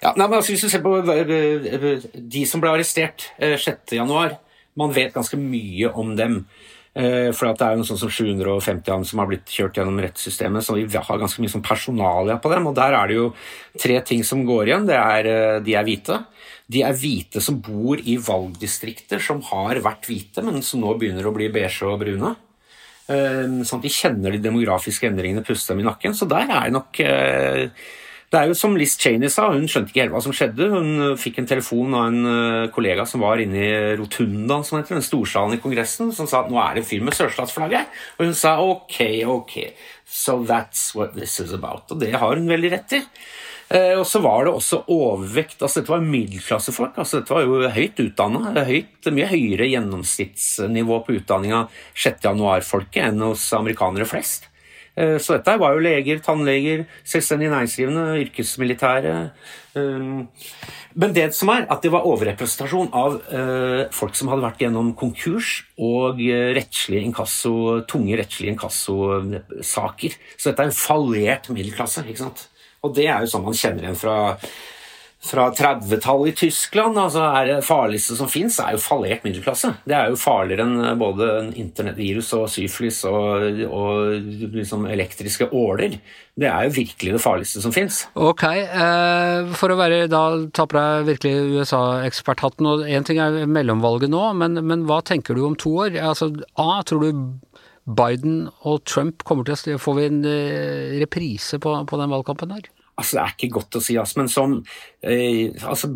ja, 0.02 0.14
nei, 0.18 0.26
men 0.26 0.38
altså 0.38 0.54
Hvis 0.54 0.64
du 0.66 0.70
ser 0.70 0.82
på 0.82 0.96
de 1.02 2.46
som 2.50 2.62
ble 2.62 2.72
arrestert 2.74 3.28
6.1 3.40 4.38
man 4.80 4.94
vet 4.96 5.14
ganske 5.14 5.38
mye 5.40 5.92
om 6.00 6.14
dem. 6.16 6.46
Eh, 6.92 7.30
for 7.32 7.48
det 7.48 7.64
er 7.64 7.72
jo 7.72 7.80
noe 7.80 7.88
sånt 7.88 8.02
som 8.02 8.12
750 8.12 8.92
av 8.92 8.98
dem 9.00 9.06
som 9.08 9.22
har 9.22 9.30
blitt 9.30 9.48
kjørt 9.48 9.78
gjennom 9.80 10.00
rettssystemet, 10.04 10.66
så 10.66 10.76
vi 10.76 10.86
har 10.92 11.22
ganske 11.22 11.40
mye 11.40 11.54
sånn 11.54 11.64
personalia 11.64 12.36
på 12.44 12.52
dem. 12.52 12.68
Og 12.68 12.76
der 12.76 12.98
er 12.98 13.08
det 13.08 13.18
jo 13.18 13.30
tre 13.80 14.02
ting 14.08 14.26
som 14.28 14.44
går 14.48 14.72
igjen. 14.72 14.88
Det 14.90 14.98
er, 15.00 15.32
eh, 15.32 15.60
de 15.64 15.76
er 15.76 15.88
hvite. 15.88 16.20
De 16.72 16.84
er 16.84 16.94
hvite 16.94 17.42
som 17.42 17.60
bor 17.64 17.98
i 18.00 18.18
valgdistrikter 18.18 19.24
som 19.24 19.42
har 19.42 19.80
vært 19.80 20.08
hvite, 20.08 20.44
men 20.44 20.62
som 20.62 20.82
nå 20.82 20.98
begynner 21.00 21.24
å 21.28 21.36
bli 21.36 21.48
beige 21.50 21.88
og 21.88 22.00
brune. 22.04 22.36
Eh, 23.08 23.48
sånn 23.64 23.80
at 23.80 23.88
de 23.88 23.90
kjenner 23.90 24.32
de 24.32 24.44
demografiske 24.44 25.08
endringene, 25.08 25.46
puster 25.46 25.74
dem 25.74 25.86
i 25.86 25.90
nakken. 25.90 26.16
Så 26.16 26.28
der 26.28 26.48
er 26.48 26.70
nok 26.72 27.00
det 28.32 28.40
er 28.40 28.48
jo 28.48 28.56
som 28.56 28.78
Liz 28.80 28.94
Cheney 28.96 29.28
sa, 29.32 29.50
hun 29.52 29.68
skjønte 29.68 29.92
ikke 29.92 30.06
helt 30.06 30.14
hva 30.16 30.22
som 30.24 30.36
skjedde. 30.36 30.70
Hun 30.72 30.92
eh, 31.04 31.18
fikk 31.20 31.42
en 31.42 31.50
telefon 31.50 31.96
av 31.98 32.08
en 32.08 32.30
eh, 32.32 32.70
kollega 32.72 33.04
som 33.10 33.26
var 33.26 33.42
inne 33.44 33.60
i 33.60 33.96
rotundaen, 34.00 34.64
som 34.64 34.78
heter 34.80 34.96
den 34.96 35.04
storsalen 35.04 35.58
i 35.58 35.60
Kongressen, 35.60 36.14
som 36.16 36.30
sa 36.32 36.46
at 36.46 36.52
nå 36.52 36.60
er 36.64 36.78
det 36.78 36.86
en 36.86 36.88
fyr 36.94 37.04
med 37.04 37.18
sørstatsflagget. 37.18 37.92
Og 38.16 38.30
hun 38.30 38.38
sa 38.40 38.56
ok, 38.64 39.00
ok, 39.36 39.56
so 40.08 40.40
that's 40.48 40.94
what 40.96 41.12
this 41.18 41.42
is 41.44 41.52
about. 41.58 41.92
Og 41.92 42.00
det 42.00 42.14
har 42.16 42.40
hun 42.40 42.48
veldig 42.48 42.72
rett 42.78 42.96
i. 43.02 43.02
Eh, 43.72 43.98
og 44.00 44.06
så 44.08 44.20
var 44.24 44.48
det 44.48 44.54
også 44.56 44.82
overvekt. 44.92 45.58
altså 45.60 45.82
Dette 45.82 45.92
var 45.92 46.08
middelklassefolk. 46.08 46.98
altså 47.04 47.20
Dette 47.20 47.36
var 47.36 47.44
jo 47.44 47.68
høyt 47.68 48.00
utdanna. 48.04 48.54
Mye 48.56 49.28
høyere 49.32 49.68
gjennomsnittsnivå 49.74 51.02
på 51.04 51.20
utdanninga 51.20 51.66
6.1-folket 51.96 53.10
enn 53.10 53.28
hos 53.28 53.50
amerikanere 53.60 54.08
flest. 54.08 54.51
Eh, 55.02 55.18
så 55.22 55.38
dette 55.38 55.58
var 55.62 55.74
jo 55.74 55.82
leger, 55.82 56.20
tannleger, 56.24 56.86
selvstendig 57.08 57.50
næringsdrivende, 57.50 58.06
yrkesmilitære. 58.26 59.16
Eh, 59.76 60.12
men 61.02 61.16
det 61.16 61.30
som 61.36 61.50
er, 61.54 61.66
at 61.72 61.82
det 61.84 61.94
var 61.94 62.06
overrepresentasjon 62.10 62.92
av 62.94 63.18
eh, 63.32 63.86
folk 63.96 64.18
som 64.20 64.30
hadde 64.32 64.46
vært 64.46 64.62
gjennom 64.66 64.92
konkurs 65.00 65.62
og 65.80 66.20
rettslige 66.58 67.08
inkasso, 67.08 67.82
tunge 67.90 68.20
rettslige 68.20 68.54
inkassosaker. 68.54 70.20
Så 70.36 70.52
dette 70.52 70.68
er 70.68 70.72
en 70.72 70.82
fallert 70.84 71.50
middelklasse. 71.50 72.06
ikke 72.06 72.26
sant? 72.28 72.48
Og 72.82 72.94
det 72.98 73.08
er 73.08 73.24
jo 73.24 73.32
sånn 73.32 73.46
man 73.46 73.58
kjenner 73.58 73.88
igjen 73.88 74.00
fra 74.00 74.16
fra 75.22 75.52
30-tallet 75.54 76.32
i 76.32 76.36
Tyskland. 76.48 76.98
altså 76.98 77.22
er 77.22 77.46
Det 77.46 77.66
farligste 77.66 78.16
som 78.18 78.30
fins, 78.30 78.58
er 78.60 78.74
jo 78.74 78.82
fallert 78.82 79.24
middelklasse. 79.24 79.76
Det 79.86 79.94
er 79.96 80.10
jo 80.10 80.18
farligere 80.18 80.66
enn 80.66 80.82
eh, 80.82 80.98
både 80.98 81.30
internettvirus 81.62 82.32
og 82.40 82.48
syflis 82.50 83.04
og, 83.10 83.46
og 83.68 84.18
liksom 84.58 84.88
elektriske 84.90 85.52
åler. 85.54 86.00
Det 86.34 86.50
er 86.50 86.66
jo 86.66 86.74
virkelig 86.80 87.14
det 87.14 87.22
farligste 87.22 87.62
som 87.62 87.76
fins. 87.76 88.06
Ok, 88.18 88.48
eh, 88.50 89.54
for 89.60 89.74
å 89.74 89.78
være 89.78 90.08
da 90.10 90.24
ta 90.58 90.66
deg 90.74 91.08
virkelig 91.12 91.62
USA-eksperthatten, 91.62 92.66
og 92.66 92.86
én 92.90 93.06
ting 93.06 93.22
er 93.22 93.46
mellomvalget 93.46 94.10
nå, 94.10 94.26
men, 94.42 94.58
men, 94.66 94.88
hva 94.90 95.04
tenker 95.06 95.38
du 95.38 95.46
om 95.46 95.58
to 95.60 95.76
år? 95.86 96.02
Altså, 96.02 96.32
A, 96.58 96.82
tror 96.82 97.06
du 97.06 97.24
Biden 97.86 98.46
og 98.66 98.84
Trump 98.90 99.24
kommer 99.28 99.46
til 99.46 99.76
å 99.76 99.82
få 99.82 100.00
en 100.02 100.24
eh, 100.26 100.98
reprise 101.02 101.62
på, 101.62 101.78
på 101.86 102.02
den 102.02 102.14
valgkampen 102.14 102.58
her? 102.58 102.72
Altså, 103.02 103.18
det 103.18 103.24
er 103.24 103.36
ikke 103.36 103.56
godt 103.58 103.80
å 103.80 103.84
si, 103.84 103.98
altså, 103.98 104.22
men 104.22 104.30
sånn 104.30 104.60
eh, 105.02 105.50
altså, 105.66 105.90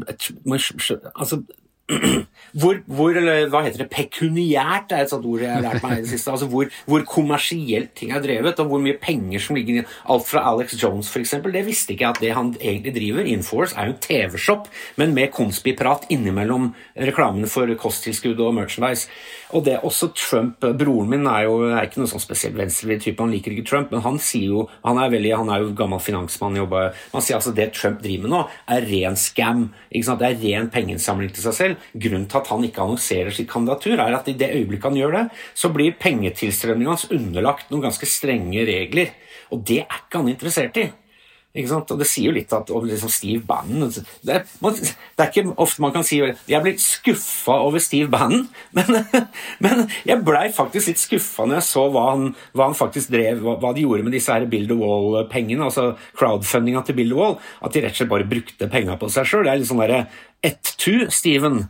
altså 1.13 1.43
hvor, 2.59 2.79
hvor, 2.89 3.17
hva 3.51 3.61
heter 3.65 3.83
det, 3.83 3.89
pekuniært 3.93 4.93
er 4.95 5.03
et 5.03 5.11
sånt 5.11 5.25
ord 5.29 5.43
jeg 5.43 5.51
har 5.53 5.61
lært 5.61 5.83
meg 5.83 5.99
i 5.99 6.03
det 6.05 6.09
siste. 6.09 6.31
altså 6.33 6.47
Hvor, 6.49 6.71
hvor 6.89 7.05
kommersielt 7.09 7.91
ting 7.99 8.13
er 8.15 8.23
drevet, 8.23 8.59
og 8.63 8.71
hvor 8.71 8.81
mye 8.81 8.97
penger 9.01 9.43
som 9.43 9.59
ligger 9.59 9.81
i 9.81 9.85
Alt 10.09 10.25
fra 10.29 10.45
Alex 10.49 10.73
Jones, 10.81 11.11
f.eks. 11.11 11.35
Det 11.45 11.65
visste 11.67 11.93
ikke 11.93 12.07
jeg 12.07 12.15
at 12.15 12.21
det 12.23 12.33
han 12.37 12.53
egentlig 12.57 12.95
driver. 12.95 13.29
Inforce 13.29 13.77
er 13.77 13.89
jo 13.89 13.95
en 13.95 14.01
TV-shop, 14.01 14.69
men 15.01 15.13
med 15.17 15.33
konspiprat 15.35 16.07
innimellom 16.13 16.71
reklamene 16.95 17.49
for 17.51 17.69
kosttilskudd 17.81 18.41
og 18.41 18.55
merchandise. 18.57 19.11
Og 19.55 19.65
det 19.67 19.75
er 19.75 19.85
også 19.85 20.09
Trump 20.17 20.65
Broren 20.79 21.11
min 21.11 21.27
er 21.29 21.45
jo 21.45 21.59
er 21.69 21.85
ikke 21.85 22.01
noen 22.01 22.09
sånn 22.09 22.23
spesielt 22.23 22.57
venstrevridd 22.57 23.03
type, 23.03 23.21
han 23.21 23.33
liker 23.33 23.53
ikke 23.53 23.67
Trump, 23.69 23.93
men 23.93 24.03
han 24.03 24.17
sier 24.21 24.55
jo 24.55 24.63
Han 24.85 24.97
er, 25.01 25.11
veldig, 25.13 25.31
han 25.37 25.49
er 25.53 25.61
jo 25.61 25.73
gammel 25.77 26.01
finansmann, 26.01 26.57
jobber, 26.57 26.95
han 27.13 27.23
sier 27.23 27.37
altså 27.37 27.53
det 27.55 27.69
Trump 27.75 28.01
driver 28.03 28.25
med 28.25 28.33
nå, 28.33 28.41
er 28.71 28.87
ren 28.89 29.17
scam. 29.19 29.67
ikke 29.89 30.07
sant, 30.07 30.21
Det 30.21 30.31
er 30.31 30.41
ren 30.41 30.69
pengeinnsamling 30.73 31.31
til 31.33 31.45
seg 31.45 31.57
selv. 31.57 31.74
Grunnen 31.93 32.27
til 32.31 32.41
at 32.41 32.51
han 32.51 32.67
ikke 32.67 32.83
annonserer 32.83 33.35
sitt 33.35 33.49
kandidatur, 33.51 33.99
er 33.99 34.17
at 34.17 34.29
i 34.31 34.37
det 34.37 34.51
øyeblikket 34.55 34.89
han 34.89 34.99
gjør 34.99 35.17
det, 35.17 35.23
så 35.53 35.71
blir 35.73 35.97
pengetilstrømningen 36.01 36.93
hans 36.93 37.07
underlagt 37.11 37.71
noen 37.71 37.87
ganske 37.87 38.09
strenge 38.09 38.67
regler. 38.67 39.15
Og 39.53 39.63
det 39.67 39.83
er 39.85 39.99
ikke 40.03 40.21
han 40.21 40.31
interessert 40.31 40.79
i. 40.81 40.89
Og 41.55 41.99
det 42.01 42.07
sier 42.09 42.27
jo 42.27 42.35
litt 42.35 42.51
at 42.51 42.67
liksom 42.67 43.11
Steve 43.13 43.39
Bannon 43.47 43.87
det 43.87 44.33
er, 44.33 44.41
det 44.43 45.23
er, 45.23 45.29
ikke 45.29 45.53
ofte 45.61 45.83
man 45.83 45.93
kan 45.95 46.03
si 46.03 46.17
Jeg 46.19 46.59
blir 46.65 46.75
skuffa 46.81 47.55
over 47.63 47.79
Steve 47.79 48.09
Bannon, 48.11 48.43
men, 48.75 48.99
men 49.63 49.85
jeg 50.07 50.19
blei 50.27 50.49
faktisk 50.55 50.91
litt 50.91 51.01
skuffa 51.01 51.47
når 51.47 51.61
jeg 51.61 51.67
så 51.69 51.85
hva 51.93 52.05
han, 52.11 52.27
hva 52.51 52.69
han 52.69 52.77
faktisk 52.77 53.13
drev, 53.13 53.39
hva, 53.45 53.55
hva, 53.61 53.71
de 53.75 53.85
gjorde 53.85 54.03
med 54.07 54.17
disse 54.17 54.33
her 54.33 54.47
Build 54.51 54.71
the 54.71 54.77
Wall-pengene, 54.79 55.63
altså 55.63 55.93
crowdfundinga 56.19 56.83
til 56.85 56.99
Build 56.99 57.13
the 57.13 57.19
Wall. 57.19 57.37
At 57.63 57.75
de 57.75 57.83
rett 57.85 57.95
og 57.95 58.01
slett 58.01 58.11
bare 58.11 58.29
brukte 58.29 58.69
penga 58.71 58.97
på 58.99 59.09
seg 59.13 59.27
sjøl. 59.29 59.45
Det 59.45 59.53
er 59.53 59.61
litt 59.61 59.69
sånn 59.69 59.83
derre 59.83 60.01
ett-tu, 60.45 61.05
Steven. 61.13 61.63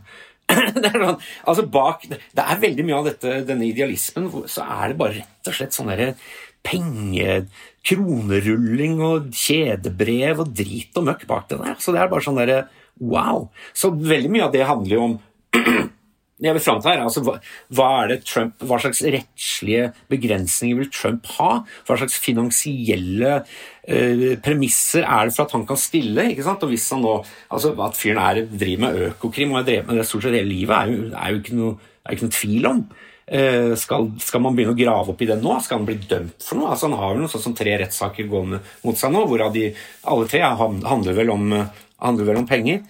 det, 0.82 0.86
er 0.86 0.98
sånn, 1.02 1.22
altså 1.50 1.66
bak, 1.70 2.04
det 2.08 2.42
er 2.42 2.60
veldig 2.62 2.84
mye 2.86 2.98
av 3.00 3.08
dette, 3.08 3.38
denne 3.48 3.66
idealismen, 3.66 4.28
så 4.50 4.66
er 4.66 4.92
det 4.92 4.98
bare 5.00 5.18
rett 5.20 5.50
og 5.50 5.56
slett 5.58 5.74
sånn 5.74 5.90
derre 5.90 6.12
penge, 6.66 7.40
kronerulling 7.86 8.98
og 9.06 9.30
kjedebrev 9.30 10.42
og 10.42 10.54
drit 10.58 10.98
og 10.98 11.06
møkk 11.10 11.26
bak 11.30 11.50
det 11.52 11.60
der. 11.62 11.76
Så 11.78 11.94
det 11.94 12.02
er 12.02 12.10
bare 12.12 12.26
sånn 12.26 12.40
derre 12.40 12.64
wow. 13.00 13.46
Så 13.76 13.92
veldig 13.94 14.32
mye 14.32 14.48
av 14.48 14.56
det 14.56 14.66
handler 14.66 14.96
jo 14.96 15.04
om 15.10 15.20
jeg 16.36 16.52
vil 16.52 16.60
fram 16.60 16.82
til 16.82 16.90
her, 16.90 17.00
altså, 17.00 17.22
hva, 17.24 17.38
hva, 17.72 17.86
er 18.02 18.10
det 18.10 18.18
Trump, 18.28 18.60
hva 18.68 18.76
slags 18.82 19.00
rettslige 19.00 19.86
begrensninger 20.12 20.82
vil 20.82 20.90
Trump 20.92 21.30
ha? 21.38 21.50
Hva 21.88 21.96
slags 21.96 22.18
finansielle 22.20 23.38
eh, 23.40 24.26
premisser 24.44 25.06
er 25.06 25.30
det 25.30 25.36
for 25.36 25.46
at 25.46 25.56
han 25.56 25.64
kan 25.68 25.80
stille? 25.80 26.28
ikke 26.34 26.44
sant? 26.44 26.66
Og 26.66 26.74
hvis 26.74 26.90
han 26.92 27.00
nå, 27.04 27.16
altså 27.48 27.72
At 27.86 27.96
fyren 27.96 28.20
er, 28.20 28.42
driver 28.52 28.84
med 28.84 29.02
økokrim 29.08 29.54
og 29.54 29.62
har 29.62 29.68
drevet 29.70 29.88
med 29.88 30.02
det 30.02 30.08
stort 30.10 30.26
sett 30.26 30.36
hele 30.36 30.52
livet, 30.52 30.76
er 30.76 30.92
jo, 30.92 31.08
er 31.14 31.32
jo 31.32 31.40
ikke, 31.40 31.56
noe, 31.56 31.92
er 32.04 32.18
ikke 32.18 32.28
noe 32.28 32.38
tvil 32.40 32.72
om. 32.74 32.86
Eh, 33.26 33.74
skal, 33.74 34.12
skal, 34.22 34.42
man 34.42 34.54
begynne 34.54 34.76
å 34.76 34.78
grave 34.78 35.10
opp 35.10 35.22
i 35.24 35.26
det 35.26 35.40
nå? 35.40 35.56
Skal 35.62 35.80
han 35.80 35.88
bli 35.88 35.96
dømt 35.98 36.44
for 36.46 36.60
noe? 36.60 36.70
Altså 36.70 36.86
Han 36.86 36.98
har 37.00 37.14
jo 37.14 37.24
noe 37.24 37.32
sånn 37.32 37.42
som 37.48 37.56
tre 37.58 37.74
rettssaker 37.80 38.28
gående 38.30 38.60
mot 38.86 38.98
seg 38.98 39.10
nå, 39.14 39.24
hvorav 39.26 39.50
de 39.56 39.72
alle 40.06 40.28
tre 40.30 40.44
handler 40.46 41.16
vel 41.16 41.32
om, 41.34 41.48
handler 42.02 42.30
vel 42.30 42.38
om 42.44 42.46
penger. 42.46 42.84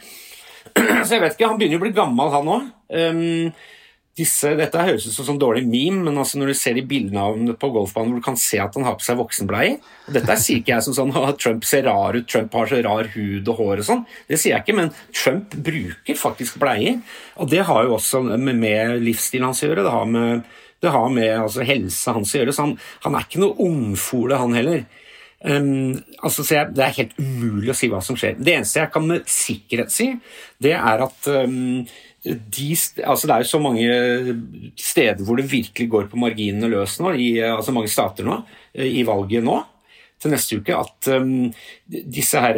Så 1.07 1.17
jeg 1.17 1.23
vet 1.23 1.39
ikke, 1.39 1.49
Han 1.49 1.57
begynner 1.61 1.79
jo 1.79 1.81
å 1.81 1.87
bli 1.87 1.97
gammel, 1.97 2.35
han 2.35 2.53
òg. 2.53 2.69
Disse, 4.17 4.55
dette 4.57 4.81
høres 4.81 5.05
ut 5.05 5.13
som 5.13 5.27
sånn 5.27 5.41
dårlig 5.41 5.67
meme, 5.69 6.07
men 6.07 6.17
altså 6.17 6.39
når 6.41 6.49
du 6.49 6.57
ser 6.57 6.77
de 6.79 6.85
bildene 6.89 7.21
av 7.21 7.35
ham 7.35 7.51
på 7.61 7.69
golfbanen 7.75 8.15
hvor 8.15 8.23
du 8.23 8.25
kan 8.25 8.39
se 8.41 8.57
at 8.63 8.73
han 8.79 8.87
har 8.87 8.97
på 8.97 9.05
seg 9.05 9.19
voksenbleie 9.21 9.75
Dette 10.15 10.39
sier 10.41 10.63
ikke 10.63 10.73
jeg 10.73 10.87
som 10.87 10.97
sånn 10.97 11.13
at 11.21 11.37
Trump 11.43 11.67
ser 11.69 11.85
rar 11.85 12.17
ut, 12.17 12.25
Trump 12.25 12.57
har 12.57 12.71
så 12.71 12.81
rar 12.87 13.11
hud 13.13 13.51
og 13.53 13.61
hår 13.61 13.83
og 13.83 13.89
sånn. 13.91 14.05
Det 14.31 14.41
sier 14.41 14.55
jeg 14.55 14.65
ikke, 14.65 14.79
men 14.79 14.93
Trump 15.13 15.57
bruker 15.67 16.17
faktisk 16.17 16.57
bleier. 16.63 17.03
Og 17.37 17.51
det 17.53 17.67
har 17.69 17.85
jo 17.85 17.97
også 17.99 18.23
med, 18.25 18.55
med 18.57 19.03
livsstilen 19.05 19.51
hans 19.51 19.61
å 19.61 19.69
gjøre. 19.69 19.85
Det 19.85 19.93
har 19.93 20.09
med, 20.09 20.47
det 20.81 20.95
har 20.97 21.13
med 21.13 21.33
altså, 21.35 21.67
helsa 21.69 22.17
hans 22.17 22.33
å 22.33 22.41
gjøre. 22.41 22.57
Så 22.57 22.65
han, 22.65 22.77
han 23.05 23.19
er 23.19 23.29
ikke 23.29 23.43
noe 23.45 23.69
ungfole, 23.69 24.41
han 24.41 24.57
heller. 24.57 24.87
Um, 25.45 25.93
altså, 26.25 26.47
jeg, 26.49 26.73
det 26.75 26.83
er 26.87 26.97
helt 26.97 27.19
umulig 27.21 27.75
å 27.75 27.77
si 27.77 27.93
hva 27.93 28.01
som 28.05 28.17
skjer. 28.17 28.39
Det 28.41 28.57
eneste 28.57 28.81
jeg 28.81 28.93
kan 28.95 29.05
med 29.07 29.29
sikkerhet 29.31 29.93
si, 29.93 30.09
det 30.65 30.73
er 30.79 31.05
at 31.05 31.29
um, 31.45 31.85
de, 32.27 32.67
altså 33.07 33.29
det 33.29 33.35
er 33.35 33.45
jo 33.45 33.53
så 33.53 33.63
mange 33.63 34.35
steder 34.81 35.23
hvor 35.23 35.39
det 35.39 35.47
virkelig 35.51 35.89
går 35.93 36.11
på 36.11 36.21
marginene 36.21 36.71
løs 36.73 36.99
nå, 36.99 37.15
i 37.15 37.31
altså 37.47 37.75
mange 37.77 37.93
stater 37.93 38.27
nå, 38.27 38.41
i 38.75 39.05
valget 39.07 39.47
nå 39.47 39.61
til 40.17 40.33
neste 40.33 40.57
uke, 40.57 40.73
at 40.73 41.09
um, 41.13 41.51
disse 41.87 42.41
her 42.41 42.57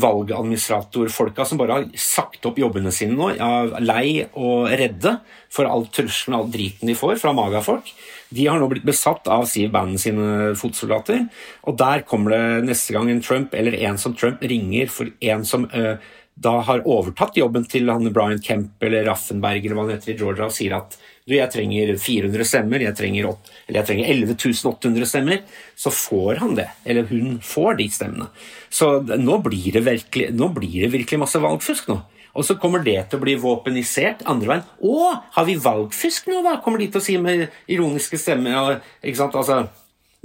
valgadministratorfolka 0.00 1.44
som 1.44 1.60
bare 1.60 1.76
har 1.76 1.88
sagt 2.00 2.48
opp 2.48 2.60
jobbene 2.60 2.92
sine 2.94 3.16
nå, 3.16 3.34
er 3.36 3.74
lei 3.84 4.24
og 4.30 4.70
redde 4.72 5.18
for 5.52 5.68
all 5.68 5.84
trusselen 5.92 6.38
og 6.38 6.46
all 6.46 6.54
driten 6.54 6.88
de 6.88 6.96
får 6.96 7.20
fra 7.20 7.34
magafolk, 7.36 7.92
de 8.32 8.46
har 8.48 8.60
nå 8.60 8.68
blitt 8.72 8.88
besatt 8.88 9.28
av 9.32 9.46
Siv 9.48 9.70
Bannon 9.72 10.00
sine 10.00 10.54
fotsoldater. 10.58 11.22
Og 11.68 11.78
der 11.80 12.04
kommer 12.08 12.34
det 12.34 12.68
neste 12.68 12.92
gang 12.96 13.08
en 13.08 13.22
Trump, 13.24 13.54
eller 13.56 13.76
en 13.88 14.00
som 14.00 14.16
Trump, 14.16 14.42
ringer 14.44 14.90
for 14.92 15.08
en 15.24 15.46
som 15.48 15.64
uh, 15.72 15.96
da 16.38 16.58
har 16.66 16.84
overtatt 16.86 17.38
jobben 17.38 17.64
til 17.66 17.90
han 17.90 18.12
Brian 18.14 18.40
Kemp 18.42 18.82
eller 18.84 19.06
Raffenberg 19.08 19.64
eller 19.64 19.78
hva 19.78 19.86
han 19.86 19.96
heter 19.96 20.12
i 20.12 20.18
Georgia, 20.18 20.46
og 20.46 20.54
sier 20.54 20.76
at 20.78 20.94
du, 21.28 21.34
jeg 21.36 21.50
trenger 21.52 21.90
400 22.00 22.46
stemmer, 22.48 22.82
jeg 22.86 22.96
trenger, 22.96 23.26
8, 23.28 23.56
eller 23.66 23.78
jeg 23.82 23.88
trenger 23.90 24.12
11 24.14 24.36
800 24.70 25.08
stemmer, 25.10 25.42
så 25.76 25.92
får 25.92 26.40
han 26.40 26.54
det. 26.56 26.68
Eller 26.88 27.08
hun 27.10 27.34
får 27.44 27.76
de 27.82 27.88
stemmene. 27.92 28.28
Så 28.72 28.94
nå 29.04 29.36
blir 29.44 29.76
det 29.76 29.82
virkelig, 29.84 30.30
blir 30.56 30.86
det 30.86 30.94
virkelig 30.94 31.20
masse 31.26 31.42
valgfusk 31.42 31.90
nå. 31.92 31.98
Og 32.38 32.46
så 32.46 32.56
kommer 32.60 32.80
det 32.86 32.96
til 33.10 33.18
å 33.18 33.24
bli 33.24 33.34
våpenisert 33.40 34.22
andre 34.30 34.52
veien. 34.52 34.64
Å, 34.78 35.10
har 35.34 35.48
vi 35.48 35.58
valgfusk 35.60 36.30
nå, 36.30 36.40
da? 36.46 36.56
Kommer 36.64 36.80
de 36.80 36.88
til 36.94 37.02
å 37.02 37.04
si 37.04 37.18
med 37.20 37.48
ironiske 37.66 38.20
stemmer. 38.20 38.78
ikke 39.02 39.20
sant, 39.20 39.36
altså... 39.36 39.66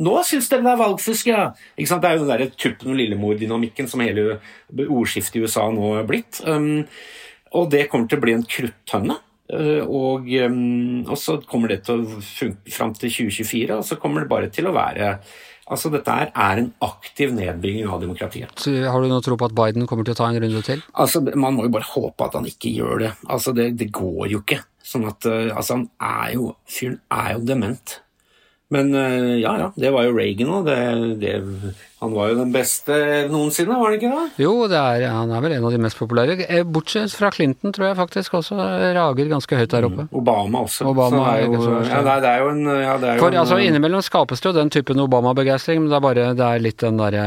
Nå 0.01 0.15
syns 0.25 0.49
de 0.49 0.57
det 0.63 0.71
er 0.71 0.79
valgfusk, 0.79 1.27
ja! 1.29 1.51
Ikke 1.77 1.91
sant? 1.91 2.01
Det 2.01 2.09
er 2.09 2.17
jo 2.17 2.25
den 2.25 2.31
der 2.33 2.55
tuppen 2.57 2.95
og 2.95 2.97
lillemor-dynamikken 2.97 3.89
som 3.89 4.01
hele 4.01 4.39
ordskiftet 4.87 5.37
i 5.37 5.43
USA 5.45 5.67
nå 5.69 5.93
er 5.99 6.07
blitt. 6.09 6.41
Um, 6.47 6.87
og 7.53 7.69
det 7.69 7.85
kommer 7.91 8.09
til 8.09 8.17
å 8.17 8.23
bli 8.23 8.33
en 8.33 8.47
kruttønne. 8.49 9.19
Uh, 9.53 9.83
og, 9.85 10.29
um, 10.47 11.03
og, 11.03 11.17
så 11.19 11.37
kommer 11.45 11.69
det 11.69 11.83
til 11.85 12.01
å 12.01 12.21
funke 12.25 12.73
fram 12.73 12.95
til 12.97 13.11
2024, 13.11 13.75
og 13.77 13.85
så 13.85 13.99
kommer 14.01 14.23
det 14.23 14.31
bare 14.33 14.53
til 14.53 14.69
å 14.69 14.75
være 14.75 15.17
Altså, 15.71 15.87
Dette 15.87 16.11
er 16.11 16.59
en 16.59 16.65
aktiv 16.83 17.31
nedbygging 17.31 17.87
av 17.87 18.01
demokratiet. 18.03 18.51
Så 18.59 18.73
har 18.83 18.99
du 18.99 19.07
noe 19.07 19.23
tro 19.23 19.37
på 19.39 19.47
at 19.47 19.55
Biden 19.55 19.87
kommer 19.87 20.03
til 20.03 20.11
å 20.11 20.17
ta 20.19 20.27
en 20.27 20.35
runde 20.43 20.59
til? 20.67 20.81
Altså, 20.99 21.21
Man 21.23 21.55
må 21.55 21.69
jo 21.69 21.71
bare 21.71 21.87
håpe 21.87 22.27
at 22.27 22.35
han 22.35 22.49
ikke 22.49 22.73
gjør 22.75 23.05
det. 23.05 23.11
Altså, 23.31 23.53
Det, 23.55 23.69
det 23.79 23.87
går 23.95 24.27
jo 24.33 24.41
ikke. 24.43 24.59
Sånn 24.83 25.07
at, 25.07 25.23
uh, 25.23 25.55
altså, 25.55 25.77
han 25.77 25.87
er 26.03 26.33
jo, 26.35 26.49
Fyren 26.67 26.99
er 27.07 27.37
jo 27.37 27.45
dement. 27.47 27.95
Men 28.73 28.93
eh, 28.97 29.39
ja, 29.43 29.53
ja, 29.59 29.71
det 29.79 29.91
var 29.93 30.07
jo 30.07 30.15
Reagan 30.17 30.53
òg. 30.59 30.69
Han 32.03 32.11
var 32.11 32.31
jo 32.31 32.39
den 32.41 32.51
beste 32.51 32.95
noensinne, 33.31 33.77
var 33.79 33.93
det 33.93 34.01
ikke 34.01 34.11
det? 34.11 34.43
Jo, 34.43 34.55
det 34.67 34.79
er, 34.79 35.05
han 35.13 35.31
er 35.31 35.45
vel 35.45 35.55
en 35.55 35.67
av 35.69 35.71
de 35.71 35.79
mest 35.85 35.99
populære. 36.01 36.35
Eh, 36.49 36.65
bortsett 36.67 37.15
fra 37.15 37.31
Clinton, 37.31 37.71
tror 37.75 37.91
jeg 37.91 37.99
faktisk 38.01 38.35
også 38.41 38.57
rager 38.97 39.31
ganske 39.31 39.61
høyt 39.61 39.71
der 39.71 39.87
oppe. 39.87 40.07
Mm. 40.09 40.11
Obama 40.19 40.65
også. 40.67 40.89
Obama 40.91 41.23
er 41.37 41.45
jo, 41.45 41.63
ja, 41.87 42.03
det 42.03 42.33
er 42.33 42.43
jo 42.43 42.51
en, 42.51 42.65
ja, 42.67 42.97
det 42.99 43.13
er 43.13 43.23
For 43.23 43.31
jo 43.31 43.45
altså, 43.45 43.61
innimellom 43.63 44.03
skapes 44.03 44.43
det 44.43 44.51
jo 44.51 44.57
den 44.57 44.73
typen 44.73 45.05
Obama-begeistring, 45.05 45.83
men 45.83 45.93
det 45.93 45.99
er 45.99 46.07
bare 46.09 46.29
det 46.35 46.49
er 46.49 46.63
litt 46.67 46.83
den 46.83 46.99
derre 46.99 47.25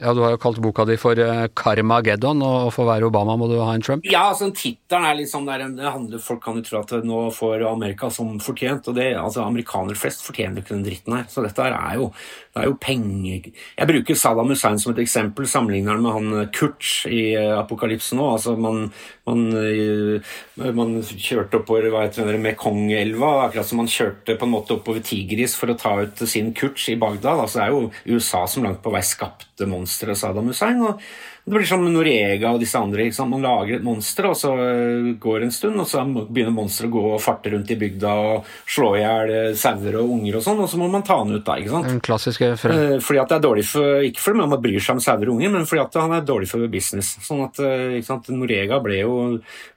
ja, 0.00 0.14
Du 0.14 0.22
har 0.24 0.34
jo 0.34 0.40
kalt 0.42 0.58
boka 0.62 0.84
di 0.88 0.96
for 0.98 1.18
Karmageddon, 1.54 2.42
og 2.42 2.72
for 2.74 2.84
å 2.84 2.90
være 2.90 3.08
Obama 3.10 3.36
må 3.38 3.48
du 3.50 3.56
ha 3.60 3.74
en 3.74 3.84
Trump? 3.84 4.06
Ja, 4.10 4.28
altså 4.32 4.50
tittelen 4.50 5.06
er 5.06 5.28
sånn 5.30 5.46
der, 5.46 5.66
det 5.76 5.86
handler, 5.86 6.22
Folk 6.22 6.42
kan 6.44 6.58
jo 6.58 6.64
tro 6.66 6.80
at 6.80 6.96
nå 7.06 7.20
får 7.34 7.66
Amerika 7.68 8.10
som 8.10 8.36
fortjent, 8.42 8.88
og 8.90 8.98
det, 8.98 9.12
altså 9.20 9.44
amerikanere 9.44 9.98
flest 9.98 10.26
fortjener 10.26 10.62
ikke 10.62 10.74
den 10.74 10.86
dritten 10.88 11.18
her. 11.18 11.28
Så 11.30 11.44
dette 11.46 11.62
her 11.62 11.76
er 11.78 12.00
jo 12.02 12.10
det 12.54 12.62
er 12.62 12.68
jo 12.68 12.76
penger 12.78 13.48
Jeg 13.50 13.88
bruker 13.88 14.14
Saddam 14.18 14.52
Hussein 14.52 14.78
som 14.78 14.92
et 14.92 15.00
eksempel, 15.02 15.46
sammenligner 15.50 15.96
han 15.96 16.04
med 16.04 16.14
han 16.14 16.36
eh, 16.44 16.84
i 17.10 17.22
eh, 17.34 17.50
Apokalypsen 17.58 18.20
nå. 18.20 18.28
Altså, 18.36 18.54
man, 18.54 18.92
man, 19.26 19.42
eh, 19.58 20.36
man 20.78 20.94
kjørte 21.02 21.58
oppover 21.58 21.90
hva 21.90 22.04
heter 22.04 22.30
det, 22.30 22.38
Mekongelva, 22.44 23.32
akkurat 23.48 23.66
som 23.66 23.82
man 23.82 23.90
kjørte 23.90 24.38
på 24.38 24.46
en 24.46 24.54
måte 24.54 24.76
oppover 24.76 25.02
Tigris 25.02 25.58
for 25.58 25.74
å 25.74 25.78
ta 25.80 25.96
ut 26.06 26.22
sin 26.30 26.52
Kurch 26.54 26.86
i 26.94 26.98
Bagdad. 27.00 27.42
Altså, 27.42 27.58
det 27.58 27.66
er 27.66 27.74
jo 27.74 28.14
USA 28.14 28.44
som 28.46 28.68
langt 28.68 28.84
på 28.84 28.94
vei 28.94 29.02
skapte 29.02 29.66
monsteret 29.66 30.22
Saddam 30.22 30.52
Hussein. 30.52 30.78
og 30.86 31.02
det 31.44 31.52
blir 31.52 31.66
som 31.68 31.82
Norega 31.84 32.54
og 32.54 32.62
disse 32.62 32.80
andre. 32.80 33.04
Man 33.28 33.42
lager 33.44 33.76
et 33.76 33.84
monster, 33.84 34.30
og 34.30 34.36
så 34.40 34.54
eh, 34.56 35.10
går 35.20 35.42
det 35.42 35.48
en 35.50 35.52
stund, 35.52 35.80
og 35.82 35.88
så 35.90 36.00
begynner 36.08 36.54
monsteret 36.56 36.88
å 36.88 36.94
gå 36.94 37.02
og 37.10 37.20
farte 37.20 37.52
rundt 37.52 37.72
i 37.74 37.76
bygda 37.82 38.12
og 38.30 38.48
slå 38.64 38.94
i 38.96 39.02
hjel 39.02 39.32
eh, 39.34 39.50
sauer 39.60 39.98
og 40.00 40.14
unger 40.16 40.38
og 40.38 40.46
sånn, 40.46 40.62
og 40.64 40.70
så 40.72 40.80
må 40.80 40.88
man 40.88 41.04
ta 41.04 41.18
han 41.20 41.34
ut 41.34 41.44
da. 41.44 41.58
ikke 41.60 41.74
sant? 41.74 41.90
Den 41.90 42.00
klassiske. 42.04 42.48
Eh, 42.56 42.96
fordi 43.04 43.20
at 43.20 43.34
det 43.34 43.36
er 43.36 43.44
dårlig 43.44 43.66
for, 43.68 44.00
Ikke 44.08 44.24
fordi 44.24 44.40
man 44.40 44.56
bryr 44.64 44.80
seg 44.80 44.96
om 44.96 45.04
sauer 45.04 45.28
og 45.28 45.36
unger, 45.36 45.52
men 45.52 45.68
fordi 45.68 45.84
at 45.84 46.00
han 46.00 46.16
er 46.16 46.24
dårlig 46.32 46.48
for 46.48 46.72
business. 46.72 47.12
Sånn 47.28 47.44
at 47.44 48.32
Norega 48.32 48.80
ble 48.84 49.02
jo 49.02 49.14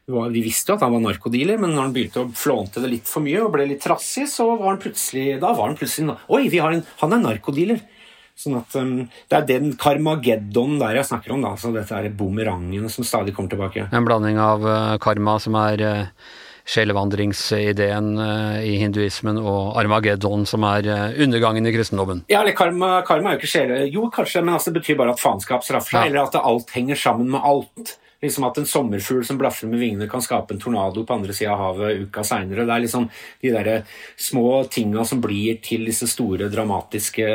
vi 0.08 0.40
visste 0.40 0.72
jo 0.72 0.78
at 0.78 0.86
han 0.86 0.94
var 0.94 1.02
narkodealer, 1.04 1.60
men 1.60 1.74
når 1.76 1.82
han 1.84 1.94
begynte 1.98 2.22
å 2.22 2.30
flånte 2.32 2.80
det 2.80 2.94
litt 2.94 3.10
for 3.12 3.20
mye 3.26 3.42
og 3.44 3.52
ble 3.52 3.66
litt 3.68 3.84
trassig, 3.84 4.24
så 4.32 4.46
var 4.54 4.70
han 4.70 4.80
plutselig 4.80 5.34
da 5.42 5.52
var 5.52 5.68
han 5.68 5.76
plutselig 5.76 6.16
Oi, 6.32 6.46
en, 6.48 6.86
han 7.04 7.16
er 7.18 7.24
narkodealer! 7.26 7.84
Sånn 8.38 8.60
at 8.60 8.76
um, 8.78 8.98
Det 9.30 9.40
er 9.40 9.46
den 9.50 9.72
karmageddon 9.82 10.78
der 10.82 11.00
jeg 11.00 11.10
snakker 11.10 11.34
om. 11.34 11.46
da, 11.46 11.56
altså 11.56 11.74
Dette 11.74 11.98
er 11.98 12.12
bumerangen 12.14 12.90
som 12.94 13.08
stadig 13.08 13.34
kommer 13.36 13.54
tilbake. 13.54 13.88
En 13.90 14.06
blanding 14.06 14.38
av 14.42 14.66
uh, 14.66 14.98
karma, 15.02 15.40
som 15.42 15.58
er 15.58 15.82
uh, 15.82 16.28
sjelevandringsideen 16.68 18.12
uh, 18.20 18.60
i 18.62 18.76
hinduismen, 18.82 19.40
og 19.42 19.78
armageddon, 19.82 20.46
som 20.50 20.66
er 20.70 20.90
uh, 20.92 21.22
undergangen 21.24 21.66
i 21.66 21.74
kristendommen. 21.74 22.26
Ja, 22.30 22.44
eller 22.44 22.58
karma, 22.58 23.00
karma 23.08 23.32
er 23.32 23.38
jo 23.38 23.42
ikke 23.42 23.54
sjele... 23.56 23.80
Jo, 23.90 24.10
kanskje, 24.14 24.44
men 24.46 24.58
altså, 24.58 24.74
det 24.74 24.84
betyr 24.84 25.00
bare 25.00 25.16
at 25.16 25.24
faenskap 25.24 25.66
straffer 25.66 25.96
seg, 25.96 26.04
ja. 26.04 26.12
eller 26.12 26.28
at 26.28 26.38
alt 26.42 26.76
henger 26.76 27.00
sammen 27.08 27.32
med 27.34 27.42
alt. 27.42 27.98
Liksom 28.22 28.48
At 28.48 28.58
en 28.58 28.66
sommerfugl 28.66 29.26
som 29.26 29.38
blafrer 29.38 29.70
med 29.70 29.82
vingene, 29.82 30.08
kan 30.10 30.24
skape 30.24 30.56
en 30.56 30.62
tornado 30.62 31.04
på 31.06 31.14
andre 31.14 31.36
sida 31.38 31.54
av 31.54 31.60
havet 31.62 32.02
uka 32.08 32.24
seinere. 32.26 32.66
Det 32.66 32.74
er 32.74 32.84
liksom 32.86 33.06
de 33.44 33.52
der 33.54 33.70
små 34.18 34.64
tinga 34.74 35.04
som 35.06 35.22
blir 35.22 35.60
til 35.62 35.86
disse 35.86 36.08
store, 36.10 36.50
dramatiske 36.50 37.28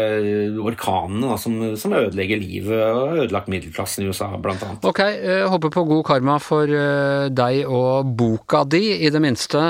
orkanene 0.63 1.31
da, 1.31 1.39
som, 1.39 1.59
som, 1.79 1.95
ødelegger 1.95 2.41
livet 2.41 2.83
og 2.83 3.13
har 3.13 3.23
ødelagt 3.27 3.51
middelklassen 3.53 4.03
i 4.03 4.11
USA, 4.11 4.33
blant 4.43 4.65
annet. 4.67 4.89
Ok, 4.89 5.03
jeg 5.05 5.49
håper 5.53 5.75
på 5.75 5.87
god 5.93 6.05
karma 6.09 6.39
for 6.43 6.67
uh, 6.67 7.29
deg 7.31 7.63
og 7.69 8.11
boka 8.19 8.65
di, 8.67 8.83
i 9.07 9.13
det 9.13 9.23
minste, 9.23 9.61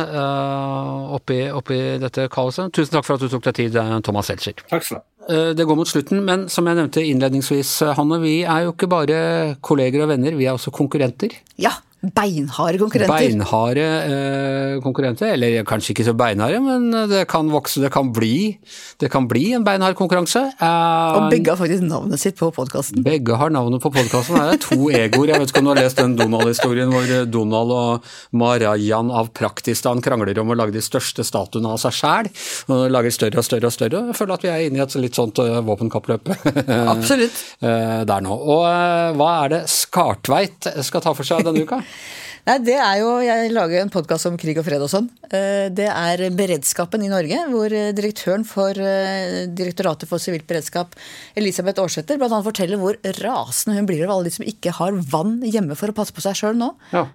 oppi, 1.12 1.42
oppi, 1.52 1.80
dette 2.00 2.28
kaoset. 2.32 2.72
Tusen 2.72 2.96
takk 2.96 3.08
for 3.08 3.18
at 3.18 3.24
du 3.26 3.32
tok 3.32 3.50
deg 3.50 3.58
tid, 3.60 3.76
eh, 3.76 3.96
Thomas 4.06 4.30
Seltzer. 4.30 4.64
Takk 4.70 4.86
skal 4.86 5.00
du 5.00 5.02
ha. 5.02 5.11
Eh, 5.30 5.52
det 5.54 5.66
går 5.68 5.78
mot 5.78 5.88
slutten, 5.88 6.24
men 6.26 6.48
som 6.50 6.66
jeg 6.66 6.78
nevnte 6.78 7.04
innledningsvis, 7.06 7.70
eh, 7.82 7.94
Hanne, 7.94 8.18
vi 8.22 8.42
er 8.42 8.66
jo 8.66 8.72
ikke 8.74 8.90
bare 8.90 9.56
kolleger 9.62 10.02
og 10.02 10.10
venner, 10.10 10.34
vi 10.34 10.46
er 10.46 10.56
også 10.56 10.74
konkurrenter. 10.74 11.30
Ja, 11.58 11.70
Beinharde 12.02 12.80
konkurrenter. 12.82 13.14
Beinharde 13.14 13.82
eh, 13.86 14.80
konkurrenter, 14.82 15.36
eller 15.36 15.60
kanskje 15.62 15.92
ikke 15.94 16.06
så 16.08 16.14
beinharde, 16.18 16.58
men 16.58 16.88
det 17.06 17.20
kan 17.30 17.46
vokse, 17.52 17.78
det 17.78 17.92
kan 17.94 18.08
bli, 18.10 18.56
det 18.98 19.06
kan 19.12 19.28
bli 19.30 19.52
en 19.54 19.62
beinhard 19.62 19.94
konkurranse. 19.94 20.42
Eh, 20.50 21.12
og 21.14 21.28
begge 21.30 21.54
har 21.54 21.60
faktisk 21.60 21.84
navnet 21.86 22.18
sitt 22.18 22.40
på 22.40 22.48
podkasten. 22.56 23.04
Begge 23.06 23.36
har 23.38 23.54
navnet 23.54 23.84
på 23.84 23.92
podkasten. 23.94 24.34
Det 24.34 24.56
er 24.56 24.62
to 24.64 24.88
egoer. 24.90 25.30
Jeg 25.30 25.44
vet 25.44 25.52
ikke 25.54 25.62
om 25.62 25.68
du 25.68 25.72
har 25.76 25.78
lest 25.78 26.00
den 26.02 26.16
Donald-historien 26.18 26.90
hvor 26.90 27.12
Donald 27.30 27.76
og 27.76 28.10
Marajan 28.34 29.14
av 29.14 29.30
Praktistan 29.38 30.02
krangler 30.02 30.42
om 30.42 30.50
å 30.50 30.58
lage 30.58 30.74
de 30.74 30.82
største 30.82 31.22
statuene 31.22 31.70
av 31.70 31.78
seg 31.84 31.94
sjæl. 32.00 32.32
Og 32.66 32.84
lager 32.90 33.14
større 33.14 33.38
og 33.38 33.46
større 33.46 33.70
og 33.70 33.76
større. 33.76 34.02
Jeg 34.10 34.18
føler 34.18 34.40
at 34.40 34.48
vi 34.48 34.50
er 34.50 34.66
inne 34.66 34.82
i 34.82 34.84
et 34.88 34.98
litt 34.98 35.22
sånt 35.22 35.38
uh, 35.38 35.62
våpenkappløp 35.70 36.34
Absolutt. 36.96 37.38
der 38.10 38.26
nå. 38.26 38.34
Og 38.34 38.66
uh, 38.66 39.14
hva 39.14 39.32
er 39.44 39.54
det 39.54 39.64
Skartveit 39.70 40.72
skal 40.82 41.06
ta 41.06 41.14
for 41.14 41.30
seg 41.30 41.46
denne 41.46 41.62
uka? 41.62 41.78
Nei, 42.42 42.56
det 42.66 42.74
er 42.74 42.96
jo, 42.98 43.10
Jeg 43.22 43.52
lager 43.54 43.84
en 43.84 43.90
podkast 43.94 44.26
om 44.26 44.34
krig 44.40 44.58
og 44.58 44.64
fred 44.66 44.82
og 44.82 44.90
sånn. 44.90 45.06
Eh, 45.30 45.68
Det 45.70 45.86
er 45.86 46.24
beredskapen 46.34 47.04
i 47.06 47.10
Norge, 47.12 47.38
hvor 47.52 47.70
eh, 47.70 47.92
direktøren 47.94 48.42
for 48.48 48.74
eh, 48.74 49.46
Direktoratet 49.46 50.10
for 50.10 50.18
sivilt 50.18 50.48
beredskap, 50.50 50.96
Elisabeth 51.38 51.78
Aarsæter, 51.78 52.18
bl.a. 52.18 52.42
forteller 52.42 52.82
hvor 52.82 52.98
rasende 53.22 53.78
hun 53.78 53.86
blir 53.86 54.02
over 54.02 54.16
alle 54.16 54.30
de 54.30 54.34
som 54.34 54.46
ikke 54.48 54.74
har 54.80 54.98
vann 55.14 55.38
hjemme 55.46 55.78
for 55.78 55.92
å 55.92 55.96
passe 55.96 56.14
på 56.16 56.24
seg 56.24 56.40
sjøl 56.40 56.58
nå. 56.58 56.72
Ja. 56.90 57.06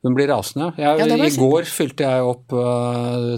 Hun 0.00 0.16
blir 0.16 0.30
rasende. 0.32 0.70
Jeg, 0.80 0.96
Ja, 0.96 1.16
I 1.28 1.36
går 1.36 1.68
fylte 1.68 2.08
jeg 2.08 2.24
opp 2.24 2.54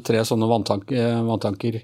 tre 0.06 0.20
sånne 0.28 0.46
vanntank, 0.46 0.92
vanntanker 1.26 1.80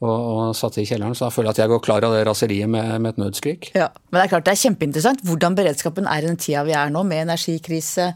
og, 0.00 0.10
og 0.10 0.54
satte 0.56 0.80
i 0.80 0.86
kjelleren, 0.88 1.12
så 1.14 1.26
da 1.26 1.30
føler 1.34 1.50
jeg 1.50 1.56
at 1.58 1.62
jeg 1.64 1.72
går 1.74 1.82
klar 1.84 2.04
av 2.08 2.14
det 2.16 2.22
raseriet 2.28 2.68
med, 2.72 2.92
med 3.04 3.14
et 3.14 3.18
nødskrik. 3.20 3.70
Ja, 3.76 3.90
Men 4.10 4.20
det 4.20 4.26
er 4.26 4.32
klart 4.34 4.46
det 4.48 4.54
er 4.54 4.62
kjempeinteressant 4.62 5.24
hvordan 5.28 5.56
beredskapen 5.58 6.06
er 6.08 6.24
i 6.24 6.30
den 6.30 6.38
tida 6.40 6.62
vi 6.64 6.72
er 6.72 6.88
nå, 6.94 7.02
med 7.04 7.26
energikrise, 7.26 8.06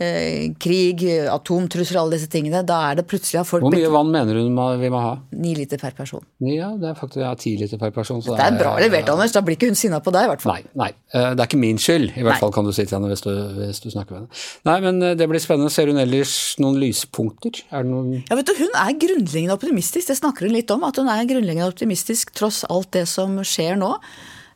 eh, 0.00 0.50
krig, 0.60 1.04
atomtrusler, 1.32 1.98
alle 2.02 2.16
disse 2.18 2.28
tingene. 2.32 2.60
Da 2.68 2.78
er 2.90 3.00
det 3.00 3.06
plutselig 3.10 3.40
at 3.40 3.48
folk 3.48 3.64
Hvor 3.64 3.72
mye 3.74 3.90
vann 3.92 4.10
mener 4.12 4.36
hun 4.40 4.52
vi 4.80 4.90
må 4.92 5.00
ha? 5.00 5.14
ni 5.40 5.54
liter 5.56 5.80
per 5.80 5.96
person. 5.96 6.22
Ja, 6.44 6.70
det 6.80 6.90
er 6.92 6.98
faktisk 6.98 7.22
ja, 7.24 7.32
ti 7.40 7.54
liter 7.60 7.80
per 7.80 7.92
person. 7.96 8.20
Så 8.24 8.36
Det 8.36 8.44
er 8.44 8.58
bra 8.60 8.74
levert, 8.80 9.08
Anders. 9.12 9.32
Da 9.32 9.40
blir 9.44 9.56
ikke 9.56 9.70
hun 9.72 9.78
sinna 9.80 10.00
på 10.04 10.12
deg, 10.14 10.28
i 10.28 10.32
hvert 10.34 10.44
fall. 10.44 10.60
Nei, 10.60 10.84
nei. 10.84 10.90
eh, 11.14 11.30
Det 11.34 11.40
er 11.40 11.48
ikke 11.48 11.60
min 11.64 11.80
skyld, 11.80 12.10
i 12.16 12.24
hvert 12.24 12.36
Nei. 12.36 12.40
fall 12.42 12.52
kan 12.52 12.68
du 12.68 12.72
si 12.76 12.84
til 12.84 12.98
henne 12.98 13.08
hvis 13.12 13.24
du, 13.24 13.32
hvis 13.58 13.80
du 13.84 13.88
snakker 13.92 14.12
med 14.16 14.20
henne. 14.22 14.44
Nei, 14.68 14.78
men 14.84 15.02
eh, 15.08 15.16
det 15.16 15.28
blir 15.30 15.40
spennende. 15.42 15.72
Ser 15.72 15.88
hun 15.88 16.00
ellers 16.04 16.36
noen 16.60 16.76
lyspunkter? 16.82 17.62
Er 17.72 17.84
det 17.86 17.92
noen 17.92 18.12
Ja, 18.28 18.36
vet 18.36 18.48
du, 18.52 18.54
Hun 18.60 18.76
er 18.76 18.92
grunnleggende 19.00 19.56
optimistisk. 19.56 20.08
Det 20.12 20.18
snakker 20.20 20.48
hun 20.48 20.56
litt 20.56 20.70
om. 20.74 20.84
At 20.84 21.00
hun 21.00 21.08
er 21.08 21.24
grunnleggende 21.30 21.70
optimistisk 21.72 22.34
tross 22.36 22.64
alt 22.68 22.90
det 22.96 23.06
som 23.08 23.38
skjer 23.46 23.78
nå. 23.80 23.94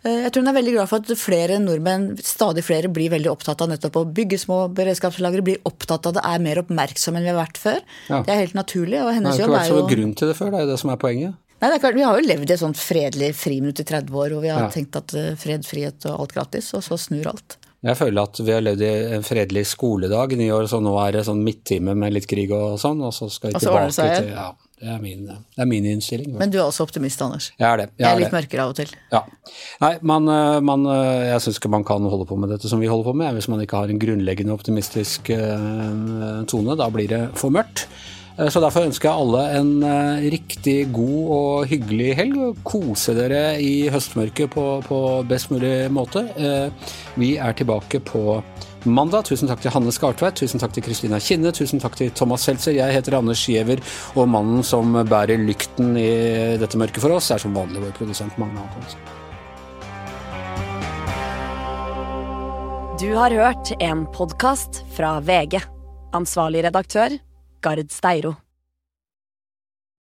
Eh, 0.04 0.24
Jeg 0.26 0.32
tror 0.34 0.42
hun 0.44 0.50
er 0.52 0.58
veldig 0.58 0.72
glad 0.76 0.88
for 0.90 1.00
at 1.00 1.14
flere 1.18 1.58
nordmenn, 1.62 2.10
stadig 2.20 2.64
flere, 2.66 2.90
blir 2.92 3.08
veldig 3.14 3.30
opptatt 3.32 3.62
av 3.64 3.70
nettopp 3.72 3.96
å 4.02 4.04
bygge 4.12 4.38
små 4.42 4.58
beredskapslagre. 4.76 5.42
Blir 5.46 5.62
opptatt 5.64 6.06
av 6.10 6.12
det, 6.18 6.24
er 6.28 6.42
mer 6.44 6.60
oppmerksom 6.60 7.16
enn 7.16 7.24
vi 7.24 7.32
har 7.32 7.40
vært 7.40 7.56
før. 7.62 7.80
Ja. 8.10 8.20
Det 8.26 8.34
er 8.34 8.42
helt 8.44 8.54
naturlig. 8.58 9.00
og 9.00 9.08
Det 9.08 9.14
hennes 9.20 9.32
har 9.32 9.40
ikke 9.40 9.46
jobb 9.48 9.56
vært 9.56 9.64
er 9.64 9.72
så 9.72 9.80
jo... 9.80 9.88
grunn 9.94 10.14
til 10.20 10.28
det 10.28 10.36
før, 10.36 10.50
det 10.52 10.60
er 10.60 10.66
jo 10.66 10.72
det 10.74 10.78
som 10.84 10.90
er 10.92 11.00
poenget. 11.00 11.34
Nei, 11.62 11.68
det 11.70 11.76
er 11.78 11.80
klart, 11.86 11.94
Vi 11.96 12.02
har 12.04 12.18
jo 12.20 12.26
levd 12.28 12.50
i 12.50 12.52
et 12.52 12.60
sånt 12.60 12.76
fredelig 12.76 13.28
friminutt 13.40 13.80
i 13.80 13.84
30 13.88 14.12
år, 14.12 14.32
og 14.36 14.42
vi 14.44 14.48
har 14.52 14.60
Ja. 14.66 14.70
tenkt 14.74 14.96
at 15.00 15.14
eh, 15.16 15.34
fred, 15.40 15.64
frihet 15.64 16.04
og 16.10 16.20
alt 16.20 16.34
gratis, 16.36 16.74
og 16.74 16.82
så 16.84 16.98
snur 17.00 17.26
alt. 17.32 17.56
Jeg 17.84 17.96
føler 17.96 18.22
at 18.22 18.38
vi 18.40 18.52
har 18.52 18.62
levd 18.64 18.80
i 18.82 19.14
en 19.16 19.22
fredelig 19.24 19.66
skoledag 19.68 20.32
i 20.32 20.36
ni 20.36 20.46
år, 20.52 20.64
så 20.68 20.80
nå 20.80 20.92
er 21.06 21.12
det 21.12 21.24
sånn 21.26 21.42
midttime 21.44 21.94
med 21.96 22.12
litt 22.16 22.26
krig 22.28 22.50
og 22.52 22.78
sånn, 22.80 23.00
og 23.04 23.12
så 23.12 23.30
skal 23.32 23.52
vi 23.52 23.58
tilbake 23.60 23.92
til 23.92 24.28
Ja, 24.32 24.50
det 24.84 24.92
er 24.92 25.00
min, 25.00 25.22
det 25.26 25.62
er 25.64 25.68
min 25.70 25.84
innstilling. 25.88 26.34
Men 26.36 26.50
du 26.52 26.58
er 26.60 26.66
også 26.68 26.84
optimist, 26.84 27.22
Anders. 27.24 27.50
jeg 27.58 27.66
er 27.72 27.76
det. 27.80 27.86
Jeg 27.98 28.04
er 28.10 28.18
det. 28.18 28.24
litt 28.26 28.34
mørkere 28.36 28.64
av 28.66 28.74
og 28.74 28.76
til. 28.76 28.90
Ja. 29.14 29.20
Nei, 29.80 29.92
man, 30.02 30.28
øh, 30.28 30.58
man, 30.62 30.84
øh, 30.86 31.22
jeg 31.30 31.40
syns 31.40 31.56
ikke 31.62 31.70
man 31.72 31.86
kan 31.88 32.04
holde 32.12 32.26
på 32.28 32.36
med 32.36 32.52
dette 32.52 32.68
som 32.68 32.82
vi 32.82 32.90
holder 32.92 33.08
på 33.08 33.16
med, 33.16 33.32
hvis 33.38 33.48
man 33.48 33.62
ikke 33.64 33.76
har 33.80 33.88
en 33.88 33.98
grunnleggende 34.02 34.52
optimistisk 34.52 35.30
øh, 35.32 36.44
tone. 36.52 36.76
Da 36.76 36.90
blir 36.92 37.08
det 37.08 37.22
for 37.40 37.48
mørkt. 37.54 37.86
Eh, 38.38 38.50
Så 38.50 38.60
derfor 38.60 38.84
ønsker 38.84 39.08
jeg 39.08 39.20
alle 39.24 39.60
en 39.60 39.72
riktig 40.34 40.78
god 40.92 41.28
og 41.38 41.66
hyggelig 41.70 42.12
helg. 42.18 42.38
Kose 42.66 43.14
dere 43.16 43.60
i 43.62 43.88
høstmørket 43.88 44.50
på, 44.50 44.64
på 44.84 44.98
best 45.30 45.50
mulig 45.54 45.90
måte. 45.94 46.26
Eh, 46.36 46.68
Vi 47.16 47.36
er 47.36 47.52
tilbake 47.52 48.00
på 48.04 48.42
mandag. 48.86 49.24
Tusen 49.28 49.50
takk 49.50 49.62
til 49.64 49.72
Hanne 49.74 49.92
Skartveit, 49.94 50.36
tusen 50.38 50.62
takk 50.62 50.74
til 50.76 50.84
Kristina 50.86 51.20
Kinne, 51.22 51.52
tusen 51.54 51.82
takk 51.82 51.96
til 51.98 52.12
Thomas 52.14 52.46
Seltzer. 52.46 52.76
Jeg 52.76 52.94
heter 52.96 53.18
Anders 53.18 53.42
Giæver, 53.46 53.82
og 54.14 54.28
mannen 54.28 54.62
som 54.66 54.94
bærer 55.08 55.40
lykten 55.40 55.96
i 56.00 56.08
dette 56.60 56.78
mørket 56.80 57.02
for 57.04 57.16
oss, 57.16 57.32
er 57.34 57.42
som 57.42 57.56
vanlig 57.56 57.82
vår 57.84 57.94
produsent 57.98 58.38
Magne 58.40 58.62
Antonsen. 58.64 59.00
Du 63.00 63.10
har 63.18 63.34
hørt 63.34 63.74
en 63.82 64.06
podkast 64.14 64.84
fra 64.94 65.18
VG. 65.20 65.58
Ansvarlig 66.14 66.62
redaktør, 66.68 67.18
Gard 67.60 67.90
Steiro. 67.90 68.36